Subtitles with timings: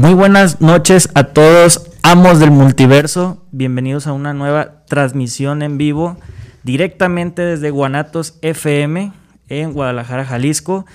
[0.00, 3.44] Muy buenas noches a todos, amos del multiverso.
[3.50, 6.16] Bienvenidos a una nueva transmisión en vivo
[6.62, 9.12] directamente desde Guanatos FM
[9.50, 10.86] en Guadalajara, Jalisco.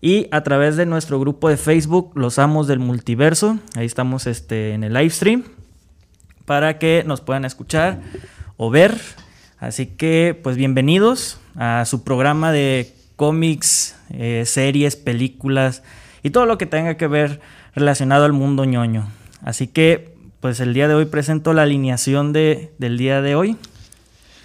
[0.00, 3.58] Y a través de nuestro grupo de Facebook, Los Amos del Multiverso.
[3.76, 5.44] Ahí estamos este, en el live stream
[6.46, 8.00] para que nos puedan escuchar
[8.56, 8.98] o ver.
[9.58, 15.82] Así que, pues bienvenidos a su programa de cómics, eh, series, películas
[16.22, 17.42] y todo lo que tenga que ver
[17.74, 19.10] relacionado al mundo ñoño.
[19.42, 23.56] Así que, pues el día de hoy presento la alineación de, del día de hoy.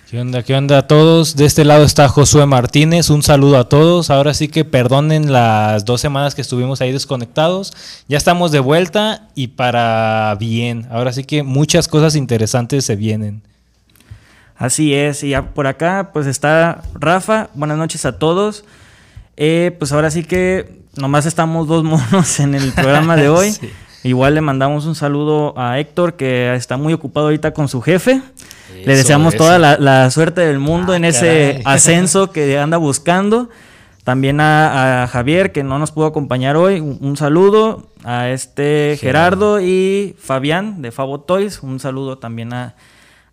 [0.09, 0.41] ¿Qué onda?
[0.41, 1.35] ¿Qué onda a todos?
[1.35, 3.11] De este lado está Josué Martínez.
[3.11, 4.09] Un saludo a todos.
[4.09, 7.73] Ahora sí que perdonen las dos semanas que estuvimos ahí desconectados.
[8.07, 10.87] Ya estamos de vuelta y para bien.
[10.89, 13.43] Ahora sí que muchas cosas interesantes se vienen.
[14.55, 15.23] Así es.
[15.23, 17.51] Y por acá pues está Rafa.
[17.53, 18.65] Buenas noches a todos.
[19.37, 23.55] Eh, pues ahora sí que nomás estamos dos monos en el programa de hoy.
[24.03, 28.21] Igual le mandamos un saludo a Héctor, que está muy ocupado ahorita con su jefe.
[28.85, 33.49] le deseamos toda la, suerte del mundo en ah, ese ascenso que anda buscando.
[34.05, 36.79] También a, Javier, que no nos pudo acompañar hoy.
[36.79, 37.87] Un, saludo.
[38.05, 41.61] A este Gerardo y Fabián de Fabo Toys.
[41.61, 42.75] Un saludo también a,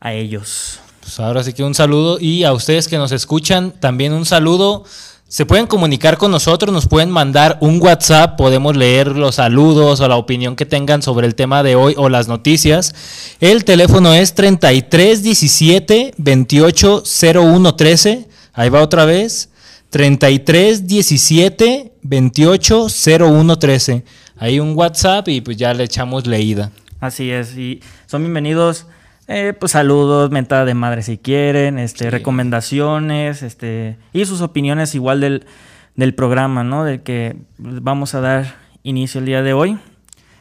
[0.00, 0.80] a ellos.
[1.00, 2.18] Pues ahora sí que un saludo.
[2.20, 4.84] Y a ustedes que nos escuchan, también un saludo.
[5.28, 10.06] Se pueden comunicar con nosotros, nos pueden mandar un WhatsApp, podemos leer los saludos o
[10.06, 12.94] la opinión que tengan sobre el tema de hoy o las noticias.
[13.40, 18.28] El teléfono es 3317 280113.
[18.52, 19.48] Ahí va otra vez.
[19.90, 24.04] 3317 280113.
[24.38, 26.70] Ahí un WhatsApp y pues ya le echamos leída.
[27.00, 28.86] Así es, y son bienvenidos
[29.28, 35.20] eh, pues saludos, mentada de madre si quieren, este, recomendaciones, este, y sus opiniones igual
[35.20, 36.84] del, programa, ¿no?
[36.84, 39.78] Del que vamos a dar inicio el día de hoy.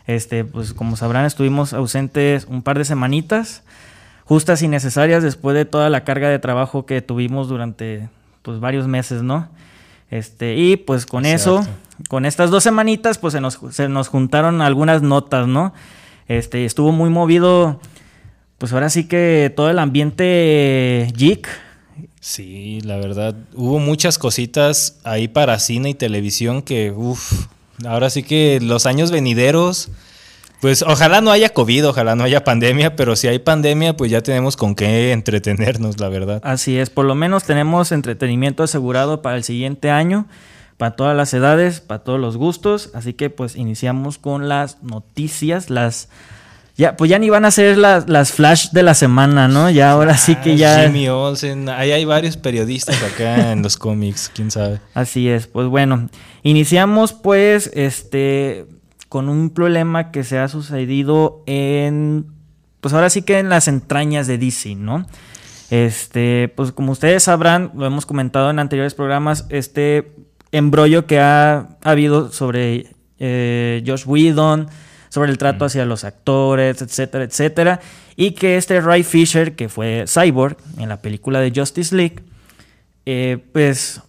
[0.05, 3.63] Este, pues como sabrán, estuvimos ausentes un par de semanitas,
[4.23, 8.09] justas y necesarias después de toda la carga de trabajo que tuvimos durante
[8.43, 9.49] pues varios meses, ¿no?
[10.11, 11.65] Este, y pues con eso,
[12.07, 15.73] con estas dos semanitas, pues se nos, se nos juntaron algunas notas, ¿no?
[16.27, 17.79] Este, estuvo muy movido
[18.57, 21.47] pues ahora sí que todo el ambiente geek.
[22.19, 27.47] Sí, la verdad, hubo muchas cositas ahí para cine y televisión que, uff,
[27.85, 29.89] ahora sí que los años venideros,
[30.59, 34.21] pues ojalá no haya COVID, ojalá no haya pandemia, pero si hay pandemia, pues ya
[34.21, 36.41] tenemos con qué entretenernos, la verdad.
[36.43, 40.25] Así es, por lo menos tenemos entretenimiento asegurado para el siguiente año,
[40.77, 45.69] para todas las edades, para todos los gustos, así que pues iniciamos con las noticias,
[45.69, 46.09] las
[46.77, 49.69] ya, pues ya ni van a ser las, las flash de la semana, ¿no?
[49.69, 50.83] Ya ahora sí que ya.
[50.83, 54.81] Jimmy Olsen, ahí hay varios periodistas acá en los cómics, quién sabe.
[54.93, 56.09] Así es, pues bueno,
[56.43, 58.65] iniciamos pues este
[59.07, 62.25] con un problema que se ha sucedido en,
[62.81, 65.05] pues ahora sí que en las entrañas de DC, ¿no?
[65.69, 70.11] Este, pues como ustedes sabrán, lo hemos comentado en anteriores programas, este
[70.51, 72.87] embrollo que ha, habido sobre
[73.19, 74.67] eh, Josh Whedon
[75.15, 77.79] sobre el trato hacia los actores, etcétera, etcétera.
[78.17, 82.17] Y que este Ray Fisher, que fue Cyborg en la película de Justice League,
[83.05, 84.01] eh, pues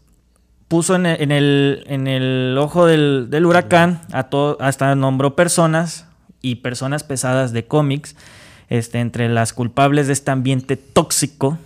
[0.67, 6.09] puso en el, en el, ojo del, huracán, a todo, hasta nombró personas
[6.43, 8.17] y personas pesadas de cómics,
[8.69, 11.57] este, entre las culpables de este ambiente tóxico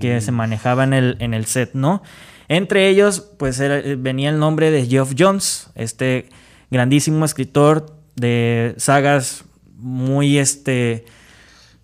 [0.00, 2.02] que se manejaba en el, en el set, ¿no?
[2.48, 3.58] Entre ellos, pues
[3.98, 6.30] venía el nombre de Geoff Jones, este
[6.70, 9.44] grandísimo escritor de sagas
[9.78, 11.04] muy este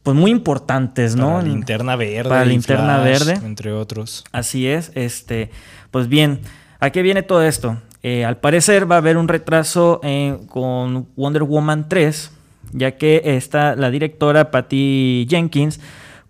[0.03, 1.35] pues muy importantes, ¿no?
[1.35, 2.29] Para Linterna Verde.
[2.29, 3.35] Para Linterna Verde.
[3.45, 4.25] Entre otros.
[4.33, 4.91] Así es.
[4.95, 5.51] Este,
[5.93, 6.41] pues bien,
[6.81, 7.79] ¿a qué viene todo esto?
[8.03, 12.33] Eh, al parecer va a haber un retraso eh, con Wonder Woman 3,
[12.73, 15.79] ya que está la directora Patty Jenkins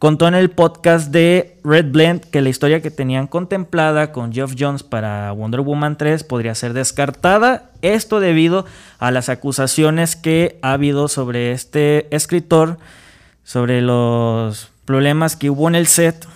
[0.03, 4.57] contó en el podcast de Red Blend que la historia que tenían contemplada con Geoff
[4.59, 7.71] Jones para Wonder Woman 3 podría ser descartada.
[7.83, 8.67] Esto debido
[8.99, 12.79] a las acusaciones que ha habido sobre este escritor,
[13.45, 16.27] sobre los problemas que hubo en el set,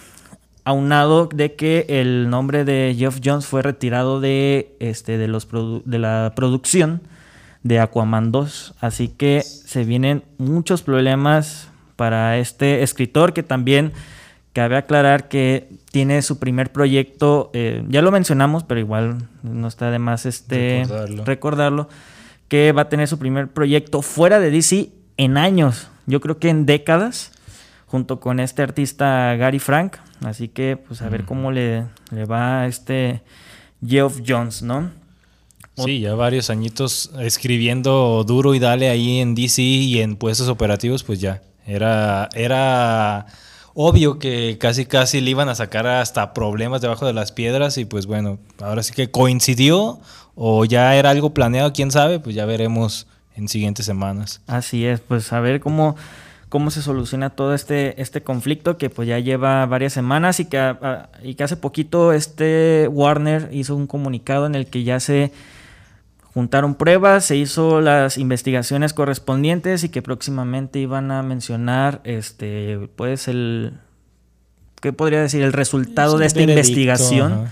[0.63, 5.49] aunado de que el nombre de Geoff Jones fue retirado de, este, de, los
[5.85, 7.01] de la producción
[7.65, 8.75] de Aquaman 2.
[8.79, 13.93] Así que se vienen muchos problemas para este escritor que también
[14.53, 19.91] cabe aclarar que tiene su primer proyecto, eh, ya lo mencionamos, pero igual no está
[19.91, 20.85] de más este,
[21.25, 21.89] recordarlo.
[22.49, 26.49] que va a tener su primer proyecto fuera de DC en años, yo creo que
[26.49, 27.33] en décadas,
[27.87, 29.97] junto con este artista Gary Frank.
[30.25, 33.23] Así que, pues a ver cómo le, le va a este
[33.87, 34.91] Geoff Jones, ¿no?
[35.77, 41.05] Sí, ya varios añitos escribiendo duro y dale ahí en DC y en puestos operativos,
[41.05, 41.43] pues ya.
[41.67, 43.27] Era, era
[43.75, 47.85] obvio que casi casi le iban a sacar hasta problemas debajo de las piedras y
[47.85, 50.01] pues bueno, ahora sí que coincidió
[50.35, 54.41] o ya era algo planeado, quién sabe, pues ya veremos en siguientes semanas.
[54.47, 55.97] Así es, pues a ver cómo,
[56.49, 60.75] cómo se soluciona todo este, este conflicto que pues ya lleva varias semanas y que,
[61.23, 65.33] y que hace poquito este Warner hizo un comunicado en el que ya se
[66.37, 73.27] juntaron pruebas, se hizo las investigaciones correspondientes y que próximamente iban a mencionar este pues
[73.27, 73.73] el
[74.83, 75.41] ¿qué podría decir?
[75.41, 77.47] el resultado de esta investigación.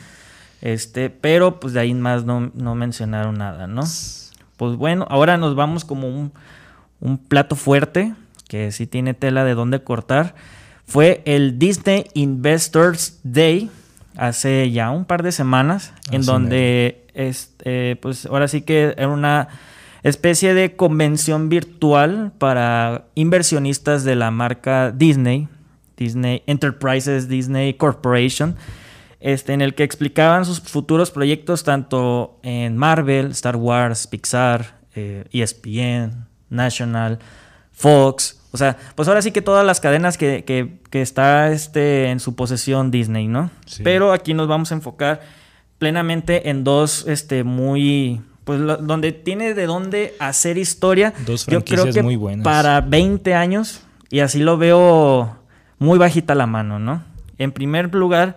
[0.60, 3.84] Este, pero pues de ahí más no, mencionaron nada, ¿no?
[4.58, 6.34] Pues bueno, ahora nos vamos como un,
[7.00, 8.12] un plato fuerte,
[8.48, 10.34] que sí tiene tela de dónde cortar.
[10.84, 13.70] Fue el Disney Investors Day
[14.14, 19.48] hace ya un par de semanas, en donde este, pues ahora sí que era una
[20.02, 25.48] especie de convención virtual para inversionistas de la marca Disney,
[25.96, 28.56] Disney Enterprises, Disney Corporation,
[29.20, 35.70] este, en el que explicaban sus futuros proyectos tanto en Marvel, Star Wars, Pixar, ESPN,
[35.72, 36.10] eh, e
[36.50, 37.18] National,
[37.72, 42.20] Fox, o sea, pues ahora sí que todas las cadenas que, que, está este, en
[42.20, 43.50] su posesión Disney, ¿no?
[43.82, 45.22] Pero aquí nos vamos a enfocar
[45.84, 51.12] plenamente en dos, este, muy, pues donde tiene de dónde hacer historia.
[51.26, 52.42] Dos franquicias muy buenas.
[52.42, 55.36] Para 20 años, y así lo veo
[55.78, 57.04] muy bajita la mano, ¿no?
[57.36, 58.34] En primer lugar,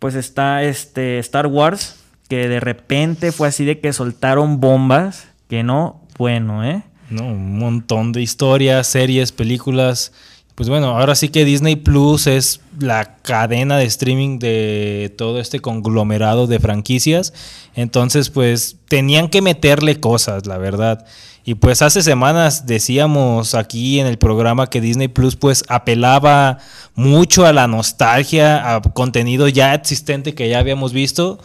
[0.00, 1.96] pues está este Star Wars,
[2.28, 6.82] que de repente fue así de que soltaron bombas, que no, bueno, ¿eh?
[7.08, 10.12] No, un montón de historias, series, películas
[10.54, 15.60] pues bueno, ahora sí que Disney Plus es la cadena de streaming de todo este
[15.60, 17.32] conglomerado de franquicias.
[17.74, 21.06] Entonces, pues tenían que meterle cosas, la verdad.
[21.44, 26.58] Y pues hace semanas decíamos aquí en el programa que Disney Plus pues apelaba
[26.94, 31.40] mucho a la nostalgia, a contenido ya existente que ya habíamos visto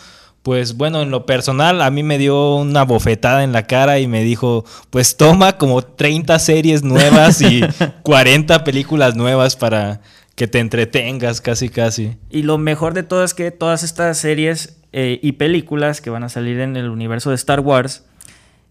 [0.48, 4.08] pues bueno, en lo personal a mí me dio una bofetada en la cara y
[4.08, 7.60] me dijo, pues toma como 30 series nuevas y
[8.04, 10.00] 40 películas nuevas para
[10.36, 12.16] que te entretengas casi casi.
[12.30, 16.24] Y lo mejor de todo es que todas estas series eh, y películas que van
[16.24, 18.06] a salir en el universo de Star Wars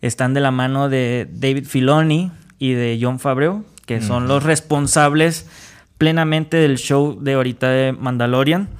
[0.01, 5.47] están de la mano de David Filoni y de John Favreau, que son los responsables
[5.99, 8.71] plenamente del show de ahorita de Mandalorian,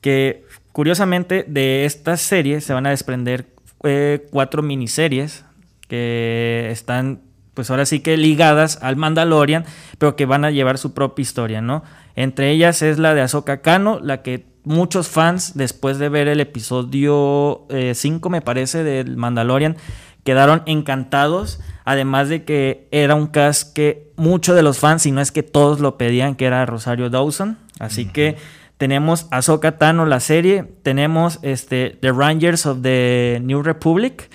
[0.00, 0.43] que
[0.74, 3.46] Curiosamente, de esta serie se van a desprender
[3.84, 5.44] eh, cuatro miniseries
[5.86, 7.20] que están,
[7.54, 9.66] pues ahora sí que ligadas al Mandalorian,
[9.98, 11.84] pero que van a llevar su propia historia, ¿no?
[12.16, 16.40] Entre ellas es la de Ahsoka Kano, la que muchos fans, después de ver el
[16.40, 19.76] episodio 5, eh, me parece, del Mandalorian,
[20.24, 21.60] quedaron encantados.
[21.84, 25.44] Además de que era un cast que muchos de los fans, si no es que
[25.44, 27.58] todos lo pedían, que era Rosario Dawson.
[27.78, 28.36] Así que
[28.76, 30.64] tenemos Ahsoka Tano, la serie.
[30.82, 34.28] Tenemos este, The Rangers of the New Republic.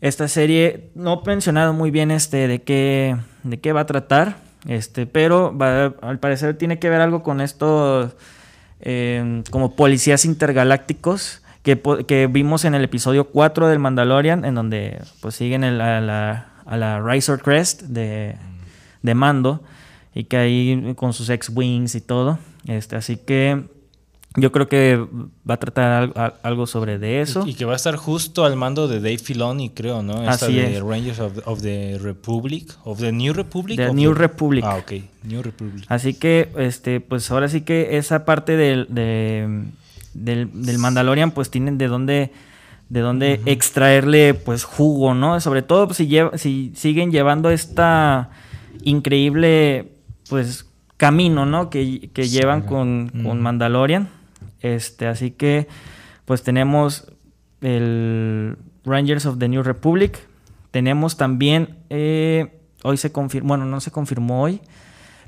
[0.00, 4.38] Esta serie, no he mencionado muy bien este, de, qué, de qué va a tratar,
[4.66, 5.56] este, pero
[6.00, 8.12] al parecer tiene que ver algo con estos
[8.80, 15.34] em, como policías intergalácticos que, vimos en el episodio 4 del Mandalorian, en donde pues,
[15.34, 18.36] siguen a, la, a la Riser Crest de,
[19.02, 19.62] de Mando
[20.14, 22.38] y que ahí con sus X-Wings y todo.
[22.66, 23.64] Este, así que
[24.36, 25.02] yo creo que
[25.48, 27.44] va a tratar algo sobre de eso.
[27.46, 30.20] Y que va a estar justo al mando de Dave Filoni, creo, ¿no?
[30.30, 33.78] Esta Así de Rangers of, the Republic, of the New Republic.
[33.78, 34.64] The New Republic.
[34.66, 34.92] Ah, ok,
[35.24, 35.84] New Republic.
[35.88, 38.88] Así que, este, pues ahora sí que esa parte del,
[40.12, 42.30] del, Mandalorian, pues tienen de dónde,
[42.90, 45.40] de dónde extraerle, pues jugo, ¿no?
[45.40, 48.30] Sobre todo si, si siguen llevando esta
[48.82, 49.92] increíble,
[50.28, 51.70] pues camino, ¿no?
[51.70, 54.08] Que, llevan con, con Mandalorian
[54.60, 55.68] este, así que,
[56.24, 57.06] pues tenemos
[57.60, 60.18] el Rangers of the New Republic.
[60.70, 64.60] Tenemos también, eh, hoy se confirmó, bueno, no se confirmó hoy,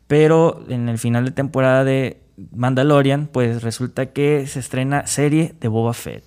[0.06, 2.20] pero en el final de temporada de
[2.52, 6.24] Mandalorian, pues resulta que se estrena serie de Boba Fett.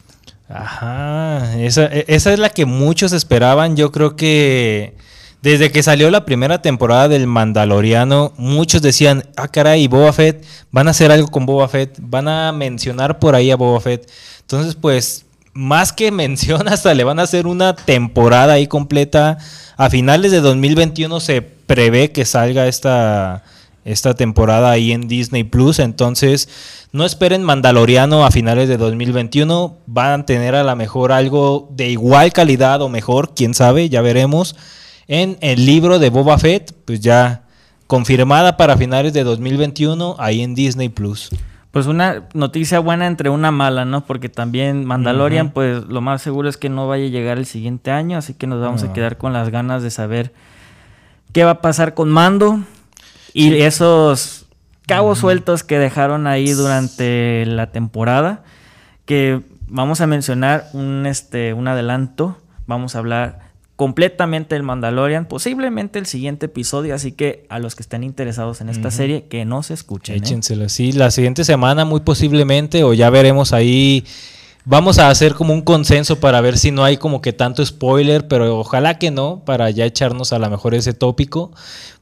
[0.50, 3.76] Ajá, esa, e, esa es la que muchos esperaban.
[3.76, 4.96] Yo creo que
[5.42, 10.88] desde que salió la primera temporada del Mandaloriano, muchos decían, ah, caray, Boba Fett, van
[10.88, 14.08] a hacer algo con Boba Fett, van a mencionar por ahí a Boba Fett.
[14.42, 19.40] Entonces, pues, más que mención, hasta le van a hacer una temporada ahí completa.
[19.78, 23.44] A finales de 2021 se prevé que salga esta,
[23.84, 25.80] esta temporada ahí en Disney Plus.
[25.80, 26.50] Entonces,
[26.92, 29.76] no esperen Mandaloriano a finales de 2021.
[29.88, 34.02] Van a tener a lo mejor algo de igual calidad o mejor, quién sabe, ya
[34.02, 34.56] veremos.
[35.14, 37.44] En el libro de Boba Fett, pues ya
[37.86, 41.32] confirmada para finales de 2021 ahí en Disney Plus.
[41.72, 44.06] Pues una noticia buena entre una mala, ¿no?
[44.06, 47.92] Porque también Mandalorian, pues lo más seguro es que no vaya a llegar el siguiente
[47.92, 50.32] año, así que nos vamos a quedar con las ganas de saber
[51.34, 52.62] qué va a pasar con Mando
[53.34, 54.46] y esos
[54.88, 58.46] cabos sueltos que dejaron ahí durante la temporada,
[59.04, 63.51] que vamos a mencionar un, este, un adelanto, vamos a hablar
[63.82, 68.70] completamente el Mandalorian, posiblemente el siguiente episodio, así que a los que estén interesados en
[68.70, 70.14] esta serie, que no se escuchen.
[70.14, 70.18] ¿eh?
[70.20, 74.06] Échenselo, sí, la siguiente semana muy posiblemente, o ya veremos ahí,
[74.66, 78.28] vamos a hacer como un consenso para ver si no hay como que tanto spoiler,
[78.28, 81.52] pero ojalá que no, para ya echarnos a lo mejor ese tópico,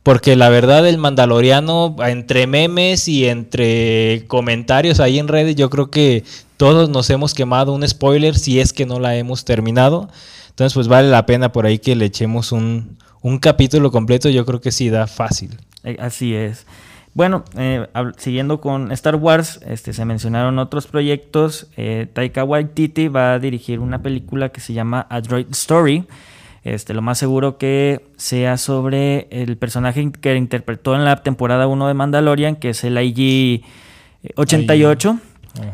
[0.04, 5.90] porque la verdad el Mandaloriano, entre memes y entre comentarios ahí en redes, yo creo
[5.90, 6.26] que
[6.60, 10.10] todos nos hemos quemado un spoiler si es que no la hemos terminado.
[10.50, 12.98] Entonces, pues vale la pena por ahí que le echemos un,
[13.40, 14.28] capítulo completo.
[14.28, 15.58] Yo creo que sí da fácil.
[15.86, 16.66] Eh, así es.
[17.14, 17.88] Bueno, eh,
[18.18, 21.68] siguiendo con Star Wars, este, se mencionaron otros proyectos.
[21.78, 26.08] Eh, Taika Waititi va a dirigir una película que se llama A Droid Story.
[26.66, 31.88] Este, lo más seguro que sea sobre el personaje que interpretó en la temporada 1
[31.88, 35.22] de Mandalorian, que es el IG-88.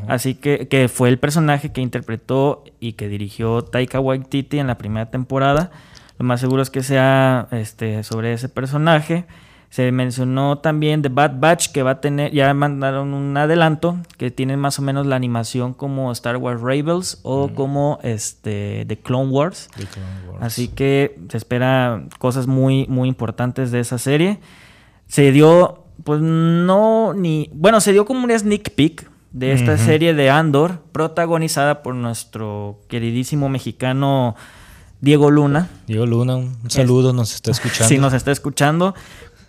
[0.07, 4.77] Así que, que fue el personaje que interpretó y que dirigió Taika Waititi en la
[4.77, 5.71] primera temporada.
[6.17, 9.25] Lo más seguro es que sea este, sobre ese personaje.
[9.69, 14.31] Se mencionó también The Bad Batch que va a tener, ya mandaron un adelanto que
[14.31, 19.31] tiene más o menos la animación como Star Wars Rebels o como este The Clone
[19.31, 19.69] Wars.
[20.39, 24.39] Así que se espera cosas muy muy importantes de esa serie.
[25.07, 30.13] Se dio pues no ni bueno, se dio como un sneak peek de esta serie
[30.13, 34.33] de Andor, protagonizada por nuestro queridísimo mexicano
[35.01, 35.67] Diego Luna.
[35.87, 37.89] Diego Luna, un saludo, nos está escuchando.
[37.89, 38.95] Si nos está escuchando,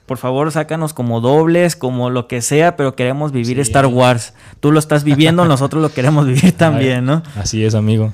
[0.06, 4.34] por favor, sácanos como dobles, como lo que sea, pero queremos vivir Star Wars.
[4.58, 7.22] Tú lo estás viviendo, nosotros lo queremos vivir también, ¿no?
[7.36, 8.12] Así es, amigo.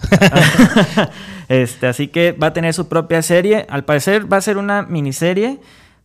[1.49, 3.65] este, así que va a tener su propia serie.
[3.71, 5.59] Al parecer va a ser una miniserie.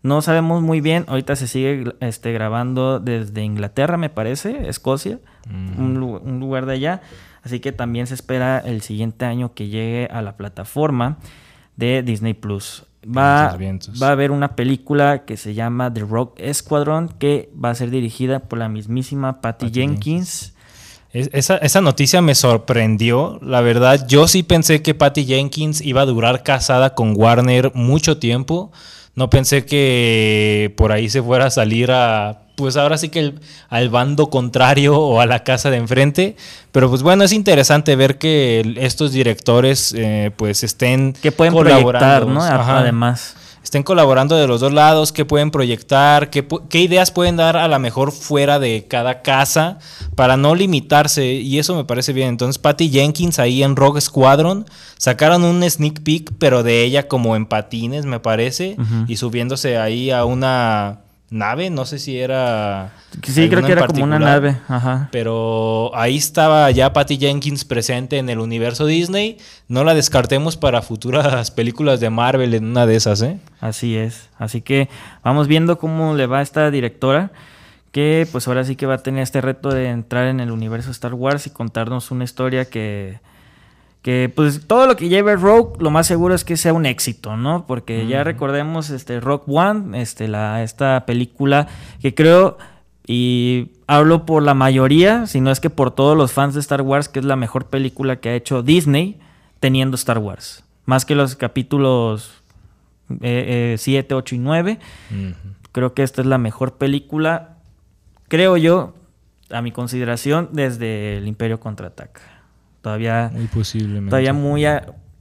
[0.07, 1.03] No sabemos muy bien.
[1.09, 5.19] Ahorita se sigue este, grabando desde Inglaterra, me parece, Escocia,
[5.77, 7.01] un, lugar de allá.
[7.43, 11.17] Así que también se espera el siguiente año que llegue a la plataforma
[11.75, 12.85] de Disney Plus.
[13.05, 13.57] Va,
[14.01, 17.89] va, a haber una película que se llama The Rock Squadron que va a ser
[17.89, 20.53] dirigida por la mismísima Patty, Jenkins.
[21.11, 23.39] Esa, esa, noticia me sorprendió.
[23.41, 28.19] La verdad, yo sí pensé que Patty Jenkins iba a durar casada con Warner mucho
[28.19, 28.71] tiempo.
[29.17, 33.33] No pensé que por ahí se fuera a salir a, pues ahora sí que
[33.67, 36.35] al bando contrario o a la casa de enfrente.
[36.71, 42.27] Pero pues bueno, es interesante ver que estos directores eh, pues estén que pueden colaborar,
[42.27, 42.43] ¿no?
[42.43, 43.35] Además
[43.67, 47.67] estén colaborando de los dos lados, qué pueden proyectar, qué, qué, ideas pueden dar a
[47.67, 49.79] lo mejor fuera de cada casa
[50.15, 51.33] para no limitarse.
[51.33, 52.29] Y eso me parece bien.
[52.29, 54.65] Entonces, Patty Jenkins ahí en Rogue Squadron
[54.97, 60.11] sacaron un sneak peek, pero de ella como en patines, me parece, y subiéndose ahí
[60.11, 62.93] a una nave, no sé si era...
[63.23, 65.09] Sí, creo que era como una nave, ajá.
[65.11, 69.37] Pero ahí estaba ya Patty Jenkins presente en el universo Disney.
[69.67, 73.39] No la descartemos para futuras películas de Marvel en una de esas, ¿eh?
[73.59, 74.29] Así es.
[74.37, 74.89] Así que
[75.23, 77.31] vamos viendo cómo le va a esta directora,
[77.91, 80.91] que pues ahora sí que va a tener este reto de entrar en el universo
[80.91, 83.19] Star Wars y contarnos una historia que
[84.07, 87.35] que pues todo lo que lleve Rogue lo más seguro es que sea un éxito,
[87.35, 87.67] ¿no?
[87.67, 91.67] Porque ya recordemos este Rock One, este la esta película
[92.01, 92.57] que creo
[93.05, 96.83] y hablo por la mayoría, si no es que por todos los fans de Star
[96.83, 99.19] Wars, que es la mejor película que ha hecho Disney
[99.59, 102.31] teniendo Star Wars, más que los capítulos
[103.09, 104.79] 7, 8 y 9.
[105.73, 107.57] Creo que esta es la mejor película,
[108.29, 108.93] creo yo,
[109.49, 112.36] a mi consideración, desde el Imperio contraataca.
[112.81, 113.31] Todavía.
[113.33, 114.09] Muy posiblemente.
[114.09, 114.65] Todavía muy.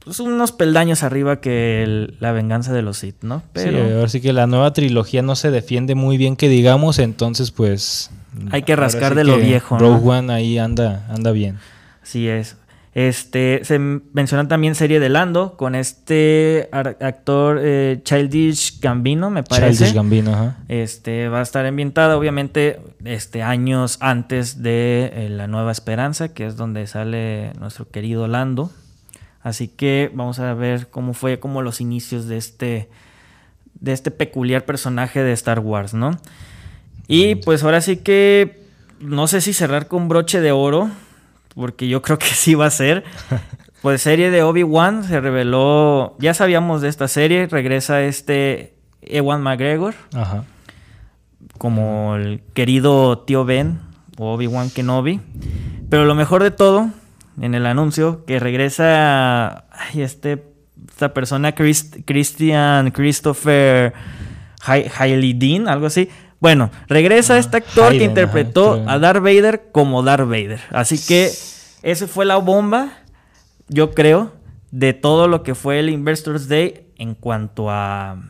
[0.03, 3.43] pues unos peldaños arriba que la venganza de los Sith, ¿no?
[3.53, 3.85] Pero.
[3.85, 7.51] Sí, ahora sí que la nueva trilogía no se defiende muy bien, que digamos, entonces
[7.51, 8.11] pues.
[8.51, 9.79] Hay que rascar de lo viejo.
[9.79, 11.57] Rogue One ahí anda, anda bien.
[12.03, 12.55] Así es.
[12.97, 19.77] Este, se menciona también serie de Lando con este actor eh, Childish Gambino, me parece.
[19.77, 20.57] Childish Gambino, ajá.
[20.67, 26.47] Este, va a estar ambientada, obviamente, este, años antes de eh, La Nueva Esperanza, que
[26.47, 28.71] es donde sale nuestro querido Lando.
[29.43, 32.89] Así que vamos a ver cómo fue como los inicios de este,
[33.79, 36.17] de este peculiar personaje de Star Wars, ¿no?
[37.07, 38.59] Y pues ahora sí que
[38.99, 40.89] no sé si cerrar con broche de oro,
[41.57, 43.03] porque yo creo que sí va a ser.
[43.81, 49.93] Pues serie de Obi-Wan se reveló, ya sabíamos de esta serie, regresa este Ewan McGregor
[50.15, 50.43] Ajá.
[51.57, 53.79] como el querido tío Ben
[54.17, 55.21] o Obi-Wan Kenobi.
[55.89, 56.89] Pero lo mejor de todo,
[57.39, 60.43] en el anuncio, que regresa ay, este,
[60.89, 63.93] esta persona, Chris- Christian Christopher
[65.35, 66.09] Dean, algo así.
[66.39, 70.61] Bueno, regresa este actor que interpretó ajá, a Darth Vader como Darth Vader.
[70.71, 71.31] Así que
[71.81, 72.99] esa fue la bomba,
[73.67, 74.33] yo creo,
[74.71, 78.21] de todo lo que fue el Investors Day en cuanto a,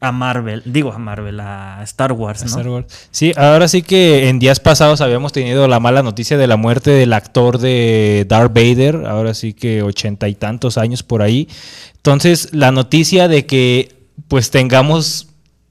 [0.00, 0.62] a Marvel.
[0.64, 2.46] Digo a Marvel, a Star Wars, ¿no?
[2.46, 3.08] Star Wars.
[3.10, 6.90] Sí, ahora sí que en días pasados habíamos tenido la mala noticia de la muerte
[6.90, 11.48] del actor de Darth Vader, ahora sí que ochenta y tantos años por ahí.
[11.96, 13.96] Entonces, la noticia de que
[14.28, 15.28] pues tengamos,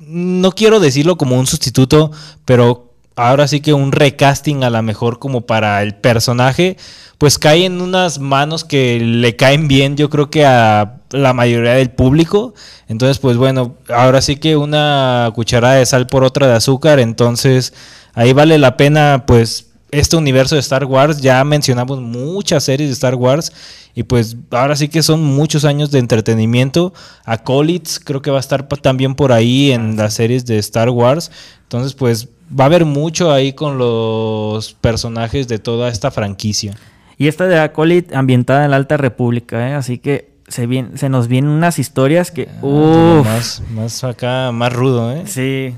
[0.10, 2.12] no quiero decirlo como un sustituto,
[2.46, 6.78] pero ahora sí que un recasting a lo mejor como para el personaje,
[7.18, 11.74] pues cae en unas manos que le caen bien, yo creo que a la mayoría
[11.74, 12.54] del público.
[12.88, 17.74] Entonces, pues bueno, ahora sí que una cucharada de sal por otra de azúcar, entonces
[18.14, 22.94] ahí vale la pena pues este universo de Star Wars, ya mencionamos muchas series de
[22.94, 23.52] Star Wars
[23.96, 26.94] y pues ahora sí que son muchos años de entretenimiento.
[27.26, 31.32] Acolytes creo que va a estar también por ahí en las series de Star Wars.
[31.64, 36.76] Entonces pues va a haber mucho ahí con los personajes de toda esta franquicia.
[37.18, 39.74] Y esta de Acolyte ambientada en la Alta República, ¿eh?
[39.74, 42.48] así que se, se nos vienen unas historias que...
[42.50, 45.24] Ah, Uf, más, más acá, más rudo, ¿eh?
[45.26, 45.76] sí.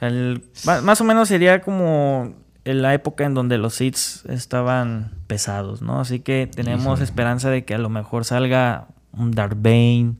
[0.00, 5.10] El- ma- más o menos sería como en la época en donde los Seeds estaban
[5.26, 6.00] pesados, ¿no?
[6.00, 10.14] Así que tenemos esperanza de que a lo mejor salga un Darth Bane,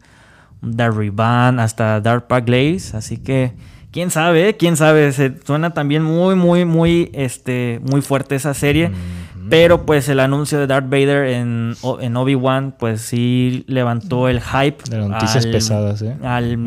[0.62, 3.52] un Darth Revan, hasta Darth Plagueis, así que...
[3.90, 4.48] ¿Quién sabe?
[4.48, 4.56] eh?
[4.56, 5.12] ¿Quién sabe?
[5.12, 8.90] Se suena también muy, muy, muy, este, muy fuerte esa serie.
[9.48, 14.78] Pero pues el anuncio de Darth Vader en, en Obi-Wan, pues sí levantó el hype.
[14.90, 16.16] De noticias al- pesadas, ¿eh?
[16.24, 16.58] Al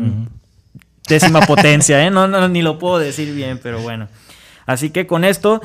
[1.06, 2.10] décima potencia, ¿eh?
[2.10, 4.08] No, no, ni lo puedo decir bien, pero bueno.
[4.68, 5.60] Así que con esto,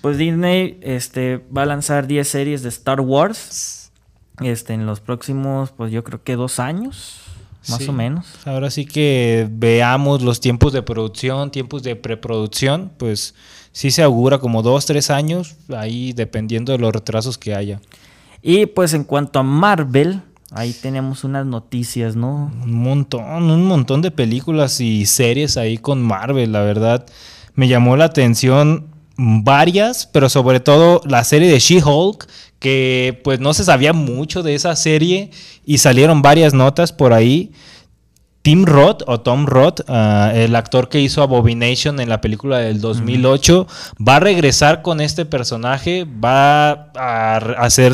[0.00, 3.92] pues Disney este, va a lanzar 10 series de Star Wars.
[4.40, 7.20] Este, en los próximos, pues yo creo que dos años,
[7.68, 7.88] más Sí.
[7.88, 8.26] o menos.
[8.44, 13.34] Ahora sí que veamos los tiempos de producción, tiempos de preproducción, pues
[13.72, 17.80] sí se augura como dos, tres años, ahí dependiendo de los retrasos que haya.
[18.42, 22.52] Y pues en cuanto a Marvel, ahí tenemos unas noticias, ¿no?
[22.62, 27.06] Un montón, un montón de películas y series ahí con Marvel, la verdad.
[27.56, 33.54] Me llamó la atención varias, pero sobre todo la serie de She-Hulk, que pues no
[33.54, 35.30] se sabía mucho de esa serie
[35.64, 37.52] y salieron varias notas por ahí.
[38.42, 42.80] Tim Roth o Tom Roth, ah, el actor que hizo Abomination en la película del
[42.80, 43.66] 2008,
[44.06, 47.92] va a regresar con este personaje, va a, a ser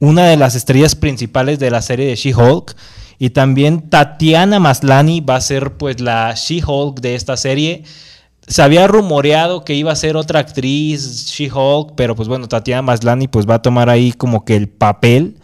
[0.00, 2.74] una de las estrellas principales de la serie de She-Hulk.
[3.20, 7.84] Y también Tatiana Maslany va a ser pues la She-Hulk de esta serie.
[8.46, 13.28] Se había rumoreado que iba a ser otra actriz She-Hulk, pero pues bueno, Tatiana Maslany
[13.28, 15.36] pues va a tomar ahí como que el papel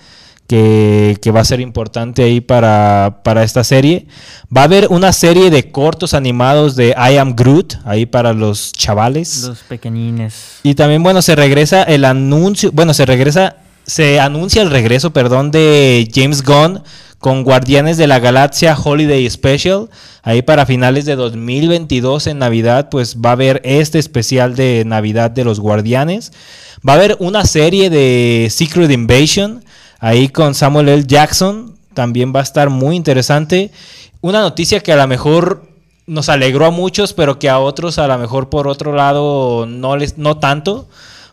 [0.49, 4.07] que, que va a ser importante ahí para, para esta serie.
[4.55, 8.73] Va a haber una serie de cortos animados de I Am Groot, ahí para los
[8.73, 9.45] chavales.
[9.45, 10.59] Los pequeñines.
[10.63, 13.57] Y también, bueno, se regresa el anuncio, bueno, se regresa,
[13.87, 16.83] se anuncia el regreso, perdón, de James Gunn
[17.19, 19.89] con Guardianes de la Galaxia Holiday Special.
[20.23, 25.31] Ahí para finales de 2022 en Navidad, pues va a haber este especial de Navidad
[25.31, 26.33] de los Guardianes.
[26.87, 29.65] Va a haber una serie de Secret Invasion,
[29.99, 31.05] ahí con Samuel L.
[31.07, 31.77] Jackson.
[31.95, 33.73] También va a estar muy interesante.
[34.21, 35.69] Una noticia que a lo mejor
[36.07, 39.97] nos alegró a muchos, pero que a otros a lo mejor por otro lado no
[39.97, 40.89] les no tanto.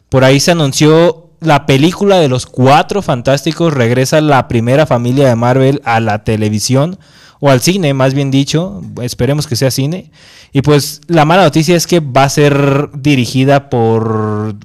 [0.10, 5.36] Por ahí se anunció la película de los Cuatro Fantásticos regresa la primera familia de
[5.36, 6.98] Marvel a la televisión
[7.40, 8.82] o al cine, más bien dicho.
[9.02, 10.12] Esperemos que sea cine.
[10.54, 14.56] Y pues la mala noticia es que va a ser dirigida por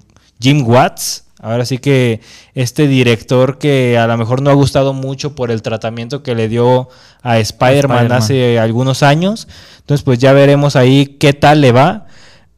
[0.41, 1.25] Jim Watts.
[1.43, 2.21] Ahora sí que
[2.55, 6.49] este director que a lo mejor no ha gustado mucho por el tratamiento que le
[6.49, 6.89] dio
[7.23, 9.49] a Spider-Man hace algunos años.
[9.79, 12.07] Entonces pues ya veremos ahí qué tal le va.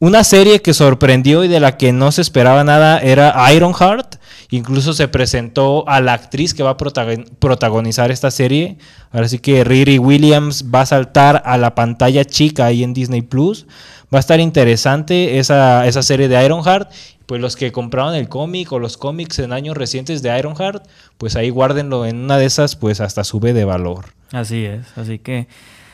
[0.03, 4.15] Una serie que sorprendió y de la que no se esperaba nada era Ironheart.
[4.49, 8.77] Incluso se presentó a la actriz que va a protagon- protagonizar esta serie.
[9.13, 13.21] Ahora sí que Riri Williams va a saltar a la pantalla chica ahí en Disney
[13.21, 13.65] Plus.
[14.13, 16.91] Va a estar interesante esa, esa serie de Ironheart.
[17.25, 20.85] Pues los que compraron el cómic o los cómics en años recientes de Ironheart,
[21.17, 24.07] pues ahí guárdenlo en una de esas, pues hasta sube de valor.
[24.33, 24.85] Así es.
[24.97, 25.47] Así que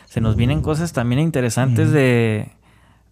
[0.10, 2.50] se nos vienen cosas también interesantes de,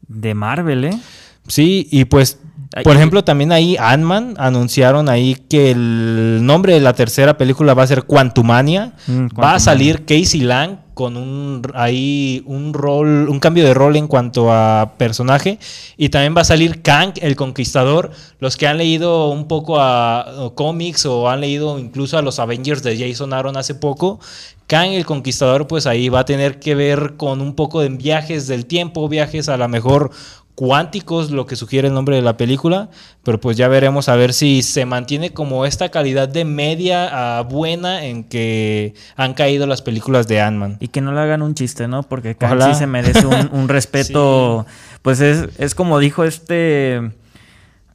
[0.08, 1.00] de Marvel, ¿eh?
[1.48, 2.40] Sí, y pues
[2.84, 7.84] por ejemplo, también ahí Ant-Man anunciaron ahí que el nombre de la tercera película va
[7.84, 8.94] a ser Quantumania.
[9.08, 13.96] Mm, va a salir Casey Lang con un ahí un rol, un cambio de rol
[13.96, 15.60] en cuanto a personaje.
[15.96, 18.12] Y también va a salir Kang, el Conquistador.
[18.40, 22.82] Los que han leído un poco a, cómics o han leído incluso a los Avengers
[22.82, 24.20] de Jason Aaron hace poco,
[24.66, 28.48] Kang el Conquistador, pues ahí va a tener que ver con un poco de viajes
[28.48, 30.12] del tiempo, viajes a lo mejor
[30.58, 32.90] cuánticos, lo que sugiere el nombre de la película,
[33.22, 37.44] pero pues ya veremos a ver si se mantiene como esta calidad de media a
[37.44, 40.78] buena en que han caído las películas de Ant-Man.
[40.80, 42.02] Y que no le hagan un chiste, ¿no?
[42.02, 44.66] Porque Kang se merece un, respeto,
[45.04, 47.12] pues es, es, como dijo este,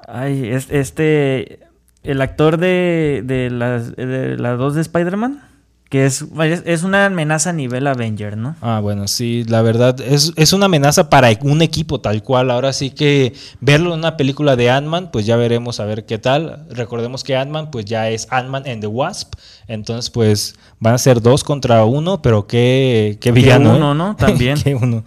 [0.07, 1.59] ay, este,
[2.05, 5.52] el actor de, de las, de las dos de Spider-Man
[5.93, 6.25] que es,
[6.65, 8.57] es una amenaza a nivel Avenger, ¿no?
[8.63, 12.51] Ah, bueno, sí, la verdad, es, es una amenaza para un equipo tal cual.
[12.51, 16.17] Ahora sí que verlo en una película de Ant-Man, pues ya veremos a ver qué
[16.17, 16.65] tal.
[16.71, 19.35] Recordemos que Ant-Man, pues ya es Ant-Man and the Wasp.
[19.69, 23.75] Entonces, pues van a ser dos contra uno, pero qué, qué villano.
[23.75, 23.77] ¿eh?
[23.77, 24.17] uno, ¿no?
[24.19, 24.57] También.
[24.81, 25.05] uno.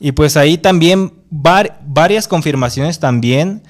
[0.00, 3.62] Y pues ahí también varias confirmaciones también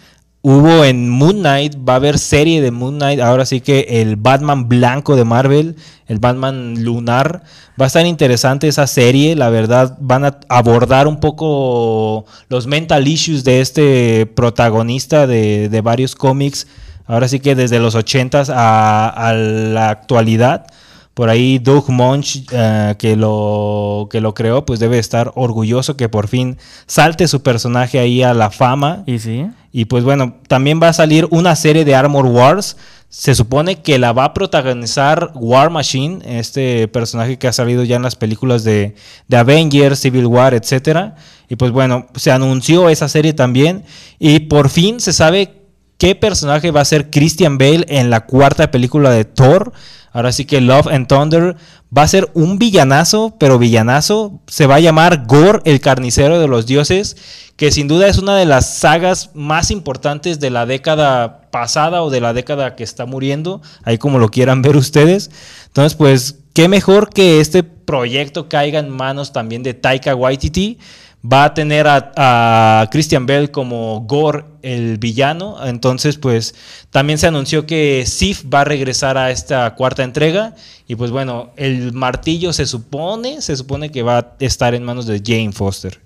[0.46, 4.16] Hubo en Moon Knight, va a haber serie de Moon Knight, ahora sí que el
[4.16, 5.76] Batman blanco de Marvel,
[6.06, 7.44] el Batman lunar,
[7.80, 13.08] va a estar interesante esa serie, la verdad van a abordar un poco los mental
[13.08, 16.66] issues de este protagonista de, varios cómics,
[17.06, 20.66] ahora sí que desde los 80s a la actualidad
[21.14, 26.08] por ahí Doug Munch, eh, que, lo, que lo creó, pues debe estar orgulloso que
[26.08, 29.04] por fin salte su personaje ahí a la fama.
[29.06, 29.46] Y sí.
[29.70, 32.76] Y pues bueno, también va a salir una serie de Armor Wars.
[33.08, 37.94] Se supone que la va a protagonizar War Machine, este personaje que ha salido ya
[37.94, 38.96] en las películas de,
[39.28, 41.12] de Avengers, Civil War, etc.
[41.48, 43.84] Y pues bueno, se anunció esa serie también.
[44.18, 45.62] Y por fin se sabe
[45.96, 49.72] qué personaje va a ser Christian Bale en la cuarta película de Thor.
[50.14, 51.56] Ahora sí que Love and Thunder
[51.96, 54.40] va a ser un villanazo, pero villanazo.
[54.46, 57.16] Se va a llamar Gore, el carnicero de los dioses,
[57.56, 62.10] que sin duda es una de las sagas más importantes de la década pasada o
[62.10, 65.32] de la década que está muriendo, ahí como lo quieran ver ustedes.
[65.66, 70.78] Entonces, pues, qué mejor que este proyecto caiga en manos también de Taika Waititi
[71.24, 75.56] va a tener a, Christian Bell como Gore, el villano.
[75.64, 76.54] Entonces, pues
[76.90, 80.54] también se anunció que Sif va a regresar a esta cuarta entrega.
[80.86, 85.06] Y pues bueno, el martillo se supone, se supone que va a estar en manos
[85.06, 86.00] de Jane Foster.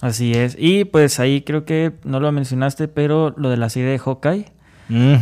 [0.00, 0.56] Así es.
[0.58, 4.46] Y pues ahí creo que no lo mencionaste, pero lo de la serie de Hawkeye.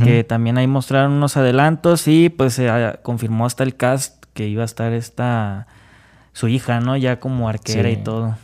[0.03, 2.71] Que también ahí mostraron unos adelantos y pues se
[3.03, 5.67] confirmó hasta el cast que iba a estar esta
[6.33, 6.97] su hija, ¿no?
[6.97, 8.35] Ya como arquera y todo.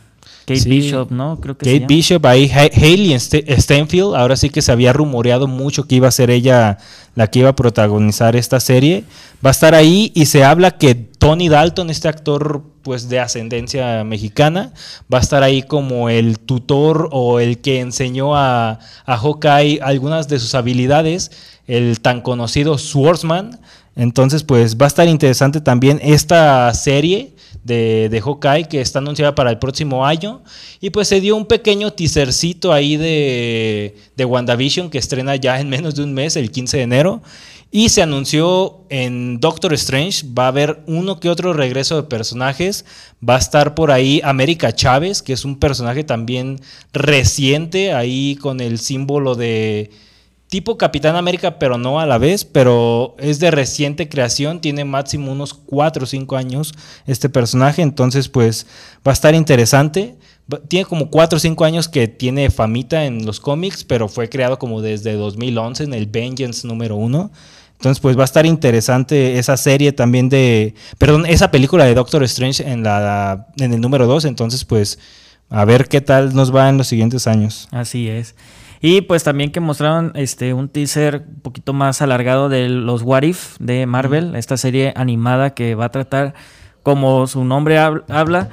[0.45, 1.39] Kate Bishop, ¿no?
[1.41, 5.95] Creo que Kate Bishop, ahí Hayley Stenfield, ahora sí que se había rumoreado mucho que
[5.95, 6.77] iba a ser ella
[7.15, 9.05] la que iba a protagonizar esta serie.
[9.43, 14.03] Va a estar ahí y se habla que Tony Dalton, este actor pues de ascendencia
[14.03, 14.71] mexicana,
[15.11, 20.27] va a estar ahí como el tutor o el que enseñó a, a Hawkeye algunas
[20.27, 21.31] de sus habilidades,
[21.65, 23.59] el tan conocido Swordsman.
[23.95, 27.33] Entonces, pues va a estar interesante también esta serie
[27.65, 30.41] de, de Hawkeye que está anunciada para el próximo año.
[30.79, 35.67] Y pues se dio un pequeño teasercito ahí de, de WandaVision que estrena ya en
[35.67, 37.21] menos de un mes, el 15 de enero.
[37.71, 42.85] Y se anunció en Doctor Strange, va a haber uno que otro regreso de personajes.
[43.27, 46.61] Va a estar por ahí América Chávez, que es un personaje también
[46.93, 49.89] reciente, ahí con el símbolo de,
[50.55, 55.29] tipo Capitán América, pero no a la vez, pero es de reciente creación, tiene máximo
[55.33, 56.73] unos 4 o 5 años
[57.05, 58.65] este personaje, entonces pues
[59.05, 60.15] va a estar interesante.
[60.69, 64.57] Tiene como 4 o 5 años que tiene famita en los cómics, pero fue creado
[64.57, 67.31] como desde 2011 en el Vengeance número 1.
[67.73, 70.73] Entonces, pues va a estar interesante esa serie también de.
[70.97, 74.23] Perdón, esa película de Doctor Strange en, la, en el número 2.
[74.23, 74.99] Entonces, pues
[75.49, 77.67] a ver qué tal nos va en los siguientes años.
[77.71, 78.35] Así es.
[78.81, 83.23] Y pues también que mostraron este un teaser un poquito más alargado de los What
[83.23, 86.33] If de Marvel, esta serie animada que va a tratar
[86.83, 88.49] como su nombre habla,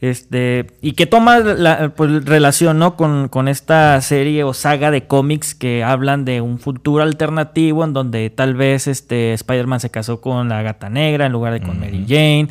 [0.00, 2.96] este, y que toma la pues, relación ¿no?
[2.96, 7.92] con, con, esta serie o saga de cómics que hablan de un futuro alternativo en
[7.92, 11.80] donde tal vez este Spider-Man se casó con la gata negra en lugar de con
[11.80, 12.48] Mary Jane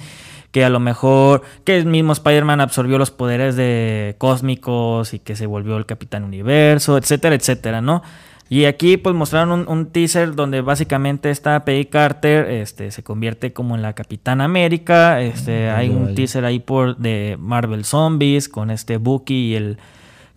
[0.53, 5.35] que a lo mejor que el mismo Spider-Man absorbió los poderes de cósmicos y que
[5.35, 8.03] se volvió el Capitán Universo, etcétera, etcétera, ¿no?
[8.49, 13.73] Y aquí pues mostraron un, teaser donde básicamente está Peggy Carter, este, se convierte como
[13.73, 18.97] en la Capitana América, este, hay un teaser ahí por de Marvel Zombies con este
[18.97, 19.79] Bucky y el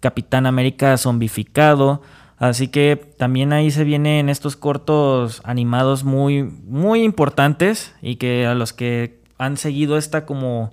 [0.00, 2.00] Capitán América zombificado.
[2.38, 8.54] Así que también ahí se vienen estos cortos animados muy, muy importantes y que a
[8.54, 10.72] los que han seguido esta como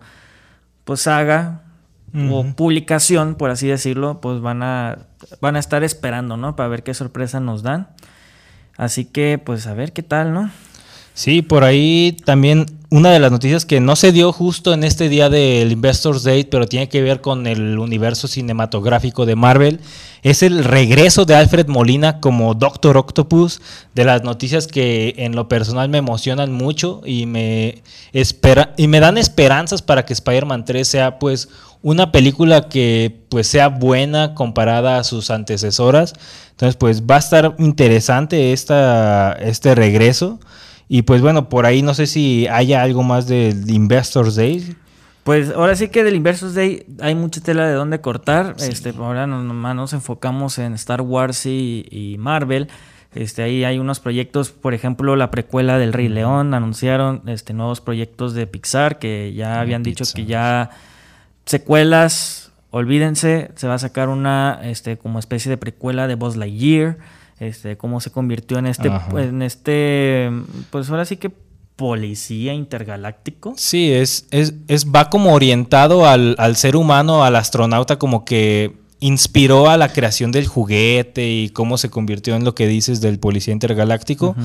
[0.83, 1.61] pues saga
[2.29, 4.99] o publicación, por así decirlo, pues van a,
[5.41, 6.55] van a estar esperando, ¿no?
[6.55, 7.87] Para ver qué sorpresa nos dan.
[8.77, 10.51] Así que, pues a ver qué tal, ¿no?
[11.15, 15.09] Sí, por ahí también una de las noticias que no se dio justo en este
[15.09, 19.79] día del Investors Day, pero tiene que ver con el universo cinematográfico de Marvel,
[20.21, 23.61] es el regreso de Alfred Molina como Doctor Octopus,
[23.95, 28.99] de las noticias que en lo personal me emocionan mucho y me, espera, y me
[28.99, 31.49] dan esperanzas para que Spider-Man 3 sea pues
[31.81, 36.13] una película que pues sea buena comparada a sus antecesoras.
[36.51, 40.39] Entonces pues va a estar interesante esta, este regreso.
[40.93, 44.75] Y pues bueno, por ahí no sé si haya algo más del Investors Day.
[45.23, 48.55] Pues ahora sí que del Investors Day hay mucha tela de dónde cortar.
[48.59, 52.67] Este, ahora nomás nos enfocamos en Star Wars y, Marvel.
[53.15, 57.81] Este, ahí hay unos proyectos, por ejemplo, la precuela del Rey León, anunciaron este, nuevos
[57.81, 60.69] proyectos de Pixar que ya habían dicho que ya
[61.47, 66.97] secuelas, olvídense, se va a sacar una este, como especie de precuela de Buzz Lightyear
[67.47, 70.29] este, cómo se convirtió en este, en este,
[70.71, 71.31] pues ahora sí que
[71.75, 73.53] policía intergaláctico.
[73.57, 79.69] Sí, es, es, es va como orientado al, ser humano, al astronauta, como que inspiró
[79.69, 83.53] a la creación del juguete y cómo se convirtió en lo que dices del policía
[83.53, 84.35] intergaláctico.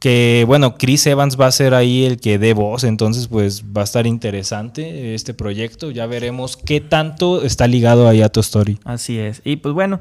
[0.00, 3.80] Que bueno, Chris Evans va a ser ahí el que dé voz, entonces pues va
[3.80, 5.90] a estar interesante este proyecto.
[5.90, 8.78] Ya veremos qué tanto está ligado ahí a tu story.
[8.84, 9.40] Así es.
[9.42, 10.00] Y pues bueno,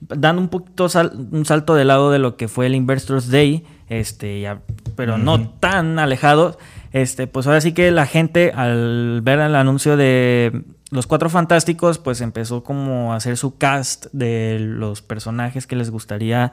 [0.00, 0.88] dando un poquito
[1.30, 4.60] un salto de lado de lo que fue el Investors Day, este, ya,
[4.96, 6.58] pero no tan alejado,
[6.92, 11.98] este, pues ahora sí que la gente al ver el anuncio de los Cuatro Fantásticos,
[11.98, 16.52] pues empezó como a hacer su cast de los personajes que les gustaría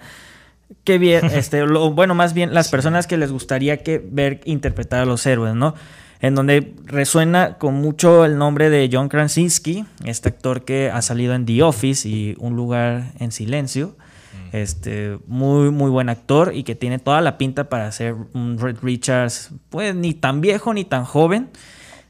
[0.84, 5.06] que bien, este, bueno, más bien las personas que les gustaría que ver interpretar a
[5.06, 5.76] los héroes, ¿no?
[6.20, 11.34] En donde resuena con mucho el nombre de John Krasinski, este actor que ha salido
[11.36, 13.96] en The Office y Un lugar en silencio.
[13.98, 14.56] Mm.
[14.56, 18.78] Este, muy, muy buen actor y que tiene toda la pinta para ser un Red
[18.82, 21.50] Richards, pues ni tan viejo ni tan joven,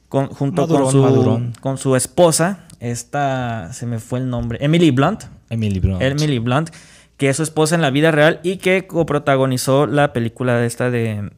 [0.10, 5.24] junto con, su, con su esposa, esta, se me fue el nombre, Emily Blunt.
[5.50, 6.02] Emily Blunt.
[6.02, 6.70] Emily Blunt,
[7.18, 10.90] que es su esposa en la vida real y que coprotagonizó la película de esta
[10.90, 11.32] de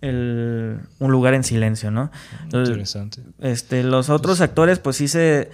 [0.00, 2.10] un lugar en silencio, ¿no?
[2.52, 3.22] Interesante.
[3.40, 5.50] Este, los otros actores, pues sí se,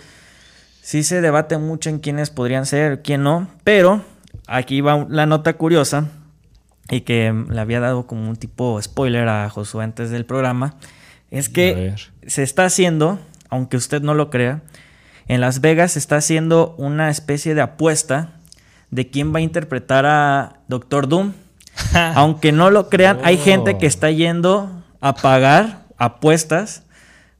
[0.82, 4.04] sí se debate mucho en quiénes podrían ser, quién no, pero
[4.46, 6.08] aquí va la nota curiosa
[6.90, 10.74] y que le había dado como un tipo spoiler a Josué antes del programa,
[11.30, 11.94] es que
[12.26, 14.62] se está haciendo, aunque usted no lo crea,
[15.26, 18.34] en Las Vegas se está haciendo una especie de apuesta
[18.90, 21.32] de quién va a interpretar a Doctor Doom.
[22.14, 23.88] Aunque no lo crean, hay gente que oh.
[23.88, 26.82] está yendo a pagar apuestas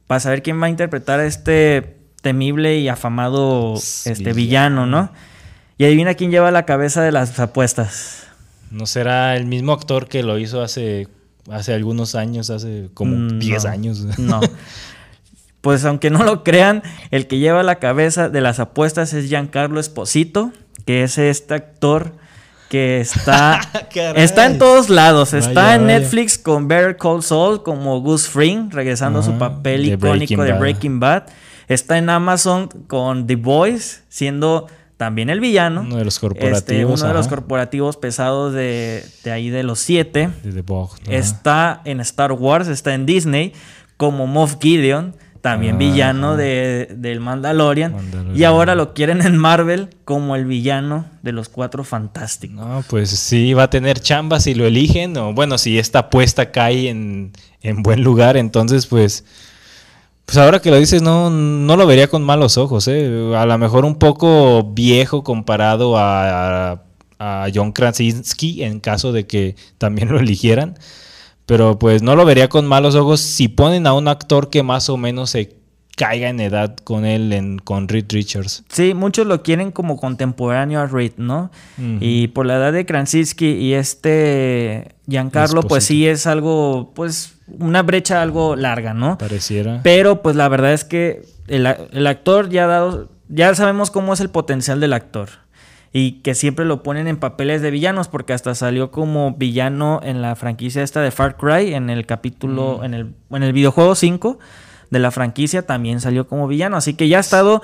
[0.07, 5.11] para saber quién va a interpretar a este temible y afamado este villano, ¿no?
[5.77, 8.27] Y adivina quién lleva la cabeza de las apuestas.
[8.71, 11.07] ¿No será el mismo actor que lo hizo hace,
[11.51, 13.99] hace algunos años, hace como 10 años?
[14.17, 14.41] No.
[15.61, 19.79] Pues aunque no lo crean, el que lleva la cabeza de las apuestas es Giancarlo
[19.79, 20.51] Esposito,
[20.85, 22.11] que es este actor
[22.75, 23.61] que está,
[24.15, 25.33] está en todos lados.
[25.33, 30.43] Está en Netflix con Better Call Saul como Gus Fring, regresando a su papel icónico
[30.43, 31.23] de Breaking Bad.
[31.69, 35.81] Está en Amazon con The Boys, siendo también el villano.
[35.81, 36.57] Uno de los corporativos.
[36.57, 40.29] Este, uno de los corporativos pesados de, ahí de los siete.
[41.07, 43.53] está en Star Wars, está en Disney
[43.95, 47.93] como Moff Gideon también villano de, del Mandalorian,
[48.33, 52.65] Y ahora lo quieren en Marvel como el villano de los cuatro fantásticos.
[52.65, 55.15] No, pues sí, va a tener chamba si lo eligen.
[55.17, 57.31] O bueno, si esta apuesta cae en,
[57.83, 59.23] buen lugar, entonces pues.
[60.25, 63.35] Pues ahora que lo dices, no, no lo vería con malos ojos, ¿eh?
[63.37, 66.81] A lo mejor un poco viejo comparado a,
[67.19, 70.79] a John Krasinski, en caso de que también lo eligieran.
[71.45, 74.89] Pero pues no lo vería con malos ojos si ponen a un actor que más
[74.89, 75.55] o menos se
[75.95, 78.63] caiga en edad con él, en, con Reed Richards.
[78.69, 81.51] Sí, muchos lo quieren como contemporáneo a Reed, ¿no?
[81.77, 87.81] Y por la edad de Krasinski y este Giancarlo, pues sí es algo, pues una
[87.83, 89.17] brecha algo larga, ¿no?
[89.17, 89.81] Pareciera.
[89.83, 94.13] Pero pues la verdad es que el, el actor ya ha dado, ya sabemos cómo
[94.13, 95.44] es el potencial del actor
[95.97, 100.21] y que siempre lo ponen en papeles de villanos porque hasta salió como villano en
[100.21, 102.83] la franquicia esta de Far Cry en el capítulo, mm.
[102.83, 104.37] en, el, en el videojuego 5
[104.89, 107.61] de la franquicia también salió como villano, así que ya ha estado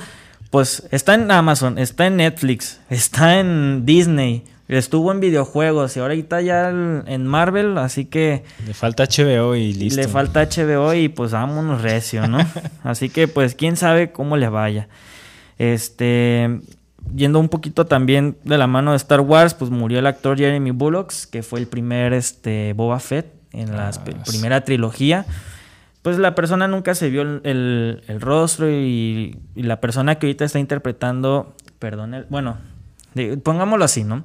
[0.49, 6.39] Pues está en Amazon, está en Netflix, está en Disney, estuvo en videojuegos y ahorita
[6.39, 8.45] ya en Marvel, así que...
[8.65, 9.99] Le falta HBO y listo.
[9.99, 12.37] Le falta HBO y pues vámonos recio, ¿no?
[12.85, 14.87] así que pues quién sabe cómo le vaya.
[15.57, 16.61] Este,
[17.15, 20.71] yendo un poquito también de la mano de Star Wars, pues murió el actor Jeremy
[20.71, 25.25] Bullocks, que fue el primer este, Boba Fett en la ah, primera trilogía.
[26.01, 31.55] Pues la persona nunca se vio el, rostro y, la persona que ahorita está interpretando,
[31.77, 32.57] perdón, bueno,
[33.43, 34.23] pongámoslo así, ¿no?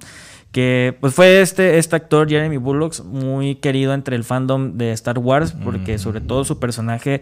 [0.52, 5.18] Que pues fue este, este actor, Jeremy Bullock, muy querido entre el fandom de Star
[5.18, 7.20] Wars, porque sobre todo su personaje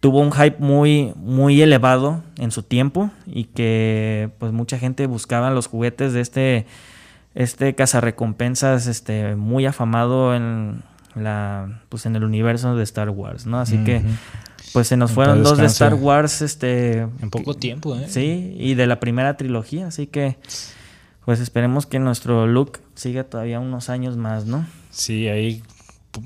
[0.00, 5.50] tuvo un hype muy, muy elevado en su tiempo y que pues mucha gente buscaba
[5.50, 6.66] los juguetes de este,
[7.34, 10.82] este cazarrecompensas este, muy afamado en
[11.14, 13.58] la pues en el universo de Star Wars, ¿no?
[13.58, 14.02] Así que
[14.72, 18.06] pues se nos fueron dos de Star Wars este en poco tiempo, ¿eh?
[18.08, 20.36] Sí, y de la primera trilogía, así que
[21.24, 24.66] pues esperemos que nuestro look siga todavía unos años más, ¿no?
[24.90, 25.62] Sí, ahí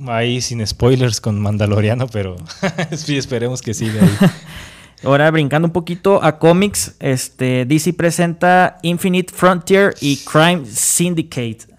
[0.08, 2.36] ahí sin spoilers con Mandaloriano, pero
[2.96, 4.16] sí esperemos que siga ahí.
[5.02, 11.70] Ahora brincando un poquito a cómics, este DC presenta Infinite Frontier y Crime Syndicate.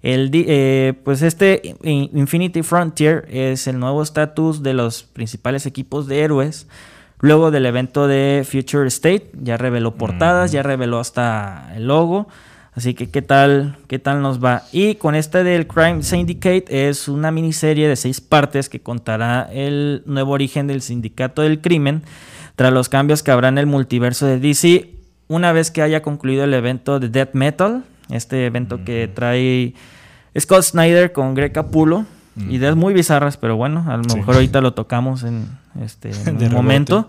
[0.00, 6.20] El, eh, pues este Infinity Frontier es el nuevo estatus de los principales equipos de
[6.20, 6.68] héroes.
[7.20, 12.28] Luego del evento de Future State, ya reveló portadas, ya reveló hasta el logo.
[12.78, 14.62] Así que qué tal, qué tal nos va.
[14.70, 20.04] Y con este del Crime Syndicate es una miniserie de seis partes que contará el
[20.06, 22.04] nuevo origen del sindicato del crimen
[22.54, 24.90] tras los cambios que habrá en el multiverso de DC
[25.26, 29.74] una vez que haya concluido el evento de Death Metal, este evento que trae
[30.38, 32.04] Scott Snyder con Greg Capullo.
[32.48, 35.48] Ideas muy bizarras, pero bueno, a lo mejor ahorita lo tocamos en
[35.82, 37.08] este un momento.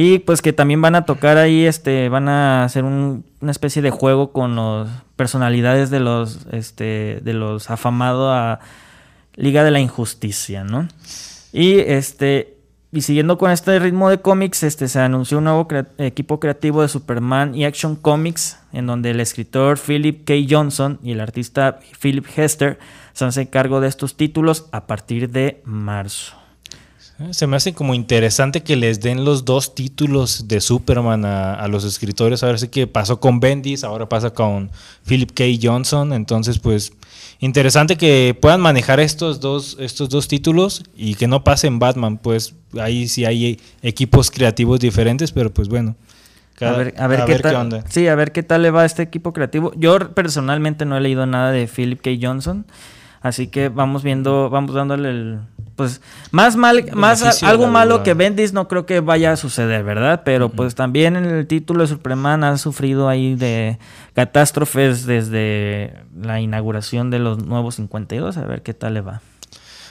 [0.00, 3.90] Y pues que también van a tocar ahí, este, van a hacer una especie de
[3.90, 8.60] juego con las personalidades de los, este, de los afamados a
[9.34, 10.86] Liga de la Injusticia, ¿no?
[11.52, 12.58] Y este,
[12.92, 15.66] y siguiendo con este ritmo de cómics, este, se anunció un nuevo
[15.98, 20.34] equipo creativo de Superman y Action Comics, en donde el escritor Philip K.
[20.48, 22.78] Johnson y el artista Philip Hester
[23.14, 26.36] se hacen cargo de estos títulos a partir de marzo.
[27.32, 31.82] Se me hace como interesante que les den los dos títulos de Superman a, los
[31.82, 32.44] escritores.
[32.44, 34.70] Ahora sí que pasó con Bendis, ahora pasa con
[35.04, 35.44] Philip K.
[35.60, 36.12] Johnson.
[36.12, 36.92] Entonces, pues,
[37.40, 42.18] interesante que puedan manejar estos dos, estos dos títulos y que no pasen Batman.
[42.18, 45.96] Pues ahí sí hay equipos creativos diferentes, pero pues bueno.
[46.60, 47.84] a ver, a ver, qué, tal.
[47.88, 49.72] Sí, a ver qué tal le va a este equipo creativo.
[49.76, 52.10] Yo personalmente no he leído nada de Philip K.
[52.22, 52.64] Johnson.
[53.20, 55.40] Así que vamos viendo, vamos dándole el,
[55.78, 60.22] pues más mal, más algo malo que Bendis no creo que vaya a suceder, ¿verdad?
[60.24, 63.78] Pero pues también en el título de Superman ha sufrido ahí de
[64.12, 69.22] catástrofes desde la inauguración de los nuevos 52, a ver qué tal le va.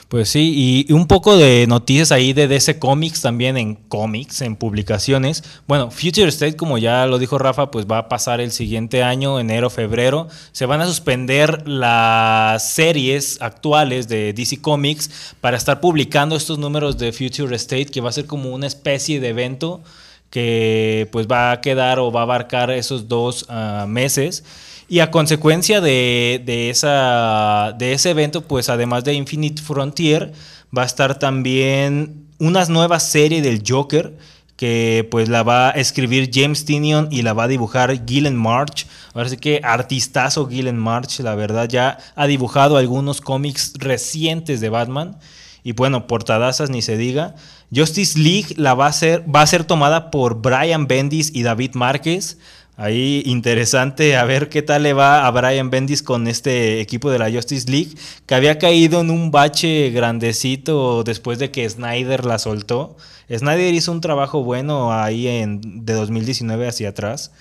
[0.08, 4.56] Pues sí, y un poco de noticias ahí de DC Comics también en cómics, en
[4.56, 5.44] publicaciones.
[5.66, 9.38] Bueno, Future State, como ya lo dijo Rafa, pues va a pasar el siguiente año,
[9.38, 10.28] enero, febrero.
[10.52, 16.96] Se van a suspender las series actuales de DC Comics para estar publicando estos números
[16.96, 19.82] de Future State, que va a ser como una especie de evento
[20.30, 24.42] que pues va a quedar o va a abarcar esos dos ah, meses.
[24.88, 30.32] Y a consecuencia de, esa, de ese evento, pues además de Infinite Frontier,
[30.76, 34.16] va a estar también una nueva serie del Joker
[34.56, 38.86] que pues la va a escribir James Tinion y la va a dibujar Gillen March.
[39.14, 44.68] Ahora sí que artistazo Gillen March, la verdad ya ha dibujado algunos cómics recientes de
[44.68, 45.16] Batman.
[45.62, 47.36] Y bueno, portadazas ni se diga.
[47.74, 51.74] Justice League la va a ser, va a ser tomada por Brian Bendis y David
[51.74, 52.38] Márquez.
[52.80, 57.18] Ahí interesante a ver qué tal le va a Brian Bendis con este equipo de
[57.18, 57.90] la Justice League,
[58.24, 62.96] que había caído en un bache grandecito después de que Snyder la soltó.
[63.28, 67.32] Snyder hizo un trabajo bueno ahí en, de 2019 hacia atrás.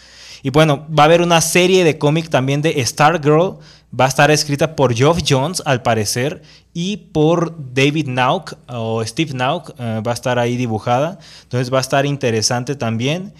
[0.42, 3.60] Y bueno, va a haber una serie de cómic también de Stargirl.
[3.98, 6.42] Va a estar escrita por Geoff Jones, al parecer,
[6.74, 9.76] y por David Nauk o Steve Nauk.
[9.78, 11.20] Eh, va a estar ahí dibujada.
[11.44, 13.34] Entonces va a estar interesante también.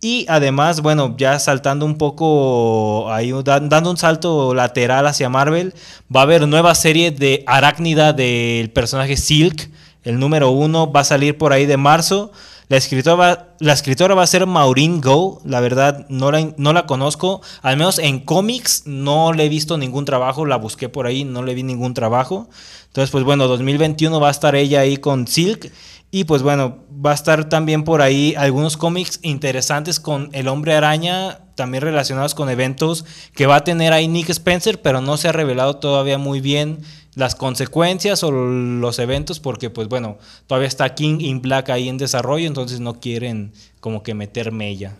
[0.00, 5.74] Y además, bueno, ya saltando un poco, ahí, dando un salto lateral hacia Marvel,
[6.14, 9.70] va a haber nueva serie de Arácnida del personaje Silk.
[10.04, 12.30] El número uno va a salir por ahí de marzo.
[12.68, 15.40] La escritora, va, la escritora va a ser Maureen Go.
[15.44, 17.40] La verdad, no la, no la conozco.
[17.62, 20.44] Al menos en cómics no le he visto ningún trabajo.
[20.46, 22.48] La busqué por ahí, no le vi ningún trabajo.
[22.88, 25.70] Entonces, pues bueno, 2021 va a estar ella ahí con Silk.
[26.10, 30.74] Y pues bueno, va a estar también por ahí algunos cómics interesantes con el hombre
[30.74, 33.04] araña, también relacionados con eventos
[33.34, 36.78] que va a tener ahí Nick Spencer, pero no se ha revelado todavía muy bien
[37.14, 41.98] las consecuencias o los eventos porque pues bueno, todavía está King in Black ahí en
[41.98, 44.94] desarrollo, entonces no quieren como que meter mella.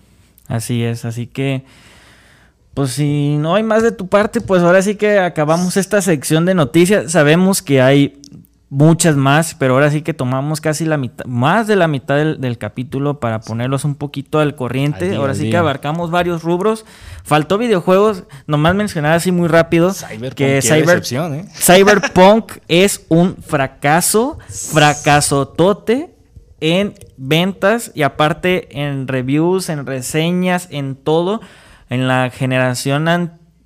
[0.49, 1.65] Así es, así que
[2.75, 6.45] pues si no hay más de tu parte, pues ahora sí que acabamos esta sección
[6.45, 7.13] de noticias.
[7.13, 8.21] Sabemos que hay
[8.69, 12.59] muchas más, pero ahora sí que tomamos casi la mitad, más de la mitad del,
[12.59, 15.15] capítulo para ponerlos un poquito al corriente.
[15.15, 16.85] ahora sí que abarcamos varios rubros.
[17.23, 19.95] Faltó videojuegos, nomás mencionar así muy rápido
[20.35, 21.45] que ¿eh?
[21.55, 26.15] Cyberpunk es un fracaso, fracaso tote
[26.61, 31.41] en ventas y aparte en reviews, en reseñas, en todo.
[31.89, 33.07] En la generación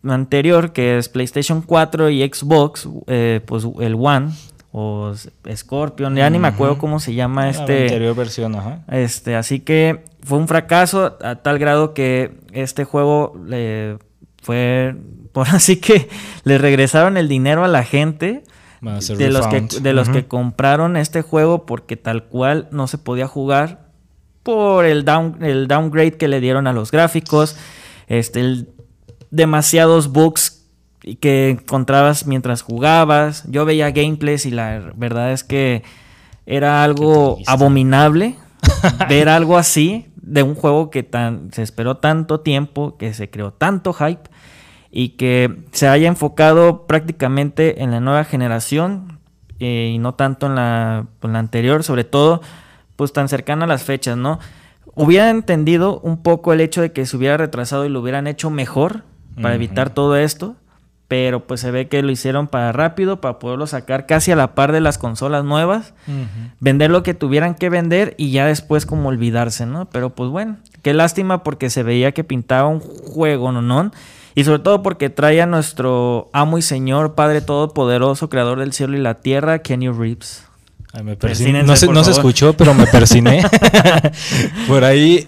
[0.04, 4.32] anterior, que es PlayStation 4 y Xbox, eh, pues el One,
[4.72, 5.12] o
[5.52, 7.82] Scorpion, ya ni me acuerdo cómo se llama este.
[7.82, 8.84] anterior versión, ajá.
[8.88, 13.98] Este, así que fue un fracaso a tal grado que este juego le
[14.42, 14.96] fue.
[15.32, 16.08] Por así que
[16.42, 18.42] le regresaron el dinero a la gente.
[18.80, 23.26] De los, que, de los que compraron este juego porque tal cual no se podía
[23.26, 23.90] jugar
[24.42, 27.56] por el, down, el downgrade que le dieron a los gráficos,
[28.06, 28.64] este,
[29.30, 30.59] demasiados bugs
[31.02, 33.44] y que encontrabas mientras jugabas.
[33.48, 35.82] Yo veía gameplays y la verdad es que
[36.46, 38.36] era algo abominable
[39.08, 43.52] ver algo así de un juego que tan, se esperó tanto tiempo, que se creó
[43.52, 44.30] tanto hype
[44.90, 49.20] y que se haya enfocado prácticamente en la nueva generación
[49.58, 52.40] eh, y no tanto en la, en la anterior, sobre todo
[52.96, 54.38] pues tan cercana a las fechas, ¿no?
[54.94, 58.50] Hubiera entendido un poco el hecho de que se hubiera retrasado y lo hubieran hecho
[58.50, 59.04] mejor
[59.40, 60.56] para evitar todo esto,
[61.10, 64.54] pero pues se ve que lo hicieron para rápido, para poderlo sacar casi a la
[64.54, 65.92] par de las consolas nuevas,
[66.60, 69.86] vender lo que tuvieran que vender y ya después como olvidarse, ¿no?
[69.90, 73.60] Pero pues bueno, qué lástima porque se veía que pintaba un juego, ¿no?
[73.60, 73.90] ¿no?
[74.36, 78.96] Y sobre todo porque trae a nuestro amo y señor, Padre Todopoderoso, Creador del cielo
[78.96, 80.49] y la tierra, Kenny Reeves
[80.92, 83.44] no, se, no se, escuchó, pero me persiné.
[84.68, 85.26] por ahí.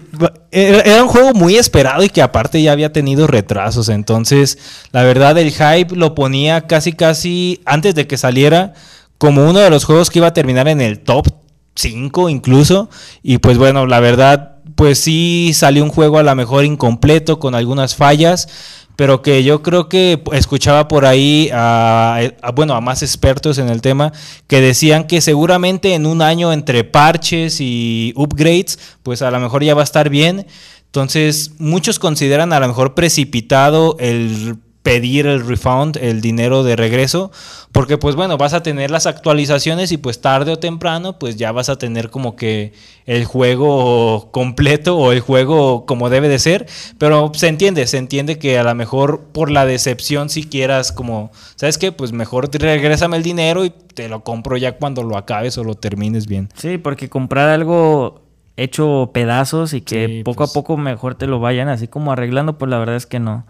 [0.51, 3.87] Era, un juego muy esperado y que aparte ya había tenido retrasos.
[3.87, 4.57] Entonces,
[4.91, 8.73] la verdad, el hype lo ponía casi, casi antes de que saliera
[9.17, 11.27] como uno de los juegos que iba a terminar en el top
[11.75, 12.89] 5 incluso.
[13.21, 17.55] Y pues bueno, la verdad, pues sí salió un juego a lo mejor incompleto con
[17.55, 18.49] algunas fallas
[18.95, 22.19] pero que yo creo que escuchaba por ahí a,
[22.55, 24.13] bueno, a más expertos en el tema
[24.47, 29.63] que decían que seguramente en un año entre parches y upgrades, pues a lo mejor
[29.63, 30.45] ya va a estar bien.
[30.85, 37.31] Entonces, muchos consideran a lo mejor precipitado el pedir el refund, el dinero de regreso,
[37.71, 41.53] porque pues bueno, vas a tener las actualizaciones y pues tarde o temprano pues ya
[41.53, 42.73] vas a tener como que
[43.05, 46.67] el juego completo o el juego como debe de ser,
[46.97, 51.31] pero se entiende, se entiende que a lo mejor por la decepción si quieras como,
[51.55, 51.93] ¿sabes qué?
[51.93, 55.75] Pues mejor regrésame el dinero y te lo compro ya cuando lo acabes o lo
[55.75, 56.49] termines bien.
[56.55, 58.21] Sí, porque comprar algo
[58.57, 62.57] hecho pedazos y que poco a pues poco mejor te lo vayan así como arreglando,
[62.57, 63.45] pues la verdad es que no.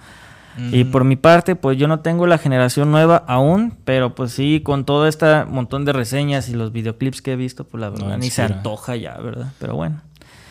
[0.57, 4.61] Y por mi parte, pues yo no tengo la generación nueva aún, pero pues sí,
[4.63, 8.17] con todo este montón de reseñas y los videoclips que he visto, pues la verdad
[8.17, 9.51] ni se antoja ya, ¿verdad?
[9.59, 10.01] Pero bueno.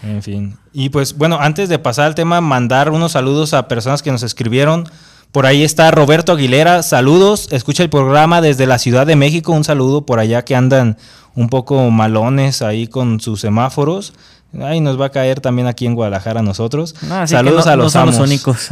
[0.02, 0.56] En fin.
[0.72, 4.22] Y pues bueno, antes de pasar al tema, mandar unos saludos a personas que nos
[4.22, 4.88] escribieron.
[5.30, 9.64] Por ahí está Roberto Aguilera, saludos, escucha el programa desde la Ciudad de México, un
[9.64, 10.98] saludo por allá que andan
[11.34, 14.12] un poco malones ahí con sus semáforos.
[14.60, 16.94] Ahí nos va a caer también aquí en Guadalajara nosotros.
[17.26, 18.18] Saludos a los amos.
[18.18, 18.68] únicos.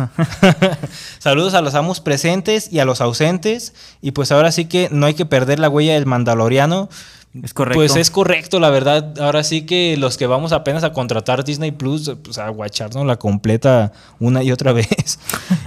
[1.19, 3.73] Saludos a los amos presentes y a los ausentes.
[4.03, 6.89] Y pues ahora sí que no hay que perder la huella del mandaloriano.
[7.43, 7.79] Es correcto.
[7.79, 9.15] Pues es correcto, la verdad.
[9.21, 13.17] Ahora sí que los que vamos apenas a contratar Disney Plus, pues a guacharnos la
[13.17, 15.19] completa una y otra vez.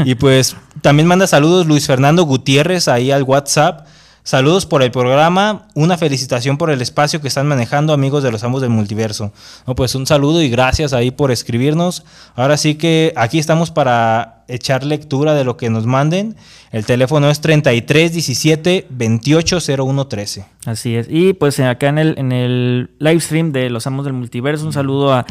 [0.04, 3.88] y pues también manda saludos Luis Fernando Gutiérrez ahí al WhatsApp.
[4.26, 8.42] Saludos por el programa, una felicitación por el espacio que están manejando amigos de los
[8.46, 9.34] ambos del multiverso.
[9.68, 12.06] No, pues un saludo y gracias ahí por escribirnos.
[12.34, 16.38] Ahora sí que aquí estamos para echar lectura de lo que nos manden.
[16.72, 20.46] El teléfono es 3317 280113.
[20.68, 21.08] Así es.
[21.10, 24.72] Y pues acá en el, en el live stream de los amos del multiverso, un
[24.72, 25.26] saludo a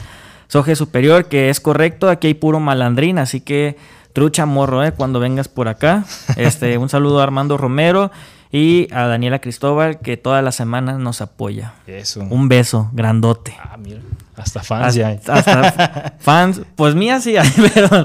[0.48, 3.78] Soje Superior, que es correcto, aquí hay puro malandrín, así que
[4.12, 4.92] trucha morro, ¿eh?
[4.92, 6.04] Cuando vengas por acá.
[6.36, 8.10] Este, un saludo a Armando Romero.
[8.52, 11.72] Y a Daniela Cristóbal, que todas las semanas nos apoya.
[11.86, 12.20] Eso.
[12.28, 13.56] Un beso, grandote.
[13.58, 14.00] Ah, mira.
[14.36, 15.18] Hasta fans ya.
[15.26, 16.60] Hasta fans.
[16.76, 18.04] Pues mía sí hay, pero,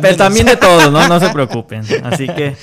[0.00, 1.06] pero también de todos, ¿no?
[1.06, 1.82] No se preocupen.
[2.02, 2.56] Así que,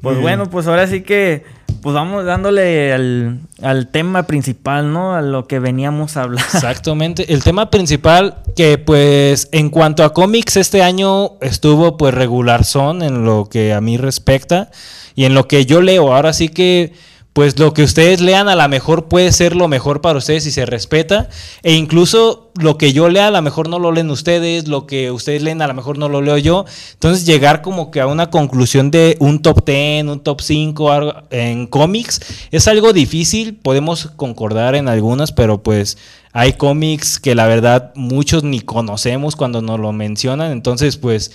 [0.00, 1.44] pues bueno, pues ahora sí que
[1.86, 5.14] pues vamos dándole al, al, tema principal, ¿no?
[5.14, 6.44] A lo que veníamos a hablar.
[6.52, 7.32] Exactamente.
[7.32, 13.04] El tema principal que pues en cuanto a cómics este año estuvo pues regular son
[13.04, 14.72] en lo que a mí respecta
[15.14, 16.12] y en lo que yo leo.
[16.12, 16.92] Ahora sí que
[17.36, 20.50] pues lo que ustedes lean a lo mejor puede ser lo mejor para ustedes si
[20.50, 21.28] se respeta.
[21.62, 25.10] E incluso lo que yo lea a lo mejor no lo leen ustedes, lo que
[25.10, 26.64] ustedes leen a lo mejor no lo leo yo.
[26.94, 31.66] Entonces llegar como que a una conclusión de un top 10, un top 5 en
[31.66, 32.22] cómics
[32.52, 33.56] es algo difícil.
[33.56, 35.98] Podemos concordar en algunas, pero pues
[36.32, 40.52] hay cómics que la verdad muchos ni conocemos cuando nos lo mencionan.
[40.52, 41.32] Entonces pues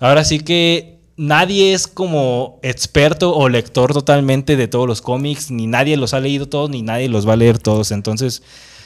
[0.00, 5.66] ahora sí que nadie es como experto o lector totalmente de todos los cómics, ni
[5.66, 7.92] nadie los ha leído todos, ni nadie los va a leer todos.
[7.92, 8.42] Entonces,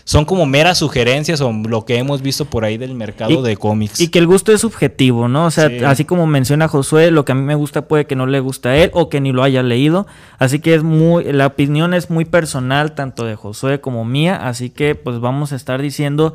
[0.09, 4.01] son como meras sugerencias o lo que hemos visto por ahí del mercado de cómics.
[4.01, 5.45] Y que el gusto es subjetivo, ¿no?
[5.45, 8.27] O sea, así como menciona Josué, lo que a mí me gusta puede que no
[8.27, 10.07] le guste a él o que ni lo haya leído.
[10.39, 14.49] Así que es muy, la opinión es muy personal, tanto de Josué como mía.
[14.49, 16.33] Así que pues vamos a estar diciendo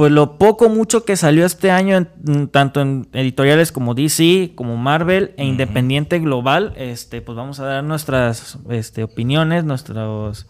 [0.00, 2.06] pues lo poco mucho que salió este año,
[2.52, 7.84] tanto en editoriales como DC, como Marvel e Independiente Global, este, pues vamos a dar
[7.84, 10.46] nuestras este, opiniones, nuestros,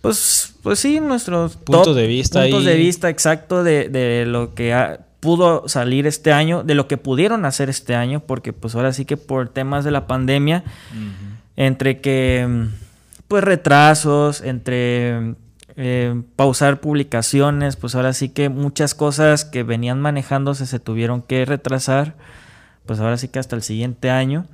[0.00, 2.42] pues, pues sí, nuestros puntos de vista.
[2.42, 7.46] Puntos de vista exacto de, lo que pudo salir este año, de lo que pudieron
[7.46, 10.62] hacer este año, porque pues ahora sí que por temas de la pandemia,
[11.56, 12.68] entre que,
[13.26, 15.34] pues retrasos, entre
[15.76, 21.44] eh, pausar publicaciones, pues ahora sí que muchas cosas que venían manejándose se tuvieron que
[21.44, 22.16] retrasar,
[22.86, 24.46] pues ahora sí que hasta el siguiente año,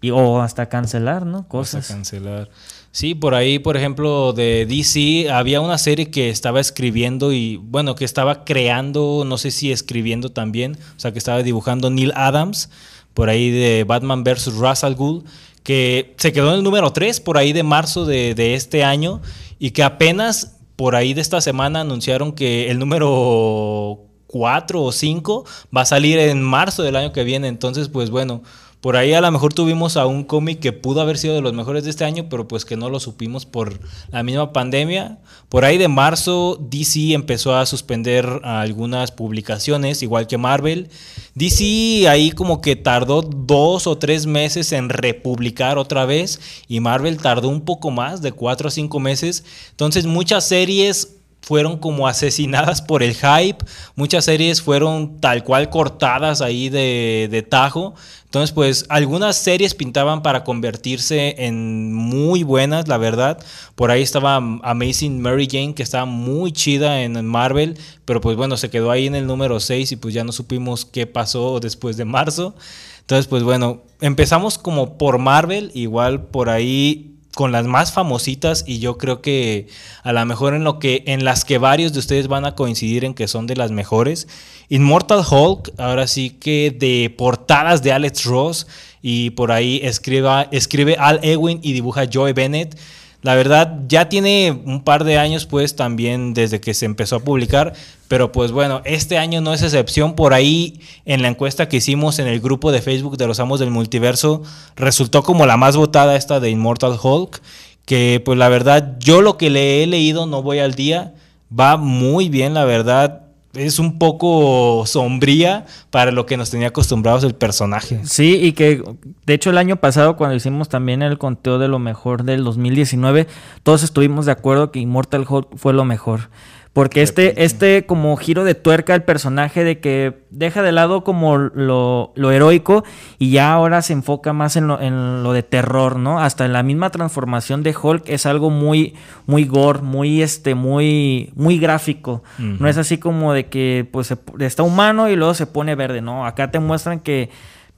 [0.00, 1.46] y, o hasta cancelar, ¿no?
[1.46, 1.82] Cosas.
[1.82, 2.48] Hasta cancelar.
[2.92, 7.94] Sí, por ahí, por ejemplo, de DC había una serie que estaba escribiendo y, bueno,
[7.94, 12.68] que estaba creando, no sé si escribiendo también, o sea, que estaba dibujando Neil Adams,
[13.14, 14.54] por ahí de Batman vs.
[14.54, 15.24] Russell Gould,
[15.62, 19.20] que se quedó en el número 3 por ahí de marzo de, de este año
[19.60, 25.44] y que apenas por ahí de esta semana anunciaron que el número 4 o 5
[25.76, 27.46] va a salir en marzo del año que viene.
[27.46, 28.42] Entonces, pues bueno,
[28.80, 31.52] por ahí a lo mejor tuvimos a un cómic que pudo haber sido de los
[31.52, 33.78] mejores de este año, pero pues que no lo supimos por
[34.10, 35.18] la misma pandemia.
[35.50, 40.88] Por ahí de marzo DC empezó a suspender algunas publicaciones, igual que Marvel.
[41.34, 47.18] DC ahí como que tardó dos o tres meses en republicar otra vez y Marvel
[47.18, 49.44] tardó un poco más, de cuatro a cinco meses.
[49.72, 53.64] Entonces muchas series fueron como asesinadas por el hype,
[53.94, 57.94] muchas series fueron tal cual cortadas ahí de, tajo.
[58.24, 63.42] Entonces, pues algunas series pintaban para convertirse en muy buenas, la verdad.
[63.74, 68.56] Por ahí estaba Amazing Mary Jane, que estaba muy chida en Marvel, pero pues bueno,
[68.56, 71.96] se quedó ahí en el número 6 y pues ya no supimos qué pasó después
[71.96, 72.54] de marzo.
[73.00, 78.80] Entonces, pues bueno, empezamos como por Marvel, igual por ahí con las más famositas y
[78.80, 79.68] yo creo que
[80.02, 83.04] a lo mejor en lo que en las que varios de ustedes van a coincidir
[83.04, 84.28] en que son de las mejores.
[84.68, 88.66] Immortal Hulk, ahora sí que de portadas de Alex Ross
[89.02, 92.78] y por ahí escriba, escribe Al Ewing y dibuja Joy Bennett.
[93.22, 97.20] La verdad, ya tiene un par de años, pues, también desde que se empezó a
[97.20, 97.74] publicar,
[98.08, 100.14] pero pues bueno, este año no es excepción.
[100.14, 103.60] Por ahí, en la encuesta que hicimos en el grupo de Facebook de los Amos
[103.60, 104.42] del Multiverso,
[104.74, 107.42] resultó como la más votada esta de Immortal Hulk,
[107.84, 111.14] que pues la verdad, yo lo que le he leído, no voy al día,
[111.56, 117.24] va muy bien, la verdad es un poco sombría para lo que nos tenía acostumbrados
[117.24, 118.00] el personaje.
[118.04, 118.82] Sí, y que
[119.26, 123.26] de hecho el año pasado cuando hicimos también el conteo de lo mejor del 2019,
[123.62, 126.30] todos estuvimos de acuerdo que Immortal Hulk fue lo mejor.
[126.72, 131.36] Porque este, este como giro de tuerca al personaje de que deja de lado como
[131.36, 132.84] lo, heroico
[133.18, 136.20] y ya ahora se enfoca más en lo, en lo, de terror, ¿no?
[136.20, 138.94] Hasta en la misma transformación de Hulk es algo muy,
[139.26, 142.22] muy gore, muy, este, muy, muy gráfico.
[142.38, 146.24] No es así como de que pues está humano y luego se pone verde, ¿no?
[146.24, 147.30] Acá te muestran que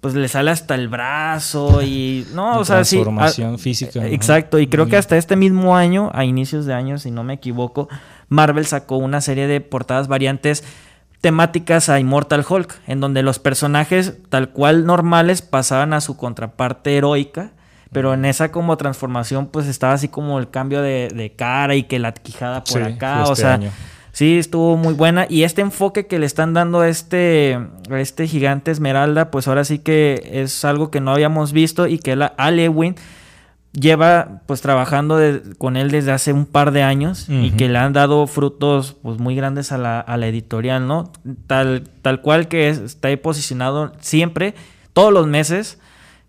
[0.02, 2.96] pues le sale hasta el brazo y no, o sea, sí.
[2.96, 4.04] Transformación física.
[4.04, 7.34] Exacto, y creo que hasta este mismo año, a inicios de año, si no me
[7.34, 7.88] equivoco,
[8.32, 10.64] Marvel sacó una serie de portadas variantes
[11.20, 16.96] temáticas a Immortal Hulk, en donde los personajes tal cual normales pasaban a su contraparte
[16.96, 17.52] heroica,
[17.92, 22.00] pero en esa como transformación pues estaba así como el cambio de, cara y que
[22.00, 23.60] la quijada por acá, este o sea,
[24.10, 25.26] sí estuvo muy buena.
[25.28, 27.58] Y este enfoque que le están dando a este,
[27.90, 32.16] este gigante Esmeralda, pues ahora sí que es algo que no habíamos visto y que
[32.16, 32.96] la Alewin
[33.72, 35.18] lleva pues trabajando
[35.58, 39.18] con él desde hace un par de años y que le han dado frutos pues
[39.18, 41.12] muy grandes a la, a la editorial, ¿no?
[41.46, 44.54] Tal, tal cual que está ahí posicionado siempre,
[44.92, 45.78] todos los meses,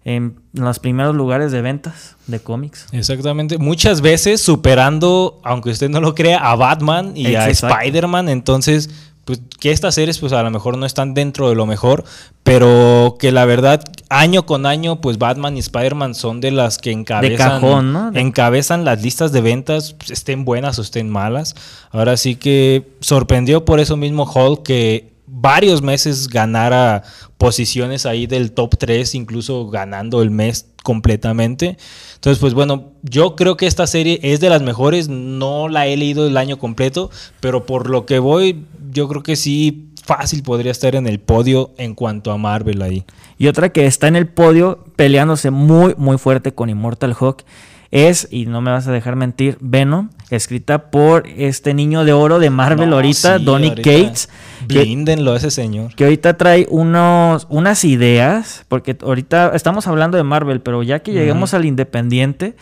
[0.06, 2.88] en los primeros lugares de ventas de cómics.
[2.92, 3.58] Exactamente.
[3.58, 8.28] Muchas veces superando, aunque usted no lo crea, a Batman y a Spider-Man.
[8.28, 12.04] Entonces, pues que estas series pues a lo mejor no están dentro de lo mejor,
[12.44, 16.92] pero que la verdad año con año pues Batman y Spider-Man son de las que
[16.92, 21.56] encabezan, encabezan las listas de ventas, pues, estén buenas o estén malas.
[21.92, 27.04] Ahora sí que sorprendió por eso mismo Hulk que varios meses ganara
[27.38, 31.78] posiciones ahí del top 3, incluso ganando el mes completamente.
[32.16, 35.98] Entonces, pues bueno, yo creo que esta serie es de las mejores, no la he
[35.98, 37.10] leído el año completo,
[37.40, 41.72] pero por lo que voy, yo creo que sí, fácil podría estar en el podio
[41.78, 43.06] en cuanto a Marvel ahí.
[43.38, 47.44] Y otra que está en el podio peleándose muy, muy fuerte con Immortal Hulk
[47.92, 52.40] es, y no me vas a dejar mentir, Venom, escrita por este niño de oro
[52.40, 54.30] de Marvel ahorita, Donny Cates.
[54.68, 55.94] Blíndenlo ese señor.
[55.94, 61.14] Que ahorita trae unos, unas ideas, porque ahorita estamos hablando de Marvel, pero ya que
[61.14, 62.56] lleguemos al independiente,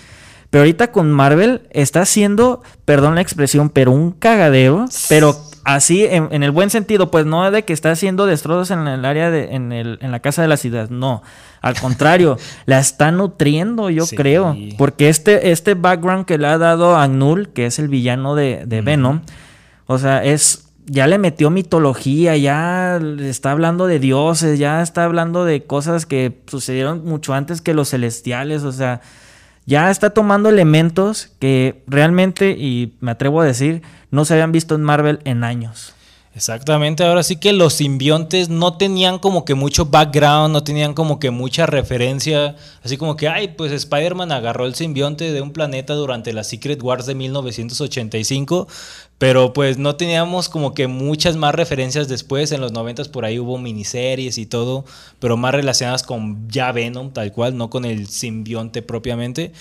[0.49, 5.34] pero ahorita con Marvel está haciendo, perdón la expresión, pero un cagadero, pero
[5.64, 9.30] así en, el buen sentido, pues no de que está haciendo destrozos en el área
[9.30, 11.22] de, en, el, en la casa de la ciudad, no.
[11.62, 14.55] Al contrario, la está nutriendo, yo creo.
[14.78, 18.66] Porque este, este background que le ha dado a Null, que es el villano de,
[18.84, 19.22] Venom,
[19.88, 20.68] o sea, es.
[20.88, 26.41] Ya le metió mitología, ya está hablando de dioses, ya está hablando de cosas que
[26.47, 28.99] sucedieron mucho antes que los celestiales, o sea,
[29.66, 34.76] ya está tomando elementos que realmente, y me atrevo a decir, no se habían visto
[34.76, 35.93] en Marvel en años.
[36.34, 41.20] Exactamente, ahora sí que los simbiontes no tenían como que mucho background, no tenían como
[41.20, 45.93] que mucha referencia, así como que, ay, pues Spider-Man agarró el simbionte de un planeta
[45.93, 48.70] durante la Secret Wars de 1985,
[49.22, 53.38] pero pues no teníamos como que muchas más referencias después, en los 90 por ahí
[53.38, 54.84] hubo miniseries y todo,
[55.19, 59.51] pero más relacionadas con ya Venom tal cual, no con el simbionte propiamente.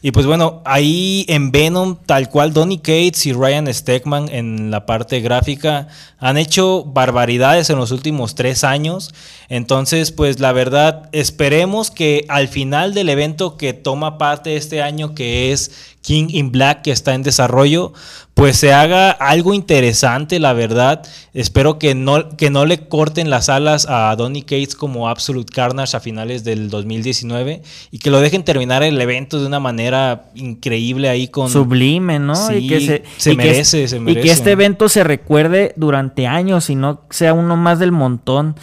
[0.00, 4.86] Y pues bueno, ahí en Venom tal cual Donny Cates y Ryan Stegman en la
[4.86, 9.12] parte gráfica han hecho barbaridades en los últimos tres años,
[9.50, 15.14] entonces pues la verdad esperemos que al final del evento que toma parte este año
[15.14, 17.92] que es King in Black que está en desarrollo,
[18.34, 21.02] pues se haga algo interesante, la verdad.
[21.34, 25.96] Espero que no, que no le corten las alas a Donny Cates como Absolute Carnage
[25.96, 31.10] a finales del 2019 y que lo dejen terminar el evento de una manera increíble
[31.10, 31.50] ahí con...
[31.50, 32.34] Sublime, ¿no?
[32.50, 34.20] y que se, merece, se merece.
[34.20, 38.56] Y que este evento se recuerde durante años y no sea uno más del montón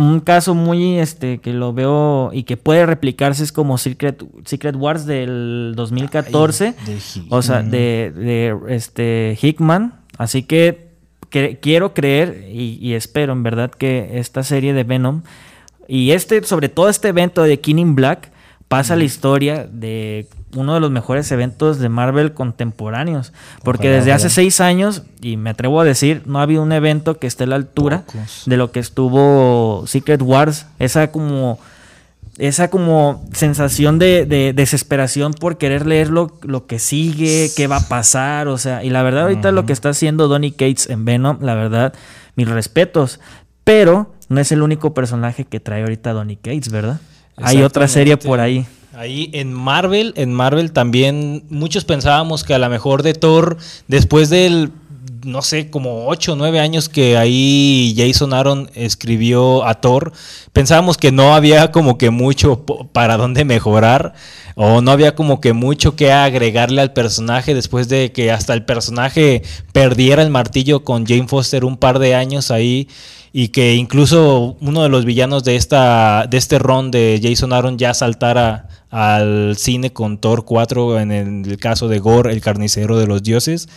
[0.00, 4.74] un caso muy este que lo veo y que puede replicarse es como Secret, Secret
[4.76, 6.74] Wars del 2014.
[7.28, 10.00] o sea, de, este Hickman.
[10.16, 10.90] Así que,
[11.60, 15.22] quiero creer y, espero en verdad que esta serie de Venom
[15.86, 18.30] y este, sobre todo este evento de King Black,
[18.68, 23.32] pasa la historia de uno de los mejores eventos de Marvel contemporáneos.
[23.62, 27.18] Porque desde hace seis años, y me atrevo a decir, no ha habido un evento
[27.18, 28.04] que esté a la altura
[28.46, 30.66] de lo que estuvo Secret Wars.
[30.78, 31.58] Esa como,
[32.38, 38.48] esa como sensación de, desesperación por querer leer lo, que sigue, qué va a pasar.
[38.48, 41.54] O sea, y la verdad, ahorita lo que está haciendo Donny Cates en Venom, la
[41.54, 41.94] verdad,
[42.36, 43.20] mis respetos.
[43.64, 47.00] Pero no es el único personaje que trae ahorita Donny Cates, ¿verdad?
[47.42, 48.66] Hay otra serie por ahí.
[48.92, 53.56] Ahí en Marvel, en Marvel también muchos pensábamos que a lo mejor de Thor,
[53.88, 54.72] después del,
[55.24, 60.12] no sé, como 8 o 9 años que ahí Jason Aaron escribió a Thor,
[60.52, 64.14] pensábamos que no había como que mucho para dónde mejorar
[64.54, 68.64] o no había como que mucho que agregarle al personaje después de que hasta el
[68.64, 69.42] personaje
[69.72, 72.88] perdiera el martillo con Jane Foster un par de años ahí
[73.32, 77.78] y que incluso uno de los villanos de esta de este ron de Jason Aaron
[77.78, 83.06] ya saltara al cine con Thor 4 en el caso de Gore, el carnicero de
[83.06, 83.68] los dioses.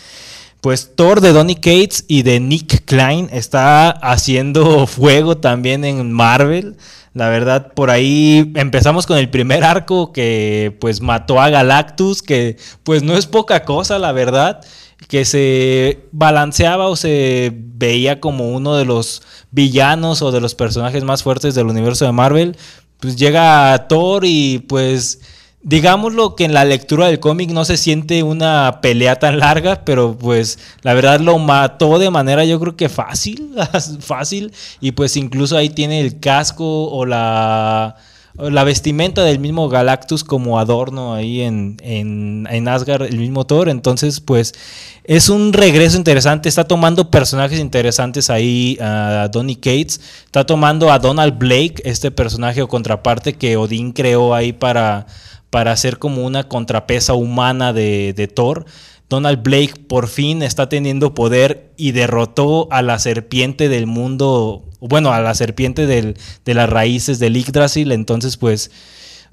[0.63, 6.77] Pues Thor de Donny Cates y de Nick Klein está haciendo fuego también en Marvel.
[7.13, 12.55] La verdad, por ahí empezamos con el primer arco que pues mató a Galactus, que
[12.83, 14.61] pues no es poca cosa, la verdad,
[15.09, 21.03] que se balanceaba o se veía como uno de los villanos o de los personajes
[21.03, 22.55] más fuertes del universo de Marvel,
[23.01, 25.19] pues llega Thor y pues
[25.63, 30.17] digámoslo que en la lectura del cómic no se siente una pelea tan larga, pero
[30.17, 33.55] pues la verdad lo mató de manera yo creo que fácil,
[33.99, 37.95] fácil y pues incluso ahí tiene el casco o la
[38.35, 43.69] la vestimenta del mismo Galactus como adorno ahí en, en, en, Asgard, el mismo Thor.
[43.69, 44.55] Entonces, pues
[45.03, 46.49] es un regreso interesante.
[46.49, 50.01] Está tomando personajes interesantes ahí a Donny Cates.
[50.25, 55.05] Está tomando a Donald Blake, este personaje o contraparte que Odín creó ahí para,
[55.53, 58.65] para hacer como una contrapesa humana de, de Thor.
[59.07, 65.13] Donald Blake por fin está teniendo poder y derrotó a la serpiente del mundo bueno,
[65.13, 67.91] a la serpiente de las raíces del Yggdrasil.
[67.91, 68.71] Entonces, pues,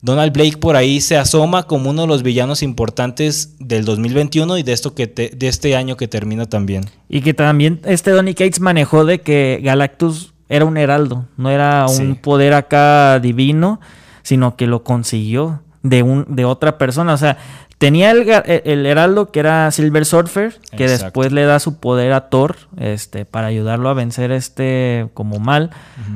[0.03, 4.63] Donald Blake por ahí se asoma como uno de los villanos importantes del 2021 y
[4.63, 6.85] de, esto que de este año que termina también.
[7.09, 11.87] Y que también este Donny Cates manejó de que Galactus era un heraldo, no era
[11.89, 13.81] un poder acá divino,
[14.23, 17.15] sino que lo consiguió de, un, de otra persona.
[17.15, 17.39] O sea,
[17.81, 22.57] Tenía el, heraldo que era Silver Surfer, que después le da su poder a Thor,
[22.79, 25.71] este, para ayudarlo a vencer este como mal.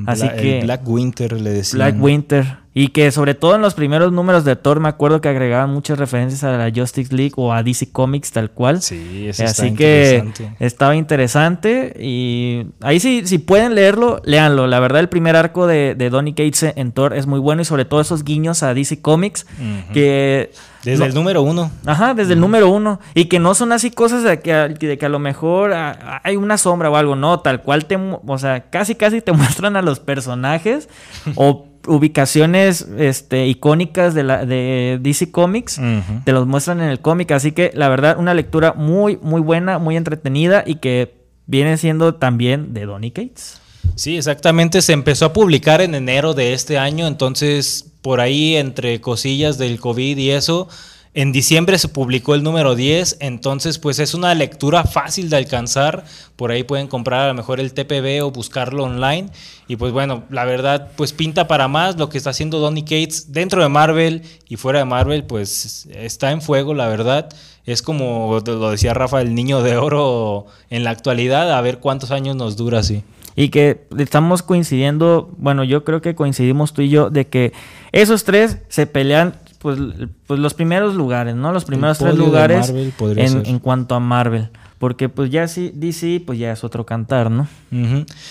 [0.04, 1.78] Así que Black Winter le decía.
[1.78, 2.58] Black Winter.
[2.74, 5.96] Y que sobre todo en los primeros números de Thor me acuerdo que agregaban muchas
[5.96, 8.82] referencias a la Justice League o a DC Comics tal cual.
[8.82, 10.22] Sí, eso Así que
[10.58, 14.66] estaba interesante y ahí sí, si pueden leerlo, léanlo.
[14.66, 17.64] La verdad el primer arco de, de Donny Cates en Thor es muy bueno y
[17.64, 19.46] sobre todo esos guiños a DC Comics
[19.94, 20.50] que
[20.84, 21.70] desde el número uno.
[21.86, 23.00] Ajá, desde el número uno.
[23.14, 26.58] Y que no son así cosas de que, de que a lo mejor hay una
[26.58, 30.00] sombra o algo, no, tal cual te, o sea, casi casi te muestran a los
[30.00, 30.88] personajes
[31.36, 35.80] o ubicaciones este, icónicas de, la, de DC Comics,
[36.24, 39.78] te los muestran en el cómic, así que la verdad una lectura muy, muy buena,
[39.78, 41.14] muy entretenida y que
[41.46, 43.60] viene siendo también de Donny Cates.
[43.96, 49.00] Sí, exactamente, se empezó a publicar en enero de este año, entonces por ahí entre
[49.00, 50.68] cosillas del COVID y eso,
[51.14, 56.04] en diciembre se publicó el número 10, entonces pues es una lectura fácil de alcanzar,
[56.36, 59.30] por ahí pueden comprar a lo mejor el TPB o buscarlo online.
[59.68, 63.32] Y pues bueno, la verdad pues pinta para más lo que está haciendo Donny Cates
[63.32, 67.30] dentro de Marvel y fuera de Marvel pues está en fuego la verdad,
[67.64, 72.10] es como lo decía Rafa el niño de oro en la actualidad, a ver cuántos
[72.10, 73.02] años nos dura así.
[73.36, 77.52] Y que estamos coincidiendo, bueno, yo creo que coincidimos tú y yo, de que
[77.92, 79.78] esos tres se pelean pues,
[80.26, 81.52] pues los primeros lugares, ¿no?
[81.52, 84.50] Los primeros tres lugares en, en, cuanto a Marvel.
[84.78, 87.48] Porque pues ya sí, DC, pues ya es otro cantar, ¿no?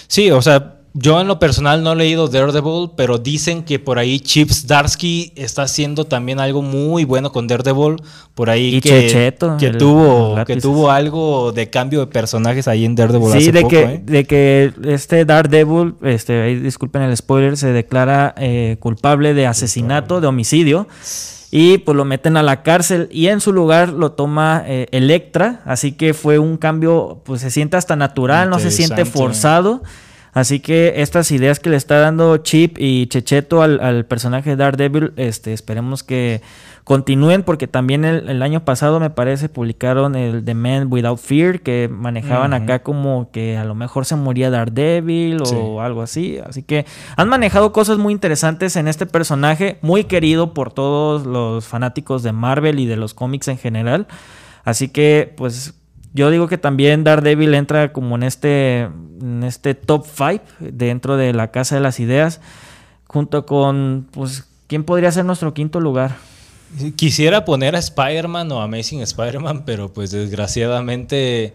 [0.08, 3.98] Sí, o sea, yo en lo personal no he leído Daredevil, pero dicen que por
[3.98, 7.96] ahí Chips Darsky está haciendo también algo muy bueno con Daredevil.
[8.36, 13.32] Por ahí que, que tuvo que tuvo algo de cambio de personajes ahí en Daredevil.
[13.42, 14.02] Sí, de que ¿eh?
[14.06, 20.28] de que este Daredevil, este, disculpen el spoiler, se declara eh, culpable de asesinato, de
[20.28, 20.88] homicidio.
[21.50, 25.62] Y pues lo meten a la cárcel y en su lugar lo toma eh, Electra.
[25.66, 29.82] Así que fue un cambio, pues se siente hasta natural, no se siente forzado.
[30.34, 35.14] Así que estas ideas que le está dando Chip y Checheto al, personaje de Daredevil,
[35.16, 36.42] este, esperemos que
[36.84, 41.88] continúen porque también el, año pasado me parece publicaron el The Man Without Fear que
[41.90, 46.40] manejaban acá como que a lo mejor se moría Daredevil o algo así.
[46.46, 51.68] Así que han manejado cosas muy interesantes en este personaje, muy querido por todos los
[51.68, 54.08] fanáticos de Marvel y de los cómics en general.
[54.66, 55.76] Así que pues
[56.14, 61.34] yo digo que también Daredevil entra como en este, en este top 5 dentro de
[61.34, 62.40] la Casa de las Ideas,
[63.08, 66.16] junto con, pues, ¿quién podría ser nuestro quinto lugar?
[66.96, 71.54] Quisiera poner a Spider-Man o Amazing Spider-Man, pero pues desgraciadamente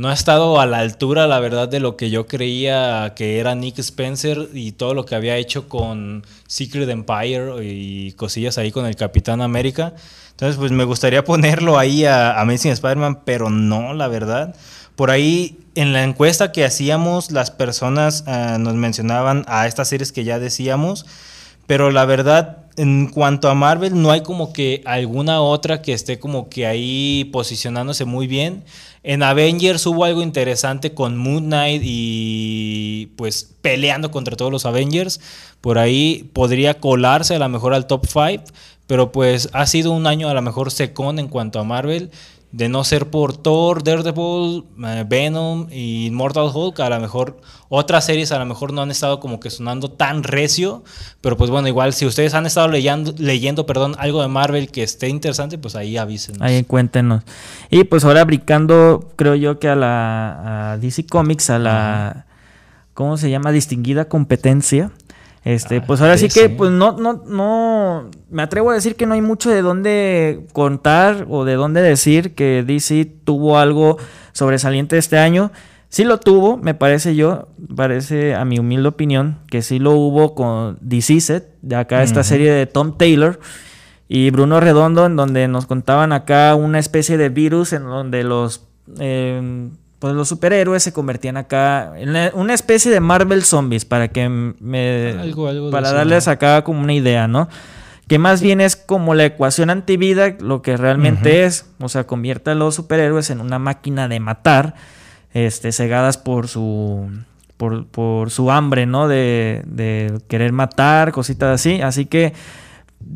[0.00, 3.54] no ha estado a la altura, la verdad, de lo que yo creía que era
[3.54, 8.86] Nick Spencer y todo lo que había hecho con Secret Empire y cosillas ahí con
[8.86, 9.92] el Capitán América.
[10.30, 14.54] Entonces, pues me gustaría ponerlo ahí a Amazing Spider-Man, pero no, la verdad.
[14.96, 20.12] Por ahí, en la encuesta que hacíamos, las personas ah, nos mencionaban a estas series
[20.12, 21.04] que ya decíamos,
[21.66, 26.18] pero la verdad, en cuanto a Marvel, no hay como que alguna otra que esté
[26.18, 28.64] como que ahí posicionándose muy bien.
[29.02, 35.20] En Avengers hubo algo interesante con Moon Knight y pues peleando contra todos los Avengers.
[35.62, 38.44] Por ahí podría colarse a lo mejor al top 5,
[38.86, 42.10] pero pues ha sido un año a lo mejor secón en cuanto a Marvel.
[42.52, 47.40] De no ser por Thor, Daredevil, eh, Venom y Mortal Hulk, a lo mejor
[47.72, 50.82] otras series a lo mejor no han estado como que sonando tan recio,
[51.20, 54.82] pero pues bueno, igual si ustedes han estado leyendo, leyendo perdón, algo de Marvel que
[54.82, 56.42] esté interesante, pues ahí avísenos.
[56.42, 57.22] Ahí cuéntenos.
[57.70, 62.26] Y pues ahora brincando, creo yo que a la DC Comics, a la,
[62.92, 63.52] ¿cómo se llama?
[63.52, 64.90] Distinguida competencia.
[65.44, 69.06] Este, ah, pues ahora sí que, pues no, no, no, me atrevo a decir que
[69.06, 73.96] no hay mucho de dónde contar o de dónde decir que DC tuvo algo
[74.32, 75.52] sobresaliente este año.
[75.90, 80.36] Sí lo tuvo, me parece yo, parece a mi humilde opinión, que sí lo hubo
[80.36, 83.40] con Diseased, de acá esta serie de Tom Taylor
[84.08, 88.68] y Bruno Redondo, en donde nos contaban acá una especie de virus en donde los,
[89.00, 89.68] eh,
[89.98, 95.32] pues los superhéroes se convertían acá en una especie de Marvel Zombies, para que me...
[95.72, 97.48] para darles acá como una idea, ¿no?
[98.06, 102.50] Que más bien es como la ecuación antivida, lo que realmente es, o sea, convierte
[102.50, 104.76] a los superhéroes en una máquina de matar
[105.32, 107.08] este, cegadas por su,
[107.56, 109.08] por, su hambre, ¿no?
[109.08, 111.80] De, querer matar, cositas así.
[111.80, 112.32] Así que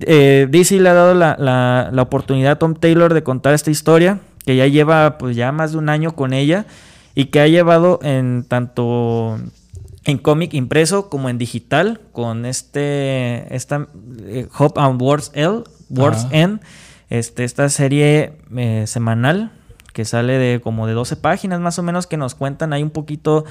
[0.01, 4.57] eh, DC le ha dado la, oportunidad a Tom Taylor de contar esta historia, que
[4.57, 6.67] ya lleva pues ya más de un año con ella
[7.15, 9.39] y que ha llevado en tanto
[10.05, 13.87] en cómic impreso como en digital con este esta
[14.27, 16.59] eh, Hope and Words L Words N
[17.09, 19.53] este esta serie eh, semanal
[19.95, 22.91] que sale de como de 12 páginas más o menos que nos cuentan ahí un
[22.91, 23.47] poquito,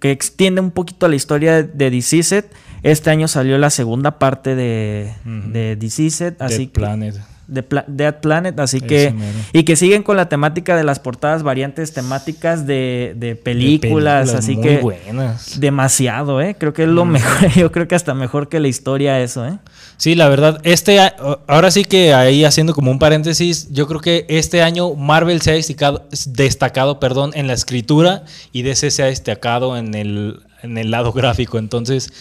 [0.00, 2.44] que extiende un poquito la historia de Diseased.
[2.82, 6.80] Este año salió la segunda parte de, uh así que...
[6.80, 7.16] Planet
[7.48, 9.14] de Dead Planet, así que
[9.54, 14.64] y que siguen con la temática de las portadas variantes temáticas de, películas, así muy
[14.64, 15.58] que buenas.
[15.58, 17.10] demasiado, eh, creo que es lo mm.
[17.10, 19.58] mejor, yo creo que hasta mejor que la historia eso, eh.
[19.98, 21.00] Sí, la verdad, este
[21.48, 25.50] ahora sí que ahí haciendo como un paréntesis, yo creo que este año Marvel se
[25.50, 30.78] ha destacado, destacado perdón, en la escritura y DC se ha destacado en el en
[30.78, 32.12] el lado gráfico, entonces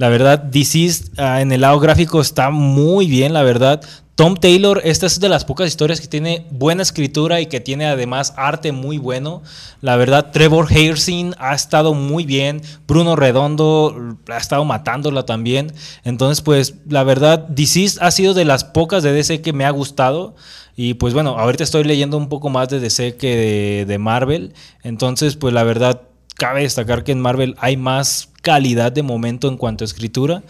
[0.00, 0.88] la verdad, DC
[1.18, 3.82] ah, en el lado gráfico está muy bien, la verdad.
[4.14, 7.84] Tom Taylor, esta es de las pocas historias que tiene buena escritura y que tiene
[7.84, 9.42] además arte muy bueno.
[9.82, 12.62] La verdad, Trevor Hairsine ha estado muy bien.
[12.88, 15.70] Bruno Redondo ha estado matándola también.
[16.02, 19.70] Entonces, pues, la verdad, DC ha sido de las pocas de DC que me ha
[19.70, 20.34] gustado.
[20.76, 24.54] Y pues bueno, ahorita estoy leyendo un poco más de DC que de, de Marvel.
[24.82, 26.00] Entonces, pues la verdad,
[26.40, 30.42] cabe destacar que en Marvel hay más calidad de momento en cuanto a escritura.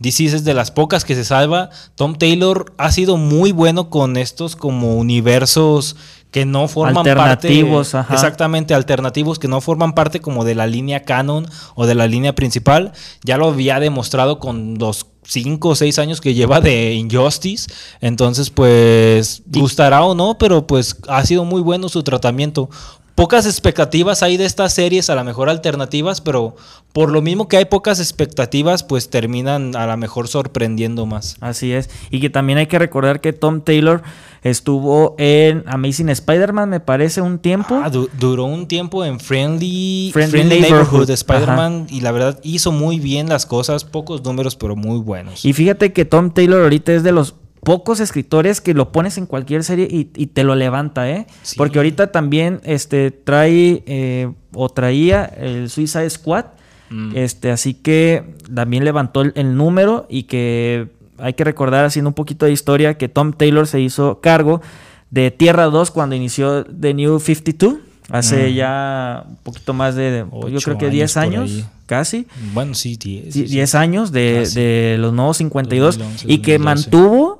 [0.00, 1.70] DC es de las pocas que se salva.
[1.94, 5.94] Tom Taylor ha sido muy bueno con estos como universos
[6.32, 11.04] que no forman alternativos, parte exactamente alternativos que no forman parte como de la línea
[11.04, 12.92] canon o de la línea principal.
[13.22, 17.70] Ya lo había demostrado con los cinco o seis años que lleva de Injustice.
[18.00, 22.68] Entonces, pues, gustará o no, pero pues ha sido muy bueno su tratamiento
[23.16, 26.54] pocas expectativas hay de estas series, a lo mejor alternativas, pero
[26.92, 31.36] por lo mismo que hay pocas expectativas, pues terminan a lo mejor sorprendiendo más.
[31.40, 31.90] Así es.
[32.10, 34.02] Y que también hay que recordar que Tom Taylor
[34.42, 37.80] estuvo en Amazing Spider-Man, me parece, un tiempo.
[37.82, 43.00] Ah, duró un tiempo en Friendly, Friendly, Neighborhood, de Spider-Man y la verdad hizo muy
[43.00, 45.44] bien las cosas, pocos números, pero muy buenos.
[45.44, 47.34] Y fíjate que Tom Taylor ahorita es de los
[47.66, 51.26] pocos escritores que lo pones en cualquier serie y, te lo levanta, ¿eh?
[51.56, 56.44] Porque ahorita también este, trae eh, o traía el Suicide Squad.
[56.90, 57.16] Mm.
[57.16, 60.86] Este, así que también levantó el, número y que
[61.18, 64.62] hay que recordar, haciendo un poquito de historia, que Tom Taylor se hizo cargo
[65.10, 67.78] de Tierra 2 cuando inició The New 52.
[68.10, 68.54] Hace mm.
[68.54, 72.28] ya un poquito más de, yo creo que 10 años, casi.
[72.54, 73.50] Bueno, sí, 10.
[73.50, 77.35] 10 años de, de, los nuevos 52 y que mantuvo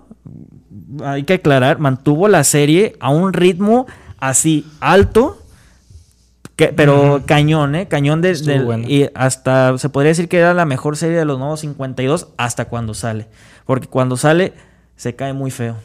[1.05, 3.87] hay que aclarar, mantuvo la serie a un ritmo
[4.19, 5.43] así alto,
[6.57, 7.87] pero cañón, ¿eh?
[7.87, 8.33] Cañón de,
[8.89, 12.67] y hasta se podría decir que era la mejor serie de los nuevos 52 hasta
[12.67, 13.27] cuando sale,
[13.67, 14.55] porque cuando sale
[14.97, 15.77] se cae muy feo.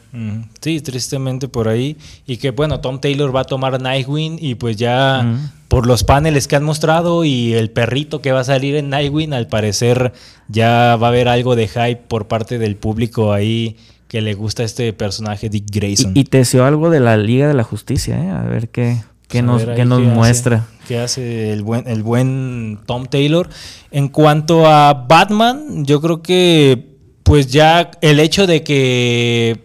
[0.60, 1.98] Sí, tristemente por ahí.
[2.26, 5.38] Y que bueno, Tom Taylor va a tomar Nightwing y pues ya
[5.68, 9.34] por los paneles que han mostrado y el perrito que va a salir en Nightwing,
[9.34, 10.14] al parecer
[10.48, 13.76] ya va a haber algo de hype por parte del público ahí
[14.12, 16.12] que le gusta este personaje Dick Grayson.
[16.14, 18.28] Y, te deseó algo de la Liga de la Justicia, ¿eh?
[18.28, 20.66] A ver qué, qué pues nos, nos muestra.
[20.86, 23.48] qué hace el buen, el buen Tom Taylor.
[23.90, 26.90] En cuanto a Batman, yo creo que
[27.22, 29.64] pues ya el hecho de que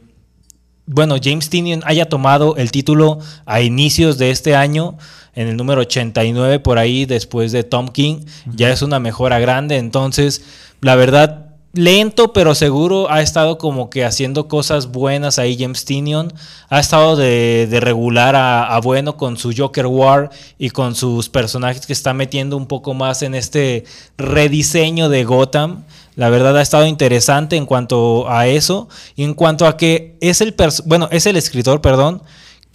[0.86, 4.98] bueno, James Tinian haya tomado el título a inicios de este año,
[5.36, 8.22] en el número 89 por ahí, después de Tom King,
[8.56, 9.76] ya es una mejora grande.
[9.76, 10.42] Entonces,
[10.80, 11.47] la verdad,
[11.78, 16.34] lento pero seguro ha estado como que haciendo cosas buenas ahí James Tinion
[16.70, 21.94] ha estado de, regular a, bueno con su Joker War y con sus personajes que
[21.94, 23.86] está metiendo un poco más en este
[24.18, 25.84] rediseño de Gotham.
[26.16, 28.90] La verdad ha estado interesante en cuanto a eso.
[29.16, 30.56] Y en cuanto a que es el
[30.86, 32.22] bueno es el escritor perdón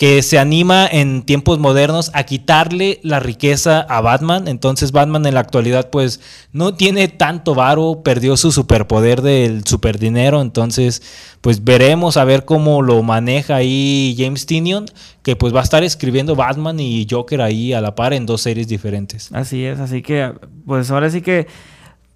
[0.02, 4.48] que se anima en tiempos modernos a quitarle la riqueza a Batman.
[4.48, 6.20] Entonces Batman en la actualidad pues
[6.52, 10.40] no tiene tanto varo, perdió su superpoder del superdinero.
[10.42, 11.04] Entonces
[11.40, 14.86] pues veremos a ver cómo lo maneja ahí James Tinion,
[15.22, 18.40] que pues va a estar escribiendo Batman y Joker ahí a la par en dos
[18.40, 19.30] series diferentes.
[19.32, 20.32] Así es, así que
[20.66, 21.46] pues ahora sí que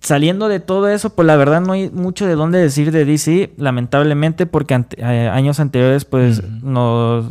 [0.01, 3.53] saliendo de todo eso, pues la verdad no hay mucho de dónde decir de DC,
[3.59, 7.27] lamentablemente, porque eh, años anteriores pues nos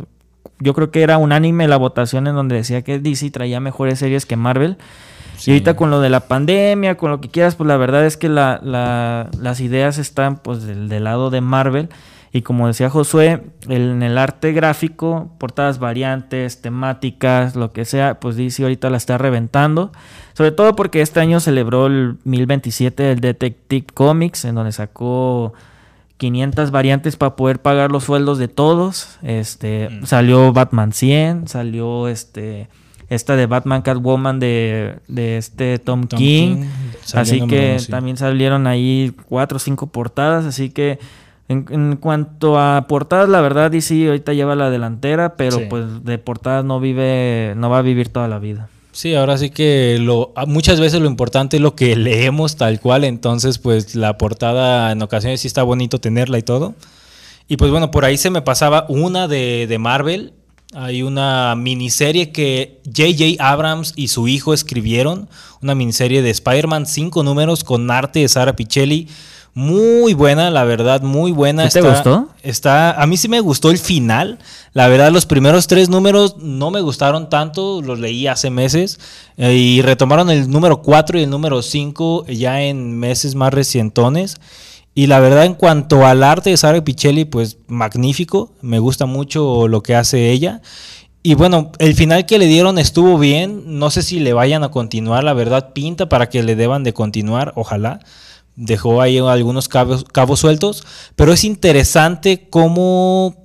[0.58, 4.26] yo creo que era unánime la votación en donde decía que DC traía mejores series
[4.26, 4.78] que Marvel.
[5.44, 8.16] Y ahorita con lo de la pandemia, con lo que quieras, pues la verdad es
[8.16, 11.90] que las ideas están pues del, lado de Marvel.
[12.32, 18.36] Y como decía Josué, en el arte gráfico, portadas variantes, temáticas, lo que sea, pues
[18.36, 19.92] DC ahorita la está reventando.
[20.32, 25.54] Sobre todo porque este año celebró el 1027 del Detective Comics, en donde sacó
[26.18, 29.18] 500 variantes para poder pagar los sueldos de todos.
[29.22, 30.06] Este, mm.
[30.06, 32.68] salió Batman 100, salió este
[33.08, 36.64] esta de Batman Catwoman de, de este Tom, King.
[37.14, 40.44] Así que también salieron ahí cuatro o cinco portadas.
[40.44, 40.98] Así que
[41.48, 46.64] en, cuanto a portadas, la verdad DC ahorita lleva la delantera, pero pues de portadas
[46.64, 48.68] no vive, no va a vivir toda la vida.
[48.96, 53.04] Sí, ahora sí que lo, muchas veces lo importante es lo que leemos tal cual,
[53.04, 56.74] entonces pues la portada en ocasiones sí está bonito tenerla y todo.
[57.46, 60.32] Y pues bueno, por ahí se me pasaba una de, de Marvel,
[60.72, 65.28] hay una miniserie que JJ Abrams y su hijo escribieron,
[65.60, 69.08] una miniserie de Spider-Man, cinco números con arte de Sara Pichelli
[69.56, 71.66] muy buena, la verdad, muy buena.
[71.70, 72.28] ¿Te gustó?
[72.42, 74.38] Está, a mí sí me gustó el final.
[74.74, 79.00] La verdad, los primeros tres números no me gustaron tanto, los leí hace meses.
[79.38, 84.36] Eh, y retomaron el número 4 y el número 5 ya en meses más recientones.
[84.94, 88.52] Y la verdad, en cuanto al arte de Sara Pichelli, pues magnífico.
[88.60, 90.60] Me gusta mucho lo que hace ella.
[91.22, 93.78] Y bueno, el final que le dieron estuvo bien.
[93.78, 95.24] No sé si le vayan a continuar.
[95.24, 97.54] La verdad, pinta para que le deban de continuar.
[97.56, 98.00] Ojalá
[98.56, 100.84] dejó ahí algunos cabos, cabos sueltos,
[101.14, 103.36] pero es interesante cómo,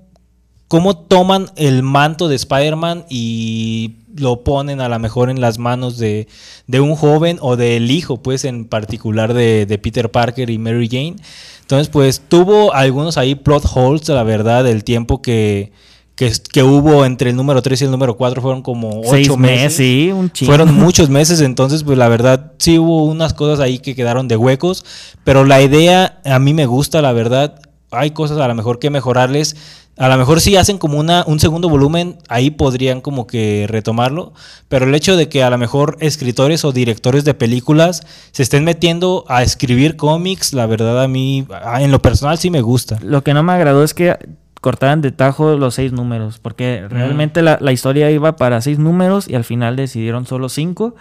[0.68, 5.98] cómo toman el manto de Spider-Man y lo ponen a lo mejor en las manos
[5.98, 6.28] de,
[6.68, 10.88] de, un joven o del hijo, pues en particular de, de, Peter Parker y Mary
[10.90, 11.16] Jane.
[11.62, 15.72] Entonces, pues tuvo algunos ahí plot holes, la verdad, del tiempo que,
[16.16, 19.74] que, hubo entre el número 3 y el número 4 fueron como 8 meses.
[19.74, 23.96] Sí, un Fueron muchos meses, entonces pues la verdad sí hubo unas cosas ahí que
[23.96, 24.86] quedaron de huecos,
[25.24, 27.60] pero la idea a mí me gusta, la verdad.
[27.94, 29.56] Hay cosas a lo mejor que mejorarles.
[29.98, 34.32] A lo mejor si hacen como una, un segundo volumen, ahí podrían como que retomarlo.
[34.70, 38.64] Pero el hecho de que a lo mejor escritores o directores de películas se estén
[38.64, 41.46] metiendo a escribir cómics, la verdad a mí,
[41.80, 43.00] en lo personal sí me gusta.
[43.04, 44.16] Lo que no me agradó es que
[44.62, 49.36] cortaran de tajo los seis números, porque realmente la, historia iba para seis números y
[49.36, 50.96] al final decidieron solo cinco,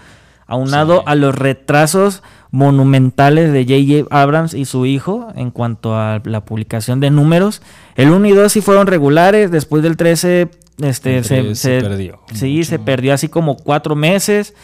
[0.47, 4.09] aunado a los retrasos monumentales de J.J.
[4.11, 7.63] Abrams y su hijo en cuanto a la publicación de números.
[7.95, 10.51] El 1 y 2 sí fueron regulares, después del 13
[10.83, 12.21] este, se, perdió.
[12.33, 14.55] Sí, se perdió así como cuatro meses.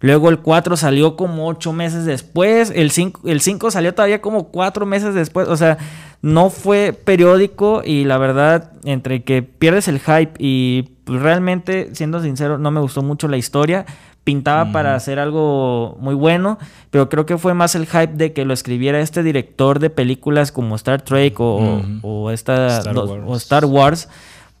[0.00, 2.72] Luego el 4 salió como ocho meses después.
[2.74, 5.46] El 5, el 5 salió todavía como cuatro meses después.
[5.48, 5.78] O sea,
[6.22, 12.20] no fue periódico y la verdad, entre que pierdes el hype y pues, realmente, siendo
[12.22, 13.86] sincero, no me gustó mucho la historia.
[14.22, 16.58] Pintaba para hacer algo muy bueno,
[16.90, 20.52] pero creo que fue más el hype de que lo escribiera este director de películas
[20.52, 24.08] como Star Trek o, esta, o Star Wars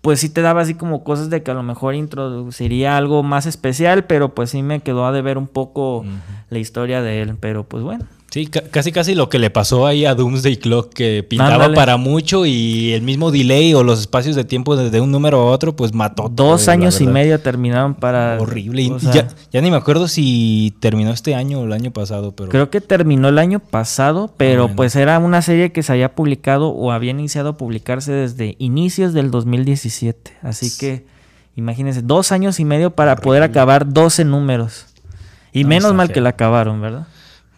[0.00, 3.46] pues sí te daba así como cosas de que a lo mejor introduciría algo más
[3.46, 6.04] especial, pero pues sí me quedó a deber un poco
[6.48, 8.06] la historia de él, pero pues bueno.
[8.30, 12.46] Sí, casi casi lo que le pasó ahí a Doomsday Clock, que pintaba para mucho
[12.46, 15.92] y el mismo delay o los espacios de tiempo desde un número a otro, pues
[15.92, 16.28] mató.
[16.30, 18.38] Dos años y medio terminaron para...
[18.40, 18.88] Horrible.
[19.12, 22.50] ya, ya, ni me acuerdo si terminó este año o el año pasado, pero...
[22.50, 26.68] Creo que terminó el año pasado, pero pues era una serie que se había publicado
[26.68, 30.36] o había iniciado a publicarse desde inicios del 2017.
[30.42, 31.04] Así que
[31.56, 34.86] imagínense, dos años y medio para poder acabar 12 números.
[35.52, 37.08] Y menos mal que la acabaron, ¿verdad?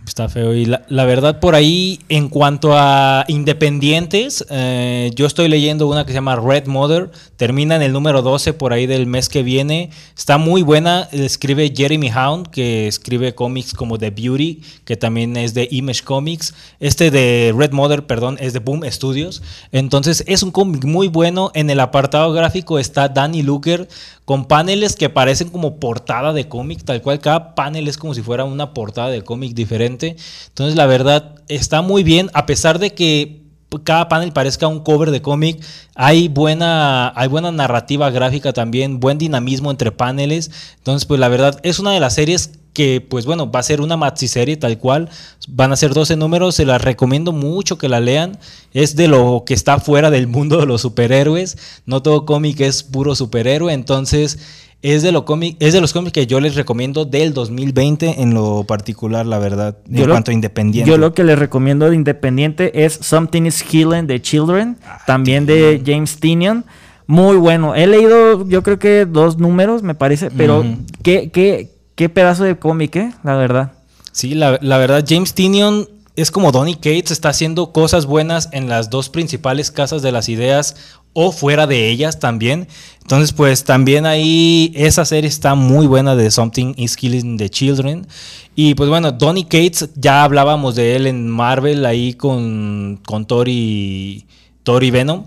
[0.07, 0.53] Está feo.
[0.53, 6.11] Y la, verdad, por ahí, en cuanto a independientes, eh, yo estoy leyendo una que
[6.11, 7.11] se llama Red Mother.
[7.37, 9.91] Termina en el número 12 por ahí del mes que viene.
[10.17, 11.09] Está muy buena.
[11.13, 16.53] Escribe Jeremy Hound, que escribe cómics como The Beauty, que también es de Image Comics.
[16.81, 19.43] Este de Red Mother, perdón, es de Boom Studios.
[19.71, 21.53] Entonces, es un cómic muy bueno.
[21.55, 23.89] En el apartado gráfico está Danny Luker
[24.25, 28.23] con paneles que parecen como portada de cómic, tal cual cada panel es como si
[28.23, 29.92] fuera una portada de cómic diferente.
[30.01, 33.43] Entonces la verdad está muy bien, a pesar de que
[33.81, 35.63] cada panel parezca un cover de cómic.
[35.95, 40.51] Hay buena, hay narrativa gráfica también, buen dinamismo entre paneles.
[40.79, 43.81] Entonces, pues la verdad, es una de las series que, pues bueno, va a ser
[43.81, 45.11] una maxi serie tal cual.
[45.49, 48.39] Van a ser 12 números, se las recomiendo mucho que la lean.
[48.73, 51.59] Es de lo que está fuera del mundo de los superhéroes.
[51.87, 54.39] No todo cómic es puro superhéroe, entonces
[54.83, 58.35] es de, lo cómic, es de los cómics que yo les recomiendo del 2020 en
[58.35, 60.91] lo particular, la verdad, en cuanto a independiente.
[60.91, 65.47] Yo lo que les recomiendo de independiente es Something is Healing the Children, ah, también
[65.47, 66.65] de James Tinian.
[67.07, 67.75] Muy bueno.
[67.75, 70.65] He leído, yo creo que dos números, me parece, pero
[71.03, 73.13] qué, qué, qué pedazo de cómic, ¿eh?
[73.23, 73.73] La verdad.
[74.11, 78.69] Sí, la, la verdad, James Tinian es como Donny Cates está haciendo cosas buenas en
[78.69, 80.77] las dos principales casas de las ideas
[81.15, 82.69] o fuera de ellas también.
[83.03, 88.07] Entonces, pues también ahí esa serie está muy buena de Something is Killing the Children.
[88.55, 93.49] Y pues bueno, Donny Cates, ya hablábamos de él en Marvel ahí con, con Thor,
[93.49, 94.27] y,
[94.65, 95.25] Venom.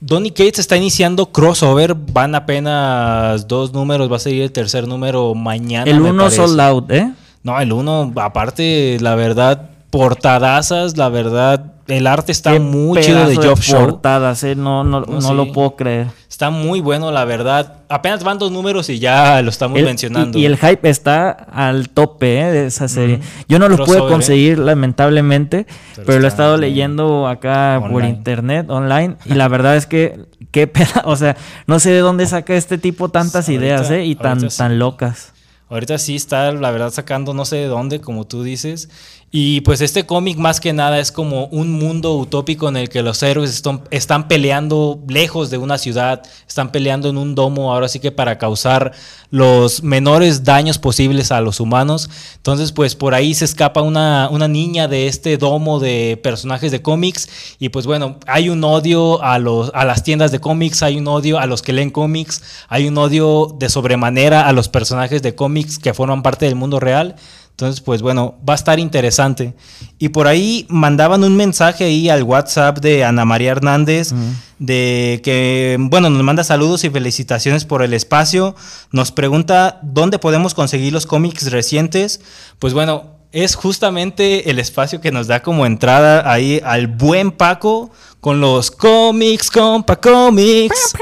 [0.00, 5.34] Donny Cates está iniciando crossover, van apenas dos números, va a seguir el tercer número
[5.34, 5.90] mañana.
[5.90, 7.12] El uno sold out, ¿eh?
[7.42, 13.36] No, el uno, aparte, la verdad, portadazas, la verdad, el arte está muy chido de
[13.36, 13.80] Job Show.
[13.80, 16.06] Portadas, eh, no, no, no, lo puedo creer.
[16.28, 17.74] Está muy bueno, la verdad.
[17.88, 20.38] Apenas van dos números y ya lo estamos mencionando.
[20.38, 23.20] Y, el hype está al tope eh, de esa serie.
[23.48, 24.08] Yo no lo pude ¿eh?
[24.08, 25.66] conseguir, lamentablemente,
[26.06, 30.20] pero, lo he estado leyendo acá por internet, online, y la verdad es que,
[30.52, 31.36] qué pena, o sea,
[31.66, 34.04] no sé de dónde saca este tipo tantas ideas, ¿eh?
[34.04, 35.32] Y tan, tan locas.
[35.70, 38.88] Ahorita sí está, la verdad, sacando no sé de dónde, como tú dices.
[39.32, 43.00] Y pues este cómic más que nada es como un mundo utópico en el que
[43.00, 43.62] los héroes
[43.92, 48.38] están, peleando lejos de una ciudad, están peleando en un domo, ahora sí que para
[48.38, 48.90] causar
[49.30, 52.10] los menores daños posibles a los humanos.
[52.38, 56.82] Entonces pues por ahí se escapa una, una niña de este domo de personajes de
[56.82, 57.28] cómics
[57.60, 61.06] y pues bueno, hay un odio a, los, a las tiendas de cómics, hay un
[61.06, 65.36] odio a los que leen cómics, hay un odio de sobremanera a los personajes de
[65.36, 67.14] cómics que forman parte del mundo real.
[67.60, 69.52] Entonces, pues bueno, va a estar interesante.
[69.98, 74.14] Y por ahí mandaban un mensaje ahí al WhatsApp de Ana María Hernández,
[74.58, 78.56] de que, bueno, nos manda saludos y felicitaciones por el espacio.
[78.92, 82.22] Nos pregunta dónde podemos conseguir los cómics recientes.
[82.58, 87.90] Pues bueno, es justamente el espacio que nos da como entrada ahí al buen Paco
[88.20, 90.94] con los cómics, compa cómics.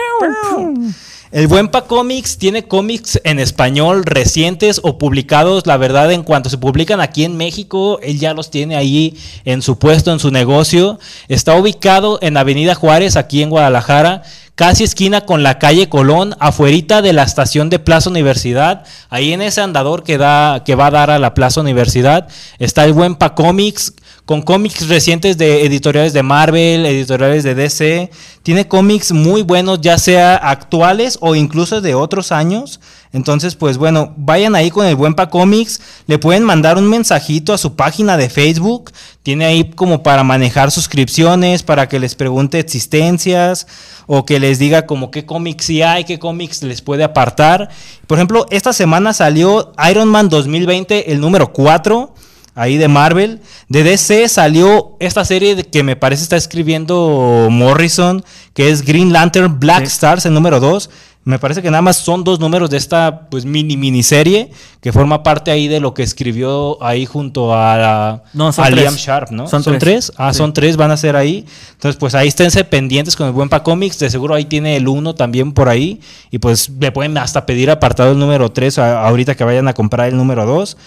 [1.31, 5.67] El Buen Pa Comics tiene cómics en español recientes o publicados.
[5.67, 9.15] La verdad, en cuanto se publican aquí en México, él ya los tiene ahí
[9.45, 10.99] en su puesto, en su negocio.
[11.29, 14.23] Está ubicado en Avenida Juárez, aquí en Guadalajara
[14.59, 19.41] casi esquina con la calle Colón, afuerita de la estación de Plaza Universidad, ahí en
[19.41, 22.27] ese andador que, da, que va a dar a la Plaza Universidad,
[22.59, 23.93] está el buen Pa Comics,
[24.29, 28.11] con cómics recientes de editoriales de Marvel, editoriales de DC.
[28.43, 32.79] Tiene cómics muy buenos, ya sea actuales o incluso de otros años.
[33.15, 37.55] Entonces, pues bueno, vayan ahí con el Buen Pa Comics, le pueden mandar un mensajito
[37.55, 42.59] a su página de Facebook, tiene ahí como para manejar suscripciones, para que les pregunte
[42.59, 43.67] existencias
[44.07, 47.71] o que les diga como qué cómics sí hay, qué cómics les puede apartar.
[48.07, 52.13] Por ejemplo, esta semana salió Iron Man 2020, el número 4
[52.59, 53.41] ahí de Marvel.
[53.69, 59.59] De DC salió esta serie que me parece está escribiendo Morrison, que es Green Lantern
[59.61, 60.91] Black Stars, el número 2.
[61.29, 64.51] Me parece que nada más son dos números de esta pues mini miniserie
[64.81, 69.47] que forma parte ahí de lo que escribió ahí junto a, Liam Sharp, ¿no?
[69.47, 70.11] Son, tres.
[70.17, 71.45] Ah, son tres, van a ser ahí.
[71.73, 73.99] Entonces, pues ahí esténse pendientes con el Buen Pa Comics.
[73.99, 76.01] De seguro ahí tiene el uno también por ahí.
[76.31, 80.09] Y pues le pueden hasta pedir apartado el número 3 ahorita que vayan a comprar
[80.09, 80.79] el número 2.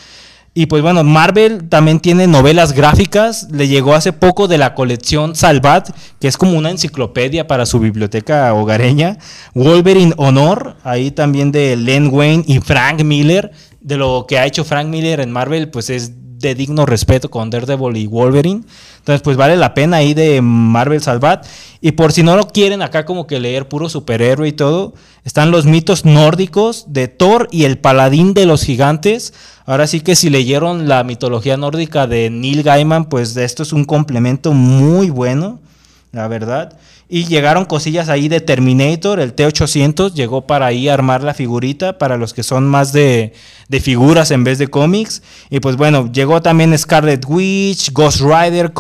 [0.54, 3.48] Y pues bueno, Marvel también tiene novelas gráficas.
[3.52, 7.80] Le llegó hace poco de la colección Salvat, que es como una enciclopedia para su
[7.80, 9.18] biblioteca hogareña.
[9.54, 13.52] Wolverine Honor, ahí también de Len Wayne y Frank Miller.
[13.80, 16.12] De lo que ha hecho Frank Miller en Marvel, pues es
[16.42, 18.64] de digno respeto con Daredevil y Wolverine.
[18.98, 21.46] Entonces, pues vale la pena ahí de Marvel Salvat.
[21.80, 24.94] Y por si no lo quieren acá como que leer puro superhéroe y todo,
[25.24, 29.34] están los mitos nórdicos de Thor y el paladín de los gigantes.
[29.66, 33.86] Ahora sí que si leyeron la mitología nórdica de Neil Gaiman, pues esto es un
[33.86, 35.60] complemento muy bueno,
[36.12, 36.78] la verdad.
[37.14, 42.16] Y llegaron cosillas ahí de Terminator, el T800 llegó para ahí armar la figurita para
[42.16, 43.34] los que son más de,
[43.82, 45.22] figuras en vez de cómics.
[45.50, 48.72] Y pues bueno, llegó también Scarlet Witch, Ghost Rider,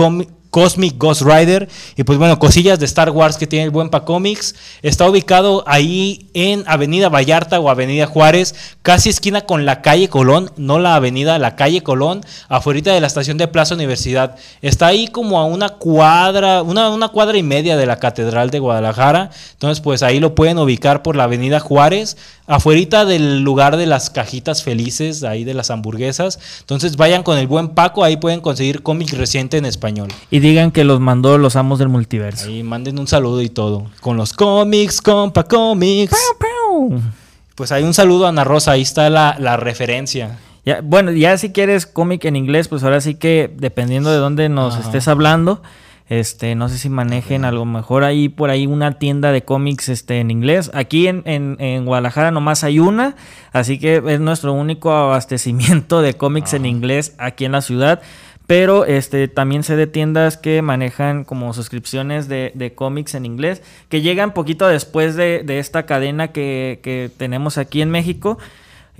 [0.51, 1.67] Cosmic Ghost Rider.
[1.95, 4.55] Y pues bueno, cosillas de Star Wars que tiene el buen Pa Comics.
[4.81, 10.51] Está ubicado ahí en Avenida Vallarta o Avenida Juárez, casi esquina con la calle Colón,
[10.57, 14.37] no la avenida, la calle Colón, afuera de la estación de Plaza Universidad.
[14.61, 18.59] Está ahí como a una cuadra, una, una cuadra y media de la Catedral de
[18.59, 19.29] Guadalajara.
[19.53, 24.09] Entonces, pues ahí lo pueden ubicar por la Avenida Juárez, afuera del lugar de las
[24.09, 26.39] cajitas felices, ahí de las hamburguesas.
[26.61, 30.09] Entonces, vayan con el buen Paco, ahí pueden conseguir cómic reciente en español.
[30.29, 32.47] Y digan que los mandó los amos del multiverso.
[32.47, 33.85] Ahí manden un saludo y todo.
[34.01, 36.15] Con los cómics, compa cómics.
[37.55, 40.39] Pues hay un saludo a Ana Rosa, ahí está la, la referencia.
[40.65, 44.47] Ya, bueno, ya si quieres cómic en inglés, pues ahora sí que dependiendo de dónde
[44.47, 44.83] nos Ajá.
[44.85, 45.61] estés hablando,
[46.11, 49.87] este, no sé si manejen a lo mejor ahí por ahí una tienda de cómics
[49.87, 50.69] este, en inglés.
[50.73, 53.15] Aquí en, en, en Guadalajara nomás hay una,
[53.53, 58.01] así que es nuestro único abastecimiento de cómics en inglés aquí en la ciudad.
[58.45, 63.61] Pero este, también sé de tiendas que manejan como suscripciones de, de cómics en inglés,
[63.87, 68.37] que llegan poquito después de, de esta cadena que, que tenemos aquí en México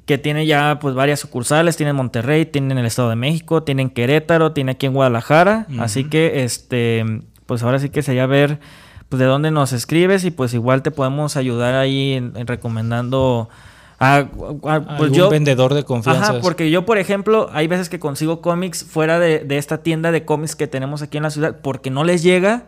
[0.06, 3.64] que tiene ya pues varias sucursales, tiene en Monterrey, tiene en el Estado de México,
[3.64, 7.06] tiene en Querétaro, tiene aquí en Guadalajara, así que este
[7.46, 8.60] pues ahora sí que sería ver
[9.10, 13.50] pues de dónde nos escribes y pues igual te podemos ayudar ahí en, en recomendando
[14.00, 16.32] a, a- pues Algún yo vendedor de confianza.
[16.32, 20.12] Ajá, porque yo, por ejemplo, hay veces que consigo cómics fuera de, de esta tienda
[20.12, 22.64] de cómics que tenemos aquí en la ciudad porque no les llega,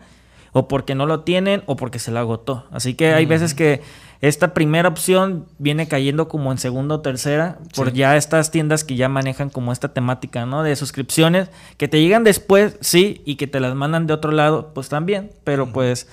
[0.52, 2.66] o porque no lo tienen, o porque se la agotó.
[2.72, 3.82] Así que hay veces que
[4.28, 7.98] esta primera opción viene cayendo como en segunda o tercera por Sí.
[7.98, 10.64] ya estas tiendas que ya manejan como esta temática, ¿no?
[10.64, 14.72] De suscripciones que te llegan después, sí, y que te las mandan de otro lado,
[14.74, 16.08] pues también, pero pues...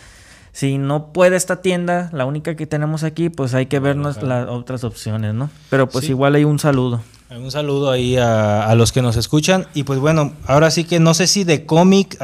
[0.52, 4.48] Si no puede esta tienda, la única que tenemos aquí, pues hay que vernos las
[4.48, 5.48] otras opciones, ¿no?
[5.70, 6.10] Pero pues Sí.
[6.10, 7.00] igual hay un saludo.
[7.30, 9.68] Un saludo ahí a, a los que nos escuchan.
[9.74, 12.18] Y pues bueno, ahora sí que no sé si de cómic,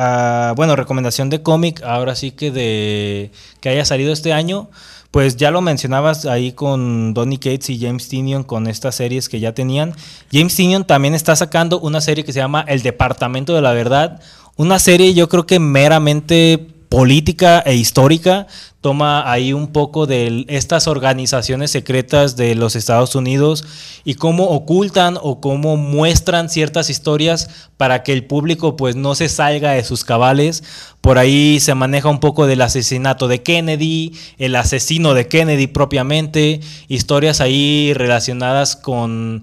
[0.57, 3.31] bueno, recomendación de cómic, ahora sí que de
[3.61, 4.69] que haya salido este año.
[5.17, 9.41] Pues ya lo mencionabas ahí con Donny Cates y James Tinion con estas series que
[9.41, 9.95] ya tenían.
[10.31, 14.21] James Tinion también está sacando una serie que se llama El Departamento de la Verdad.
[14.57, 18.47] Una serie yo creo que meramente política e histórica.
[18.81, 23.65] Toma ahí un poco de estas organizaciones secretas de los Estados Unidos
[24.05, 29.29] y cómo ocultan o cómo muestran ciertas historias para que el público pues no se
[29.29, 30.63] salga de sus cabales.
[31.01, 36.61] Por ahí se maneja un poco del asesinato de Kennedy, el asesino de Kennedy propiamente,
[36.89, 39.43] historias ahí relacionadas con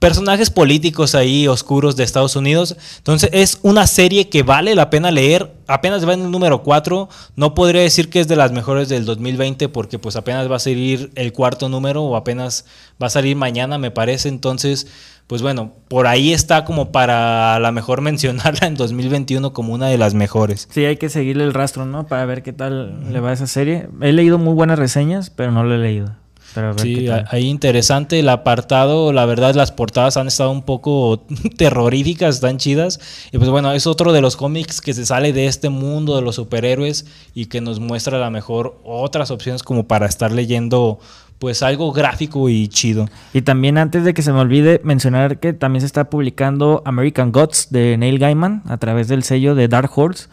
[0.00, 2.74] personajes políticos ahí oscuros de Estados Unidos.
[2.96, 5.52] Entonces es una serie que vale la pena leer.
[5.70, 7.08] Apenas va en el número 4.
[7.36, 10.60] No podría decir que es de las mejores del 2020 porque pues apenas va a
[10.60, 12.64] salir el cuarto número o apenas
[13.02, 14.28] va a salir mañana me parece.
[14.28, 14.86] Entonces
[15.30, 19.86] pues bueno, por ahí está como para a la mejor mencionarla en 2021 como una
[19.86, 20.66] de las mejores.
[20.72, 22.08] Sí, hay que seguirle el rastro, ¿no?
[22.08, 23.88] Para ver qué tal le va a esa serie.
[24.00, 26.16] He leído muy buenas reseñas, pero no lo he leído.
[26.54, 31.24] Pero Sí, ahí interesante el apartado, la verdad las portadas han estado un poco
[31.56, 33.00] terroríficas, están chidas.
[33.32, 36.22] Y pues bueno, es otro de los cómics que se sale de este mundo de
[36.22, 40.98] los superhéroes y que nos muestra a lo mejor otras opciones como para estar leyendo
[41.40, 43.08] pues algo gráfico y chido.
[43.32, 47.32] Y también antes de que se me olvide mencionar que también se está publicando American
[47.32, 50.28] Gods de Neil Gaiman a través del sello de Dark Horse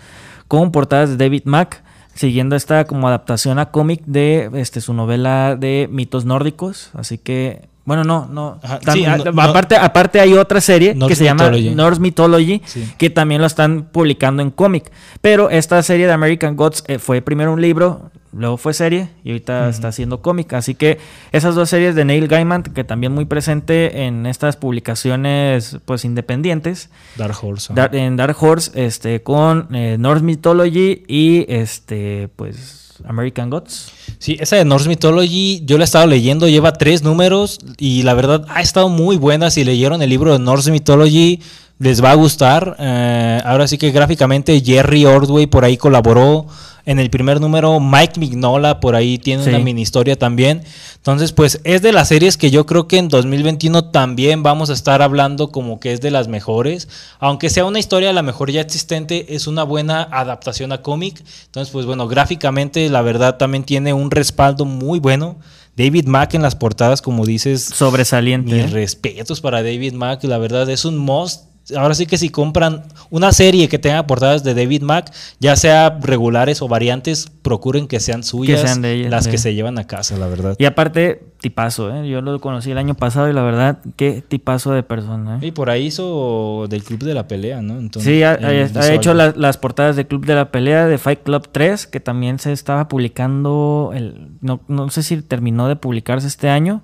[0.49, 1.81] con portadas de David Mack
[2.17, 7.61] siguiendo esta como adaptación a cómic de este su novela de mitos nórdicos, así que
[7.85, 8.59] bueno, no, no.
[8.63, 11.49] Ajá, sí, a- no- no- aparte, aparte hay otra serie que se llama.
[11.49, 12.85] Norse Mythology, Sí.
[12.97, 14.91] que también lo están publicando en cómic.
[15.21, 19.29] Pero esta serie de American Gods eh, fue primero un libro, luego fue serie y
[19.31, 20.53] ahorita está haciendo cómic.
[20.53, 20.99] Así que
[21.31, 26.89] esas dos series de Neil Gaiman, que también muy presente en estas publicaciones pues independientes,
[27.17, 27.73] Dark Horse.
[27.73, 33.91] Dar- en Dark Horse, este, con eh, Norse Mythology y este, pues American Gods.
[34.19, 38.13] Sí, esa de Norse Mythology yo la he estado leyendo, lleva tres números y la
[38.15, 39.51] verdad ha estado muy buena.
[39.51, 41.39] Si leyeron el libro de Norse Mythology,
[41.79, 42.75] les va a gustar.
[42.79, 46.47] Eh, ahora sí que gráficamente Jerry Ordway por ahí colaboró
[46.87, 47.79] en el primer número.
[47.79, 49.49] Mike Mignola por ahí tiene Sí.
[49.49, 50.63] una mini historia también.
[50.95, 54.73] Entonces, pues es de las series que yo creo que en 2021 también vamos a
[54.73, 56.87] estar hablando como que es de las mejores.
[57.19, 61.23] Aunque sea una historia a la mejor ya existente, es una buena adaptación a cómic.
[61.45, 65.37] Entonces, pues bueno, gráficamente la verdad también tiene un respaldo muy bueno.
[65.75, 68.51] David Mack en las portadas, como dices, Sobresaliente.
[68.51, 68.67] mis ¿eh?
[68.67, 70.23] respetos para David Mack.
[70.23, 71.43] La verdad es un must
[71.75, 75.97] ahora sí que si compran una serie que tenga portadas de David Mack, ya sea
[76.01, 79.77] regulares o variantes, procuren que sean suyas sean de ella, las de- que se llevan
[79.77, 80.55] a casa, la verdad.
[80.57, 82.09] Y aparte, tipazo, ¿eh?
[82.09, 85.47] Yo lo conocí el año pasado y la verdad, qué tipazo de persona, ¿eh?
[85.47, 87.79] Y por ahí hizo del Club de la Pelea, ¿no?
[87.79, 91.87] Entonces, Sí, ha, hecho las portadas de Club de la Pelea, de Fight Club 3,
[91.87, 96.81] que también se estaba publicando, el, no, no sé si terminó de publicarse este año,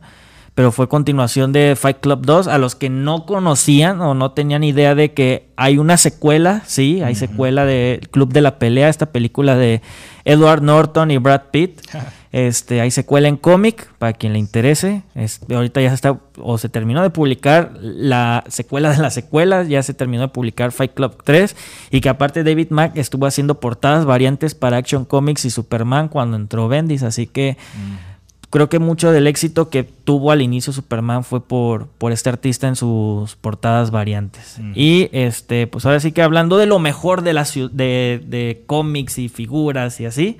[0.55, 2.47] pero fue continuación de Fight Club 2.
[2.47, 7.01] A los que no conocían o no tenían idea de que hay una secuela, sí,
[7.01, 9.81] hay secuela de Club de la Pelea, esta película de
[10.25, 11.81] Edward Norton y Brad Pitt.
[12.31, 15.03] Este, hay secuela en cómic, para quien le interese.
[15.13, 19.67] Este, ahorita ya se está, o se terminó de publicar la secuela de las secuelas,
[19.67, 21.55] ya se terminó de publicar Fight Club 3,
[21.91, 26.35] y que aparte David Mack estuvo haciendo portadas variantes para Action Comics y Superman cuando
[26.35, 27.55] entró Bendis, así que
[28.53, 32.67] creo que mucho del éxito que tuvo al inicio Superman fue por, por este artista
[32.67, 34.57] en sus portadas variantes.
[34.59, 34.73] Mm.
[34.75, 39.17] Y este, pues ahora sí que hablando de lo mejor de la de, de cómics
[39.17, 40.37] y figuras y así,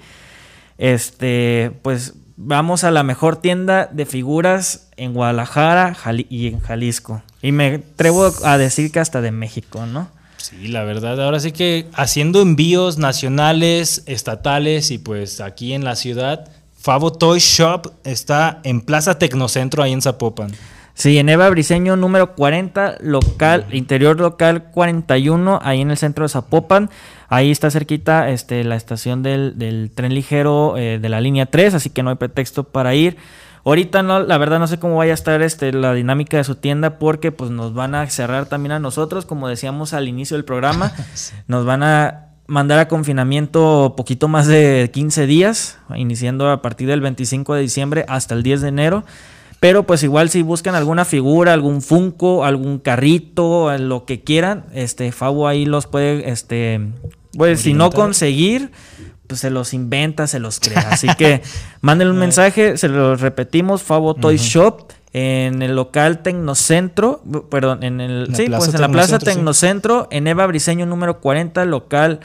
[0.77, 7.23] este, pues vamos a la mejor tienda de figuras en Guadalajara Jali- y en Jalisco.
[7.41, 10.07] Y me atrevo a decir que hasta de México, ¿no?
[10.37, 15.95] Sí, la verdad, ahora sí que haciendo envíos nacionales, estatales y pues aquí en la
[15.95, 16.47] ciudad,
[16.83, 20.51] Favo Toy Shop está en Plaza Tecnocentro ahí en Zapopan.
[20.93, 26.29] Sí, en Eva Briseño número 40, local, interior local 41, ahí en el centro de
[26.29, 26.89] Zapopan.
[27.29, 31.75] Ahí está cerquita este, la estación del, del tren ligero eh, de la línea 3,
[31.75, 33.15] así que no hay pretexto para ir.
[33.63, 36.55] Ahorita no, la verdad no sé cómo vaya a estar este, la dinámica de su
[36.55, 40.43] tienda porque pues nos van a cerrar también a nosotros, como decíamos al inicio del
[40.43, 40.91] programa.
[41.47, 47.01] Nos van a mandar a confinamiento poquito más de 15 días, iniciando a partir del
[47.01, 49.03] 25 de diciembre hasta el 10 de enero.
[49.59, 55.11] Pero pues igual si buscan alguna figura, algún Funko, algún carrito, lo que quieran, este
[55.13, 56.81] Fabo ahí los puede, este,
[57.37, 58.71] pues si no conseguir,
[59.25, 60.87] pues se los inventa, se los crea.
[60.91, 61.41] Así que
[61.79, 68.01] mándenle un mensaje, se los repetimos, Fabo Toy Shop en el local Tecnocentro, perdón, en
[68.01, 69.37] el, la sí, Plaza pues en la Plaza Tecnocentro, sí.
[69.37, 72.19] Tecnocentro, en Eva Briseño número 40, local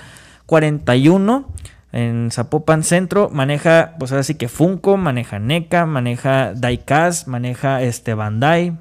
[0.47, 1.47] 41
[1.93, 8.15] en Zapopan Centro maneja, pues ahora sí que Funko, maneja NECA, maneja Diecast, maneja este
[8.15, 8.77] Bandai.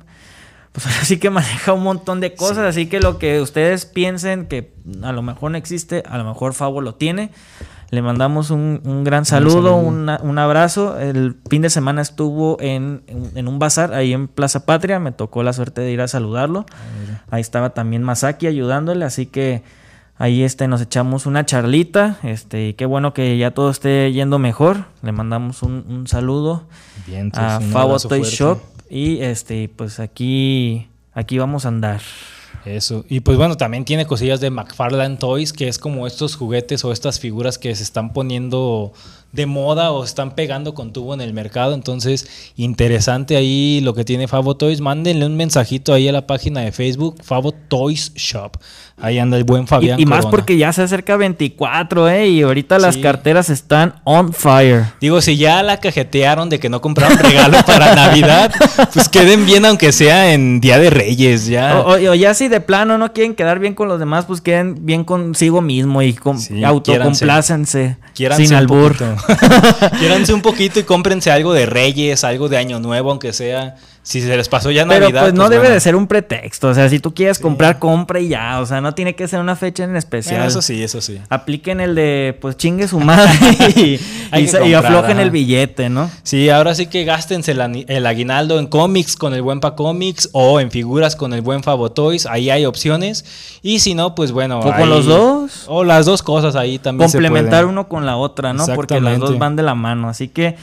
[0.71, 4.45] Pues ahora sí que maneja un montón de cosas, así que lo que ustedes piensen
[4.45, 7.31] que a lo mejor no existe, a lo mejor Fabo lo tiene.
[7.89, 9.75] Le mandamos un, un gran saludo, saludo.
[9.77, 10.99] una- un abrazo.
[10.99, 14.99] El fin de semana estuvo en, en- en un bazar ahí en Plaza Patria.
[14.99, 16.65] Me tocó la suerte de ir a saludarlo.
[17.29, 19.63] Ahí estaba también Masaki ayudándole, así que
[20.17, 22.17] ahí este, nos echamos una charlita.
[22.23, 24.85] Este, y qué bueno que ya todo esté yendo mejor.
[25.01, 26.63] Le mandamos un, un saludo
[27.05, 28.35] Bien, a un Favo Toy fuerte.
[28.35, 28.59] Shop.
[28.89, 32.01] Y este, pues aquí, aquí vamos a andar.
[32.67, 33.05] Eso.
[33.07, 36.91] Y pues bueno, también tiene cosillas de McFarlane Toys, que es como estos juguetes o
[36.91, 38.91] estas figuras que se están poniendo
[39.31, 41.73] de moda o están pegando con tubo en el mercado.
[41.73, 44.81] Entonces, interesante ahí lo que tiene Favo Toys.
[44.81, 48.57] Mándenle un mensajito ahí a la página de Facebook, Favo Toys Shop.
[48.99, 49.99] Ahí anda el buen Fabián.
[49.99, 50.31] y más Corona.
[50.31, 52.29] porque ya se acerca 24, ¿eh?
[52.29, 53.01] Y ahorita las Sí.
[53.01, 54.85] carteras están on fire.
[54.99, 58.51] Digo, si ya la cajetearon de que no compraron regalo para Navidad,
[58.93, 61.79] pues queden bien aunque sea en Día de Reyes, ya.
[61.79, 64.41] O, o- o ya si de plano no quieren quedar bien con los demás, pues
[64.41, 67.97] queden bien consigo mismo y con, Sí, autocomplácense.
[68.15, 68.95] Sin un albur.
[69.99, 73.75] Quiéranse un poquito y cómprense algo de Reyes, algo de Año Nuevo, aunque sea.
[74.07, 75.21] Si se les pasó ya Pero Navidad.
[75.23, 75.73] pues no debe bueno.
[75.73, 76.69] de ser un pretexto.
[76.69, 78.61] O sea, si tú quieres comprar, compra y ya.
[78.61, 80.47] O sea, no tiene que ser una fecha en especial.
[80.47, 81.19] Eso sí, eso sí.
[81.27, 83.29] Apliquen el de, pues chingue su madre
[83.75, 83.99] y,
[84.73, 85.21] aflojen ajá.
[85.21, 86.09] el billete, ¿no?
[86.23, 90.61] Sí, ahora sí que gástense el, aguinaldo en cómics con el buen Pa Comics o
[90.61, 92.27] en figuras con el buen Favo Toys.
[92.27, 93.25] Ahí hay opciones.
[93.61, 94.61] Y si no, pues bueno.
[94.61, 95.65] O con los dos.
[95.67, 97.09] O las dos cosas ahí también.
[97.09, 97.71] se complementar pueden.
[97.71, 98.65] uno con la otra, ¿no?
[98.73, 100.07] Porque las dos van de la mano.
[100.07, 100.55] Así que,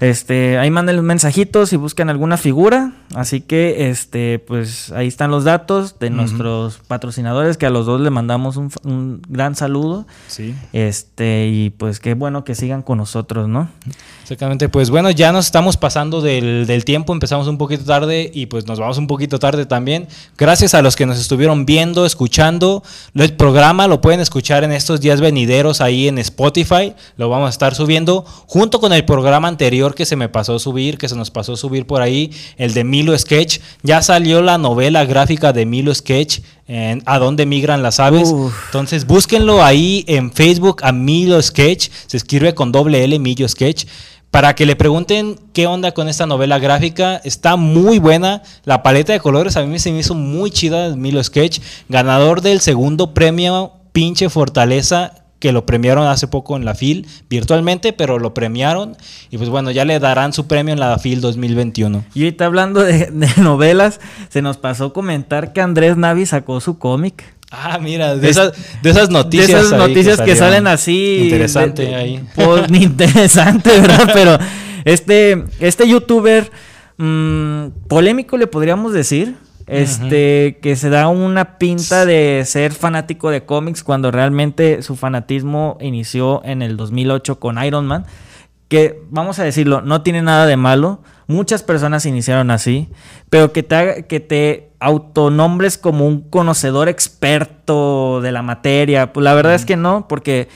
[0.00, 2.92] este, ahí manden un mensajito si buscan alguna figura.
[3.14, 8.00] Así que, este, pues ahí están los datos de nuestros patrocinadores, que a los dos
[8.00, 10.06] le mandamos un, un gran saludo.
[10.26, 10.54] Sí.
[10.72, 13.68] Este, y pues qué bueno que sigan con nosotros, ¿no?
[14.22, 18.46] Exactamente, pues bueno, ya nos estamos pasando del, del tiempo, empezamos un poquito tarde y
[18.46, 20.08] pues nos vamos un poquito tarde también.
[20.36, 22.82] Gracias a los que nos estuvieron viendo, escuchando.
[23.14, 27.50] El programa lo pueden escuchar en estos días venideros ahí en Spotify, lo vamos a
[27.50, 31.30] estar subiendo junto con el programa anterior que se me pasó subir, que se nos
[31.30, 33.60] pasó subir por ahí, el de Milo Sketch.
[33.82, 36.40] Ya salió la novela gráfica de Milo Sketch.
[36.68, 38.30] En ¿A dónde migran las aves?
[38.32, 38.52] Uf.
[38.66, 43.86] Entonces búsquenlo ahí en Facebook a Milo Sketch, se escribe con doble L Millo Sketch,
[44.30, 47.16] para que le pregunten qué onda con esta novela gráfica.
[47.24, 48.42] Está muy buena.
[48.64, 51.60] La paleta de colores a mí se me hizo muy chida, Milo Sketch.
[51.88, 57.92] Ganador del segundo premio Pinche Fortaleza que lo premiaron hace poco en la FIL virtualmente,
[57.92, 58.96] pero lo premiaron
[59.30, 62.04] y pues bueno, ya le darán su premio en la FIL 2021.
[62.14, 67.24] Y ahorita hablando de, novelas, se nos pasó comentar que Andrés Navi sacó su cómic.
[67.50, 68.52] Ah, mira, de, esas,
[68.82, 69.48] de esas noticias.
[69.48, 71.20] De esas noticias que, salen así.
[71.24, 72.20] Interesante ahí.
[72.34, 74.10] Pues, interesante, ¿verdad?
[74.12, 74.38] Pero
[74.84, 76.50] este, este youtuber
[76.96, 79.36] mmm, polémico le podríamos decir
[79.66, 85.76] este, que se da una pinta de ser fanático de cómics cuando realmente su fanatismo
[85.80, 88.06] inició en el 2008 con Iron Man,
[88.68, 91.02] que vamos a decirlo, no tiene nada de malo.
[91.26, 92.88] Muchas personas iniciaron así,
[93.30, 99.34] pero que te, que te autonombres como un conocedor experto de la materia, pues la
[99.34, 100.48] verdad es que no, porque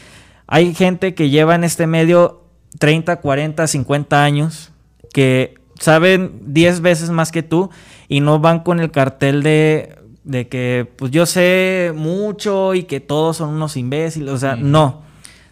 [0.46, 2.44] hay gente que lleva en este medio
[2.78, 4.72] 30, 40, 50 años,
[5.12, 7.70] que saben 10 veces más que tú
[8.06, 13.00] y no van con el cartel de, de que pues yo sé mucho y que
[13.00, 15.02] todos son unos imbéciles, o sea, no,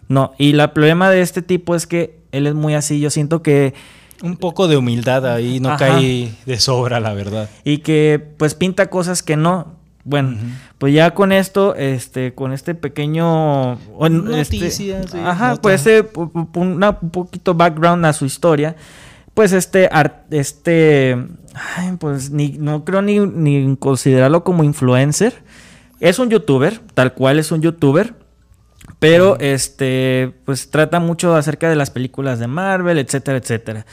[0.06, 0.32] no.
[0.38, 3.74] Y el problema de este tipo es que él es muy así, yo siento que...
[4.22, 7.48] Un poco de humildad ahí, no cae de sobra, la verdad.
[7.64, 9.78] Y que pues pinta cosas que no.
[10.02, 10.36] Bueno,
[10.78, 13.74] pues ya con esto, este, con este pequeño...
[13.74, 18.74] Este, Noticias, ajá, pues este, un poquito background a su historia
[19.38, 19.88] pues este,
[20.32, 21.16] este,
[22.00, 25.44] pues ni, no creo ni, ni considerarlo como influencer.
[26.00, 28.16] Es un youtuber, tal cual es un youtuber.
[28.98, 33.86] Pero este, pues trata mucho acerca de las películas de Marvel, etcétera, etcétera.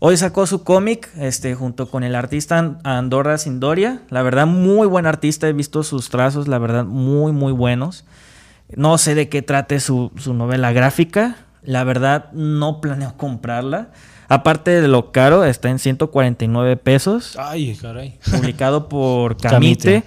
[0.00, 4.02] Hoy sacó su cómic este, junto con el artista Andorra Sindoria.
[4.10, 5.48] La verdad, muy buen artista.
[5.48, 8.04] He visto sus trazos, la verdad, muy, muy buenos.
[8.76, 11.36] No sé de qué trate su, su novela gráfica.
[11.62, 13.88] La verdad, no planeo comprarla.
[14.28, 17.36] Aparte de lo caro, está en 149 pesos.
[17.38, 18.18] Ay, caray.
[18.30, 20.04] Publicado por Camite.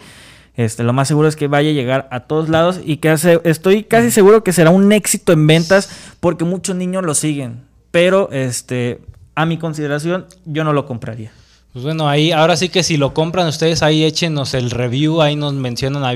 [0.56, 3.40] Este, lo más seguro es que vaya a llegar a todos lados y que hace,
[3.44, 5.90] estoy casi seguro que será un éxito en ventas
[6.20, 7.62] porque muchos niños lo siguen.
[7.92, 9.02] Pero este,
[9.36, 11.32] a mi consideración, yo no lo compraría.
[11.74, 15.36] Pues bueno, ahí, ahora sí que si lo compran ustedes, ahí échenos el review, ahí
[15.36, 16.14] nos mencionan a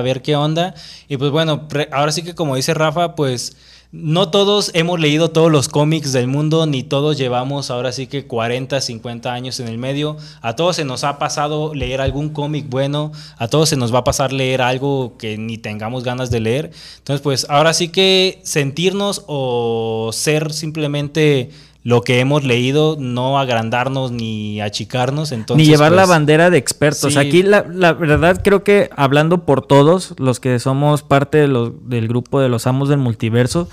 [0.00, 0.74] ver qué onda.
[1.08, 3.56] Y pues bueno, ahora sí que como dice Rafa, pues
[3.96, 8.26] no todos hemos leído todos los cómics del mundo, ni todos llevamos ahora sí que
[8.26, 10.16] 40, 50 años en el medio.
[10.40, 14.00] A todos se nos ha pasado leer algún cómic bueno, a todos se nos va
[14.00, 16.72] a pasar leer algo que ni tengamos ganas de leer.
[16.98, 21.50] Entonces, pues ahora sí que sentirnos o ser simplemente
[21.84, 25.32] lo que hemos leído, no agrandarnos ni achicarnos.
[25.32, 27.18] Entonces, ni llevar la pues, bandera de expertos.
[27.18, 32.48] Aquí la, verdad creo que hablando por todos los que somos parte del grupo de
[32.48, 33.68] los amos del multiverso,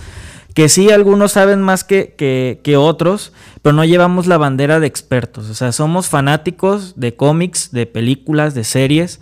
[0.54, 3.32] que sí algunos saben más que, que, que, otros,
[3.62, 5.50] pero no llevamos la bandera de expertos.
[5.50, 9.22] O sea, somos fanáticos de cómics, de películas, de series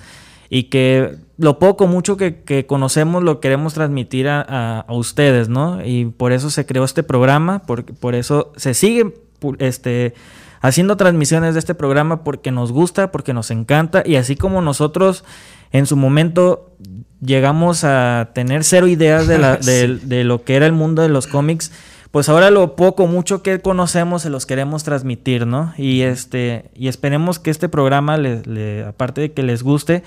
[0.49, 5.83] y que lo poco, mucho que, conocemos lo queremos transmitir a, ustedes, ¿no?
[5.85, 9.13] Y por eso se creó este programa, por, por eso se sigue
[9.59, 10.13] este,
[10.59, 15.23] haciendo transmisiones de este programa porque nos gusta, porque nos encanta y así como nosotros
[15.71, 16.75] en su momento
[17.21, 21.25] llegamos a tener cero ideas de, la, de, lo que era el mundo de los
[21.25, 21.71] cómics,
[22.11, 25.73] pues ahora lo poco, mucho que conocemos se los queremos transmitir, ¿no?
[25.77, 30.03] Y este, y esperemos que este programa, le, aparte de que les guste,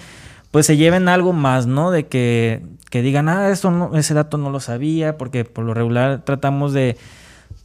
[0.52, 1.90] pues se lleven algo más, ¿no?
[1.90, 2.62] De que,
[2.92, 6.96] digan, ah, eso no, ese dato no lo sabía, porque por lo regular tratamos de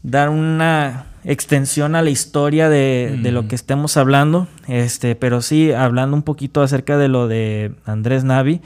[0.01, 4.47] dar una extensión a la historia de, de, lo que estemos hablando.
[4.67, 8.61] Este, pero sí, hablando un poquito acerca de lo de Andrés Navi,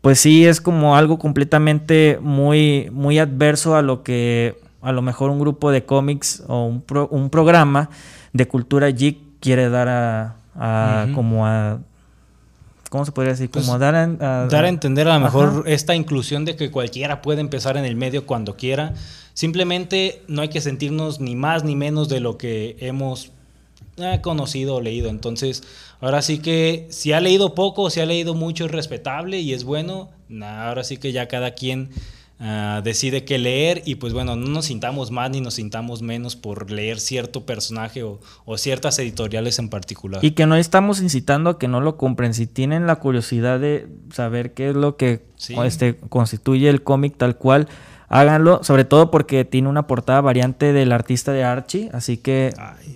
[0.00, 5.30] pues sí es como algo completamente muy, muy adverso a lo que a lo mejor
[5.30, 7.90] un grupo de cómics o un, un programa
[8.32, 9.88] de cultura geek quiere dar
[10.54, 11.80] a, como a
[12.96, 13.50] ¿cómo se podría decir?
[13.50, 17.20] Como pues, dar, a, dar a entender a lo mejor esta inclusión de que cualquiera
[17.20, 18.94] puede empezar en el medio cuando quiera.
[19.34, 23.32] Simplemente no hay que sentirnos ni más ni menos de lo que hemos
[23.98, 25.10] eh, conocido o leído.
[25.10, 25.62] Entonces,
[26.00, 29.52] ahora sí que si ha leído poco o si ha leído mucho es respetable y
[29.52, 30.08] es bueno.
[30.42, 31.90] Ahora sí que ya cada quien
[32.38, 36.36] Ah, decide qué leer y pues bueno, no nos sintamos más ni nos sintamos menos
[36.36, 38.20] por leer cierto personaje o,
[38.58, 40.22] ciertas editoriales en particular.
[40.22, 42.34] Y que no estamos incitando a que no lo compren.
[42.34, 47.36] Si tienen la curiosidad de saber qué es lo que este, constituye el cómic tal
[47.36, 47.68] cual,
[48.08, 52.54] háganlo, sobre todo porque tiene una portada variante del artista de Archie, así que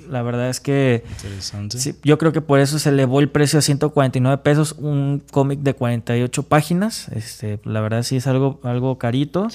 [0.09, 1.05] la verdad es que
[2.03, 5.75] yo creo que por eso se elevó el precio a 149 pesos, un cómic de
[5.75, 9.49] 48 páginas, este, la verdad sí es algo, algo carito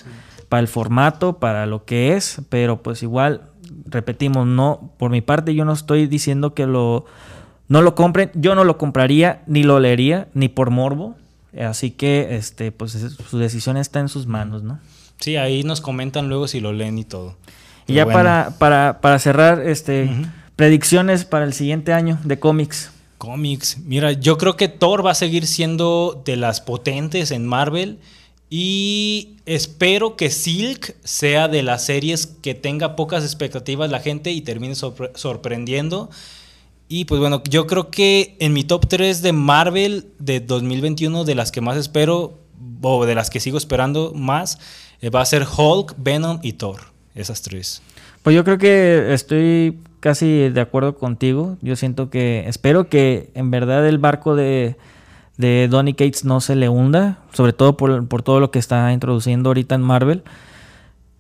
[0.50, 3.50] para el formato, para lo que es, pero pues igual
[3.88, 7.06] repetimos, no, por mi parte yo no estoy diciendo que lo
[7.68, 11.16] no lo compren, yo no lo compraría ni lo leería ni por morbo,
[11.62, 12.98] así que este pues
[13.30, 14.80] su decisión está en sus manos, ¿no?
[15.20, 17.36] Sí, ahí nos comentan luego si lo leen y todo.
[17.88, 20.10] y ya para, para, para cerrar, este
[20.56, 22.92] predicciones para el siguiente año de cómics.
[23.18, 23.78] Cómics.
[23.86, 28.00] Mira, yo creo que Thor va a seguir siendo de las potentes en Marvel.
[28.50, 34.42] Y espero que Silk sea de las series que tenga pocas expectativas la gente y
[34.42, 36.10] termine sorprendiendo.
[36.88, 41.36] Y pues bueno, yo creo que en mi top 3 de Marvel de 2021, de
[41.36, 42.40] las que más espero,
[42.82, 44.60] o de las que sigo esperando más,
[45.02, 46.82] eh, va a ser Hulk, Venom y Thor.
[47.16, 47.82] Esas tres.
[48.24, 51.58] Pues yo creo que estoy casi de acuerdo contigo.
[51.62, 54.76] Yo siento que, espero que en verdad el barco de,
[55.38, 58.92] de Donny Cates no se le hunda, sobre todo por, por, todo lo que está
[58.92, 60.24] introduciendo ahorita en Marvel.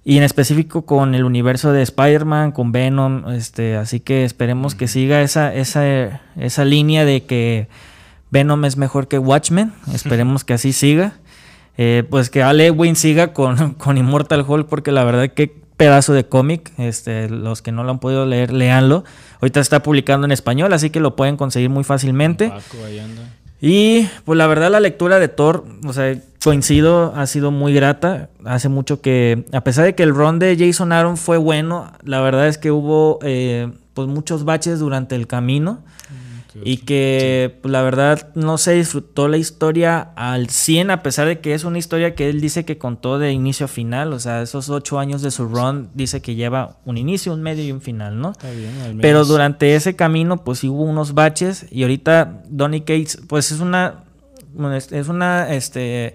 [0.08, 4.88] Y en específico con el universo de Spider-Man, con Venom, este, así que esperemos que
[4.88, 7.68] siga esa, esa, esa línea de que
[8.30, 9.74] Venom es mejor que Watchmen.
[9.94, 11.14] Esperemos que así siga.
[11.78, 16.14] Eh, pues que Ale Wayne siga con, con Immortal Hulk, porque la verdad que pedazo
[16.14, 16.72] de cómic.
[16.78, 19.06] Este, los que no lo han podido leer, leanlo.
[19.42, 22.54] Ahorita está publicando en español, así que lo pueden conseguir muy fácilmente.
[23.62, 28.30] Y pues la verdad la lectura de Thor, o sea, coincido, ha sido muy grata.
[28.44, 32.22] Hace mucho que, a pesar de que el run de Jason Aaron fue bueno, la
[32.22, 35.80] verdad es que hubo eh, pues muchos baches durante el camino
[36.64, 41.40] y que pues, la verdad no se disfrutó la historia al 100 a pesar de
[41.40, 44.42] que es una historia que él dice que contó de inicio a final, o sea,
[44.42, 47.82] esos ocho años de su run dice que lleva un inicio, un medio y un
[47.82, 48.32] final, ¿no?
[48.32, 49.02] Está bien, al menos.
[49.02, 54.06] Pero durante ese camino pues hubo unos baches y ahorita Donny Cates pues es una
[54.92, 56.14] es una este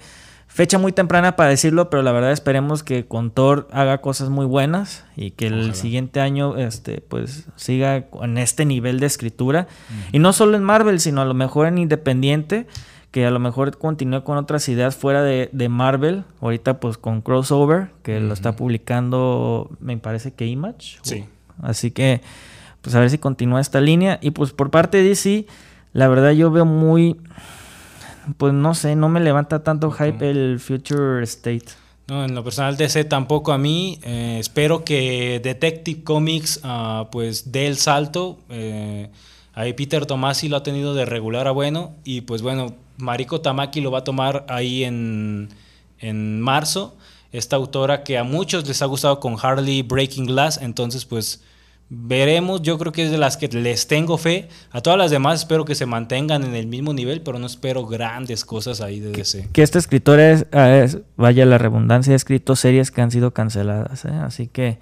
[0.50, 4.46] fecha muy temprana para decirlo, pero la verdad esperemos que con Thor haga cosas muy
[4.46, 9.68] buenas y que el siguiente año este pues siga con este nivel de escritura.
[10.12, 12.66] Y no solo en Marvel, sino a lo mejor en Independiente,
[13.12, 17.90] que a lo mejor continúe con otras ideas fuera de, Marvel, ahorita pues con Crossover,
[18.02, 20.98] que lo está publicando me parece que Image.
[21.02, 21.24] Sí.
[21.62, 22.22] así que
[22.82, 24.18] pues a ver si continúa esta línea.
[24.20, 25.46] Y pues por parte de DC,
[25.92, 27.16] la verdad yo veo muy
[28.36, 31.66] pues no sé, no me levanta tanto hype el Future State.
[32.10, 34.00] No, en lo personal DC tampoco a mí.
[34.02, 38.36] Eh, espero que Detective Comics uh, pues dé el salto.
[38.48, 39.08] Eh,
[39.54, 41.92] ahí Peter Tomasi lo ha tenido de regular a bueno.
[42.02, 45.50] Y pues bueno, Mariko Tamaki lo va a tomar ahí en,
[46.00, 46.96] en marzo.
[47.30, 50.58] Esta autora que a muchos les ha gustado con Harley Breaking Glass.
[50.60, 51.44] Entonces pues
[51.92, 54.48] Veremos, yo creo que es de las que les tengo fe.
[54.70, 57.84] A todas las demás espero que se mantengan en el mismo nivel, pero no espero
[57.84, 59.48] grandes cosas ahí de DC.
[59.52, 60.46] Que este escritor es,
[61.16, 64.12] vaya la redundancia, ha escrito series que han sido canceladas, ¿eh?
[64.22, 64.78] así que...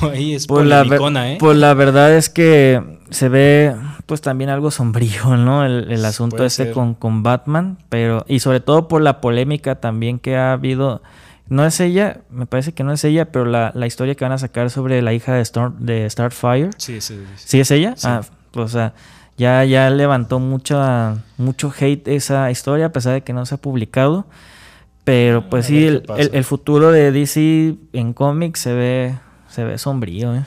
[0.00, 1.38] ahí es por la, ¿eh?
[1.40, 3.74] Pues la verdad es que se ve
[4.06, 5.64] pues también algo sombrío, ¿no?
[5.64, 8.24] El, asunto ese con, con Batman, pero...
[8.28, 11.02] Y sobre todo por la polémica también que ha habido
[11.48, 14.38] no es ella, me parece que no es ella, pero la, historia que van a
[14.38, 16.70] sacar sobre la hija de, Storm, de Starfire.
[16.78, 17.44] Sí, sí, sí.
[17.46, 17.94] ¿Sí es ella?
[18.02, 18.94] Ah, pues, o sea,
[19.36, 20.80] ya, ya levantó mucho,
[21.36, 24.26] mucho hate esa historia, a pesar de que no se ha publicado.
[25.04, 29.14] Pero pues sí, el, futuro de DC en cómics se ve,
[29.50, 30.44] se ve sombrío, ¿eh?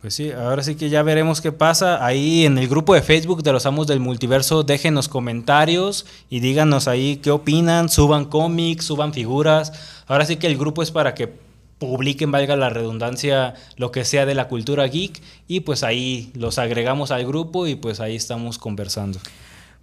[0.00, 2.04] Pues sí, ahora sí que ya veremos qué pasa.
[2.04, 6.88] Ahí en el grupo de Facebook de los Amos del Multiverso, déjenos comentarios y díganos
[6.88, 9.72] ahí qué opinan, suban cómics, suban figuras.
[10.06, 11.30] Ahora sí que el grupo es para que
[11.78, 16.58] publiquen, valga la redundancia, lo que sea de la cultura geek y pues ahí los
[16.58, 19.18] agregamos al grupo y pues ahí estamos conversando.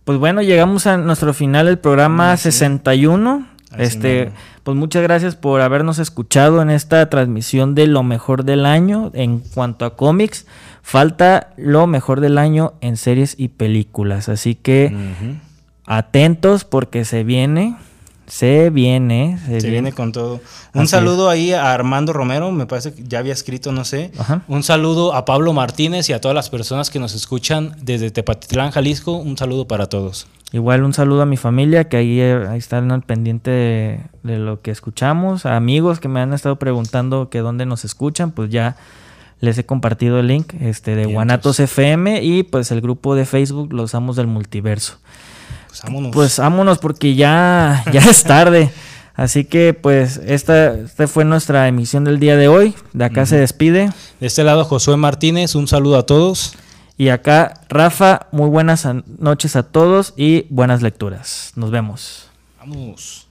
[0.03, 4.31] Pues bueno, llegamos a nuestro final del programa 61 este,
[4.63, 9.39] pues muchas gracias por habernos escuchado en esta transmisión de lo mejor del año en
[9.39, 10.45] cuanto a cómics.
[10.81, 14.95] Falta lo mejor del año en series y películas, así que
[15.85, 17.75] atentos porque se viene
[18.27, 19.39] se viene.
[19.47, 19.93] Se, viene.
[19.93, 20.41] con todo.
[20.73, 24.11] Un saludo ahí a Armando Romero, me parece que ya había escrito, no sé.
[24.49, 28.71] Un saludo a Pablo Martínez y a todas las personas que nos escuchan desde Tepatitlán,
[28.71, 29.13] Jalisco.
[29.13, 30.27] Un saludo para todos.
[30.51, 33.51] Igual un saludo a mi familia que ahí, ahí están al pendiente
[34.23, 35.45] de, lo que escuchamos.
[35.45, 38.75] A amigos que me han estado preguntando que dónde nos escuchan, pues ya
[39.39, 43.71] les he compartido el link este, de Guanatos FM y pues el grupo de Facebook
[43.71, 44.99] Los Amos del Multiverso.
[45.81, 46.11] Pues vámonos.
[46.11, 48.71] Pues vámonos porque ya, ya es tarde.
[49.13, 52.75] Así que pues esta, esta, fue nuestra emisión del día de hoy.
[52.93, 53.91] De acá se despide.
[54.19, 56.53] De este lado Josué Martínez, un saludo a todos.
[56.97, 58.87] Y acá Rafa, muy buenas
[59.19, 61.51] noches a todos y buenas lecturas.
[61.55, 62.29] Nos vemos.
[62.59, 63.26] Vamos.